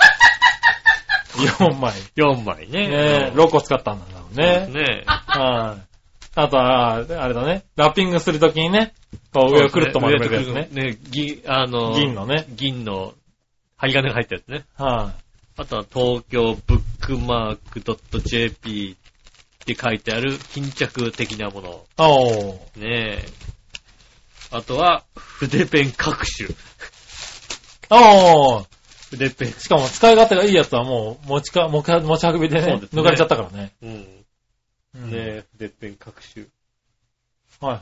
[1.37, 1.93] 4枚。
[2.15, 2.87] 4枚ね。
[2.87, 4.67] ねうん6個使ったんだろうね。
[4.67, 5.87] ねはい。
[6.35, 7.63] あとは、あれだね。
[7.75, 8.93] ラッピングするときにね、
[9.33, 10.69] こう上をくるっと丸めるやつね。
[10.71, 12.45] ね、銀、あの、銀のね。
[12.49, 13.15] 銀の
[13.77, 14.65] 針金が入ったやつね。
[14.75, 15.13] は
[15.59, 17.81] あとは東京ブックマーク
[18.19, 21.69] .jp って書いてある巾着的なもの。
[21.69, 21.75] い。
[21.97, 22.79] おー。
[22.79, 23.25] ねえ。
[24.51, 26.49] あとは筆ペン各種。
[27.89, 28.65] おー。
[29.09, 29.51] 筆ペン。
[29.53, 33.73] しかも使い勝手がいいやつはもう持ちか、持ち持ち運びでねそうですね抜かれちゃったからね。
[33.81, 34.16] うん。
[35.03, 36.45] うんねえ、筆ペン各種。
[37.61, 37.81] はいは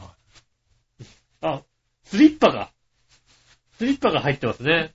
[1.02, 1.06] い。
[1.42, 1.62] あ、
[2.04, 2.70] スリッパが。
[3.78, 4.92] スリッパが入ってますね。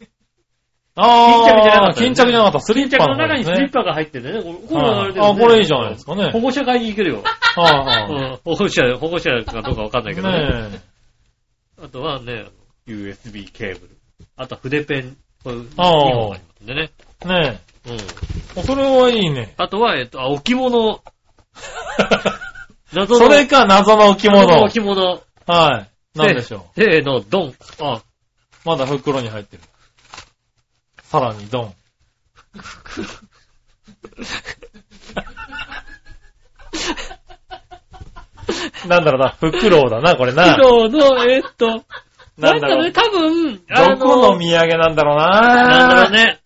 [0.96, 2.60] あー、巾着じゃなかったね巾着じゃなかった。
[2.60, 4.60] スリッパの中にスリッパパが入ってるんだよね。
[4.68, 7.22] これはいあれあこれいいじゃないですかね保護者会に行けるよ。
[7.56, 8.12] はいはい。
[8.12, 8.40] うん。
[8.44, 10.70] 保護者、保護者かどうかわかんないけどね。
[10.70, 10.80] ね
[11.82, 12.46] あとはね、
[12.86, 13.96] USB ケーブル。
[14.36, 15.16] あとは筆ペン。
[15.42, 16.90] こういう2あー本ありますんでね。
[17.24, 17.28] え。
[17.28, 17.94] ねうん。
[18.60, 18.62] え。
[18.62, 19.54] それはいいね。
[19.56, 21.00] あとは、えっと、あ、置物。
[22.92, 24.64] 謎のそれか、謎の置謎の物。
[24.64, 25.22] 置物。
[25.46, 26.18] はい。
[26.18, 27.54] なんでしょせーの、ドン。
[27.80, 28.02] あ、う。
[28.64, 29.62] まだ袋に入ってる。
[31.02, 31.74] さらにドン。
[38.88, 40.56] なんだろうな、袋だな、これな。
[40.56, 41.84] 黒の、えっと、
[42.36, 45.28] なんんだろうね、多分、あどこの土産なんだろうな。
[45.28, 46.39] なんだろうね。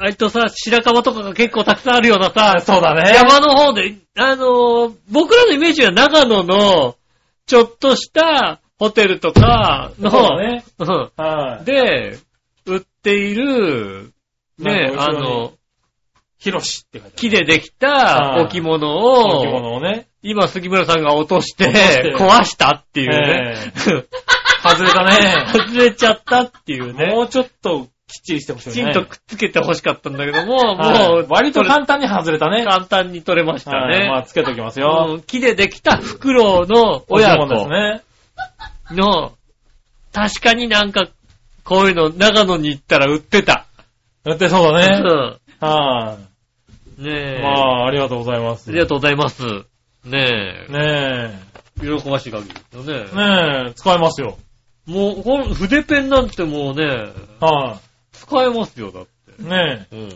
[0.00, 3.12] 割とさ、白樺とかが結構たくさんあるようなさ、そうだね。
[3.14, 6.96] 山の方で、あのー僕らのイメージは長野の、
[7.44, 10.64] ちょっとしたホテルとかの、ね。
[10.78, 11.64] うんはい。
[11.66, 12.18] で、
[12.64, 14.14] 売っている、
[14.58, 15.52] ね、あの、
[16.38, 17.16] ヒロシって書いて。
[17.16, 20.06] 木でできたはい置物置を、物をね。
[20.22, 23.54] 今杉村さんが落として、壊したっていうね。
[24.64, 25.46] 外れたね。
[25.52, 27.08] 外れちゃったっていうね。
[27.08, 28.74] もうちょっときっちりしてほしいね。
[28.74, 32.64] きちんとくっつけて欲しかったんだけども、はいもう、割と簡単に外れたね。
[32.64, 34.08] 簡単に取れましたはい。
[34.08, 34.26] まあ、ね。
[34.26, 35.16] つけときますうよ。
[35.18, 38.02] ん木でできたフクロウの親置物です子ね。
[38.96, 39.32] の、
[40.12, 41.06] 確かになんか、
[41.64, 43.66] こういうの長野に行ったら売ってた。
[44.24, 45.02] 売ってそうだね。
[45.60, 46.16] うは
[46.98, 47.04] ん。
[47.04, 47.14] ねい。
[47.38, 47.40] え。
[47.42, 48.70] まあ、ありがとうございます。
[48.70, 49.44] ありがとうございます。
[50.04, 51.50] ねねえ。
[51.80, 53.06] 喜ばしい限りですよね。
[53.12, 53.16] え。
[53.16, 54.38] ねえ、使えますよ。
[54.86, 56.86] もう、この筆ペンなんてもうね、
[57.40, 57.80] は
[58.20, 59.06] 使えますよ、だっ
[59.36, 59.42] て。
[59.42, 59.44] い。
[59.44, 60.12] ねうん。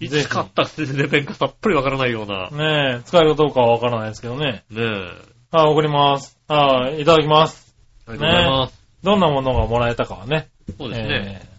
[0.00, 2.56] いつ買った筆ペンかさっぱりわからないようなえ。。
[2.94, 4.64] ねえ、使えるかどうかはわからないですけどね。
[4.70, 4.82] ね
[5.52, 5.56] え。
[5.56, 6.38] はい、送ります。
[6.48, 7.74] はい、いただきます。
[8.06, 8.80] ありがとうございます。
[9.02, 10.48] どんなものがもらえたかはね。
[10.78, 11.40] そうですね。
[11.42, 11.50] えー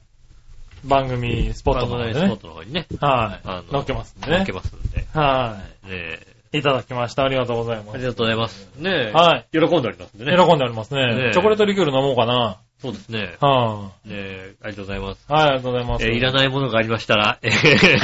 [0.84, 2.36] 番組スポットの方でねスポッ。
[2.38, 3.72] トの方にね、はいあの。
[3.72, 4.52] 載っけますんでね載っけ。
[4.52, 5.06] ますんで。
[5.14, 6.20] はね
[6.54, 6.58] い。
[6.58, 7.24] いただきました。
[7.24, 7.96] ありがとうございます。
[7.96, 8.68] ありがとうございます。
[8.78, 9.12] ねえ。
[9.12, 9.48] はい。
[9.52, 10.36] 喜んでおりますんでね。
[10.36, 11.34] 喜んでおりますねねえ。
[11.34, 12.58] チョコレートリキュール飲もうかな。
[12.82, 13.36] そうですね。
[13.40, 15.24] はねえ、ありがとうございます。
[15.30, 15.32] い。
[15.32, 16.06] はい、ありがとうございます。
[16.06, 17.52] えーいらないものがありましたら、えー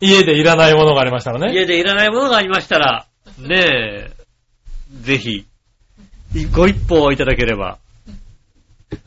[0.00, 1.52] 家でいらないものがありましたらね。
[1.52, 3.06] 家でいらないものがありましたら、
[3.38, 4.10] ねえ、
[5.02, 5.46] ぜひ、
[6.52, 7.78] ご一報いただければ、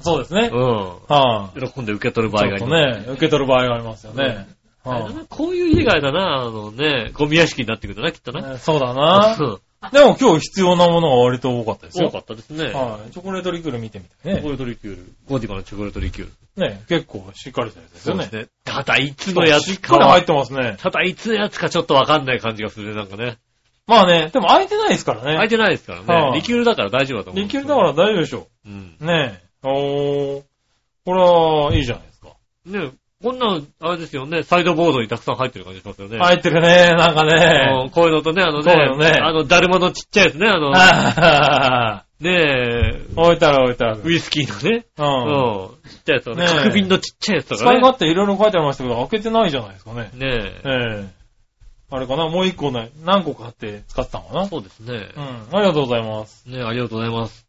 [0.01, 0.55] そうですねう。
[0.55, 0.59] ん。
[1.07, 1.59] はい。
[1.59, 3.07] 喜んで受け取る場ちょっと合があります。
[3.07, 4.47] ね、受け取る場合がありますよね。
[4.83, 8.41] あれだはなこういう家があれだな、あのね、ゴミ屋敷になってくるんだな、きっとな。
[8.41, 9.35] いねそうだな。
[9.39, 9.59] うん
[9.93, 12.07] でも今日必要なものが割と多かったですよ。
[12.09, 12.65] 多かったですね。
[12.71, 13.11] はい。
[13.11, 14.49] チョコレートリキュール見てみたいねチョコ。
[14.49, 15.13] レートリキュール。
[15.27, 16.67] ゴディバのチョコレートリキュール。
[16.67, 18.29] ね、結構しっかりしたやつですよね。
[18.31, 18.47] ね。
[18.63, 20.77] ただ、いつのやしっつかはかり入ってますね。
[20.79, 23.37] ただ、いつのやつかちょっとわかんない感じがするね、なんかね。
[23.87, 25.37] まあね、でも開いてないですからね。
[25.37, 26.37] 開いてないですからはね。
[26.37, 27.43] いリキュールだから大丈夫だと思う。
[27.43, 28.95] リキュールだから大丈夫でしょうん。
[28.99, 29.05] う。
[29.05, 29.67] ねえ。
[29.67, 30.43] おー。
[31.05, 32.29] これはいいじゃないですか。
[32.65, 32.91] ね
[33.25, 36.19] こんな、あれですよね、サイドボードにたくさん入ってる感じしますよね。
[36.19, 37.89] 入ってるね、なんかうねん。
[37.89, 44.01] こういうのとね、あのね、そうよねあの、だるまのちっちゃいですね、あの、あねえ、ー置いてある置いてある。
[44.03, 45.05] ウイスキーのね、うん。
[45.05, 47.79] うん、ちっちゃいやつとかね、角瓶のちっちゃいやつと使かね。
[47.79, 50.11] い勝手いろいろ書いてありましたけど、開けてないじゃないですかね。
[50.13, 50.69] ねえ、え
[51.03, 51.05] え。
[51.89, 55.19] あれかなもう一個ね、何個買って使ってたのかなそうですねう。
[55.19, 55.57] ん。
[55.57, 56.47] ありがとうございます。
[56.47, 57.47] ねありがとうございます。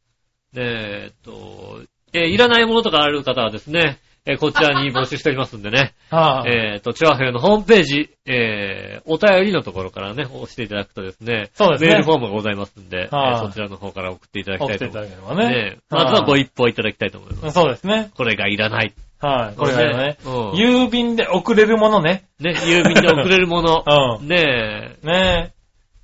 [0.54, 1.82] ねえ、えっと、
[2.14, 15.22] えーいらないものとかある方はですね、えーこちらに募集しておりますんでね、 はい、えっと、チョアヘヨのホームページ、えー、お便りのところからね、押していただくとですね、そうですねメールフォームがございますんで、はいえーそちらの方から送っていただき送っていたいと思います。
[15.22, 15.70] ただければね。
[15.72, 17.54] ねまずはご一報いただきたいと思います。
[17.54, 18.10] そうですね。
[18.16, 18.92] これがいらない。
[19.20, 19.56] はい。
[19.56, 20.50] これがね、うん。
[20.52, 22.24] 郵便で送れるものね。
[22.40, 23.84] ね、郵便で送れるもの。
[24.20, 25.56] うねねえ。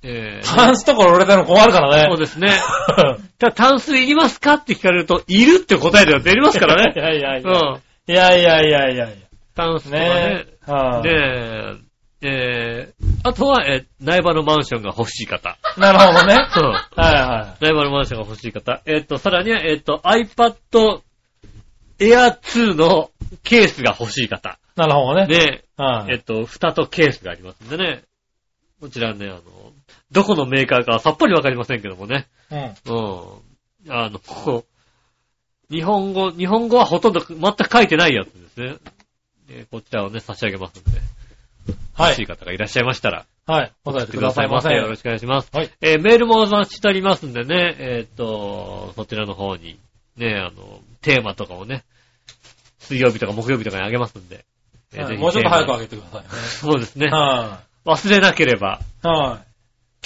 [0.03, 0.45] ええ。
[0.45, 2.07] ータンスとか売れてるの困るからね。
[2.09, 2.49] そうですね。
[3.39, 7.01] ただ、タンスいりますかって聞かれると、いるって答えでは出ますからいね。
[7.01, 7.59] やいやいうや。
[7.59, 7.81] ん。
[8.07, 9.17] いやいやいやいやい
[9.55, 10.29] タンスとかや。
[10.29, 10.45] ねね。
[10.67, 10.71] え。
[10.71, 11.03] はい。
[11.03, 11.93] で、
[12.25, 15.57] えー、あとは、えー、苗場のマンションが欲しい方。
[15.77, 16.35] なるほどね。
[16.55, 16.63] うん。
[16.63, 18.81] はいは苗場のマンションが欲しい方。
[18.85, 21.01] えっ、と、さらには、えっ、と、iPad
[21.99, 23.11] Air 2の
[23.43, 24.57] ケースが欲しい方。
[24.75, 24.79] い。
[24.79, 25.27] なるほどね。
[25.27, 26.13] で、はい。
[26.13, 28.03] えっ、と、蓋とケースがありますんでね。
[28.79, 29.41] こちらね、あの、
[30.11, 32.27] どこのメーカーかはさっぱりわかりませんけどもね。
[32.51, 32.59] うん。
[32.59, 33.93] うん。
[33.93, 34.72] あの、こう、
[35.73, 38.77] 日本語、日本語はほとんど全く書いてないやつですね。
[39.47, 40.91] でこちらをね、差し上げますんで。
[41.93, 42.09] はい。
[42.11, 43.71] 欲しい方がいらっしゃいましたら、はい。
[43.83, 44.69] 答えてくださいませ。
[44.69, 45.49] よろしくお願いします。
[45.51, 45.71] はい。
[45.81, 49.79] えーメールもお待ちしておりますんでね、えーっと、そちらの方に、
[50.15, 51.83] ね、あの、テーマとかをね、
[52.79, 54.45] 水曜日とか木曜日とかにあげますんで。
[54.93, 56.27] えーぜひはいもうちょっと早くテー上げてくださいね。
[56.29, 57.07] マそうですね。
[57.07, 59.07] は忘れなければ、い。
[59.07, 59.41] は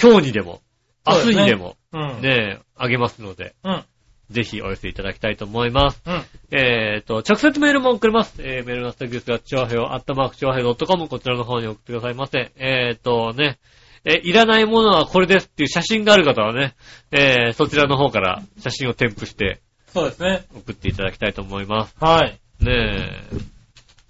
[0.01, 0.61] 今日にでも、
[1.05, 1.97] 明日にでも、い。
[1.97, 2.21] うん。
[2.21, 3.83] ね、あげますので、うん。
[4.29, 6.01] ぜひお寄せいただきたいと思います。
[6.05, 6.21] うん。
[6.51, 8.35] えーと、直接メールも送れます。
[8.39, 12.51] えー、メールのステキですが、チョアヘオ、アットマークチョアヘオ .com、こちらの方に送ってくださいませ。
[12.57, 13.59] えーとね、
[14.03, 16.75] えーいらないものはこれですっていう写真がある方はね、
[17.11, 19.59] えー、そちらの方から写真を添付して
[19.93, 20.45] そうですね。
[20.55, 21.95] 送っていただきたいと思います。
[21.99, 22.39] はい。
[22.63, 23.23] ね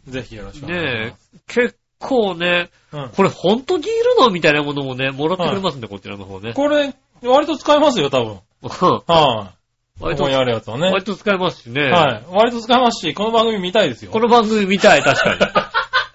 [0.07, 1.31] ぜひよろしえ、くお願いしねます。
[1.35, 3.10] え、結構ね、うん。
[3.10, 6.53] これ本当にいるのみたいなものもね、もらってくれますんで、こちらの方ね。
[6.53, 8.39] これ、割と使えますよ、多分。
[8.68, 8.69] はい。
[9.07, 9.56] こ
[9.99, 10.89] 割とこにあるやつはね。
[10.91, 11.89] 割と使えますしね。
[11.89, 12.25] はい。
[12.29, 14.11] 割と使えますし、この番組見たいですよ。
[14.11, 15.39] この番組見たい、確かに。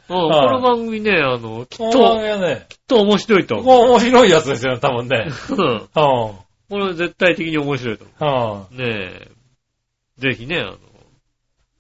[0.08, 3.66] うん、はいこの番組ね、あの、きっこの番と、組はね、きっと面白いと思う。
[3.66, 5.26] こう面白いやつですよ、多分ね。
[5.50, 6.34] うんは
[6.68, 8.50] これ絶対的に面白いと思あ。
[8.54, 8.74] はう。
[8.74, 9.28] ねえ。
[10.18, 10.76] ぜひね、あの、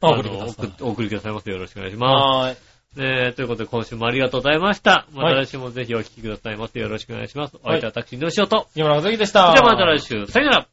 [0.00, 0.08] あ。
[0.08, 0.70] あ送りくださいの送っ。
[0.80, 1.50] お送りくださいませ。
[1.50, 2.54] よろしくお願いしまはーい。
[2.56, 2.72] す。
[3.00, 5.06] ねえ、ということで今週もありがとうございました。
[5.12, 6.78] またはい来週もぜひお聞きくださいませ。
[6.78, 7.56] よろしくお願いします。
[7.62, 8.66] お相手は私、のしおと。
[8.74, 9.48] 木村和之でしそた。
[9.48, 10.26] れではまた来週。
[10.26, 10.71] さよなら。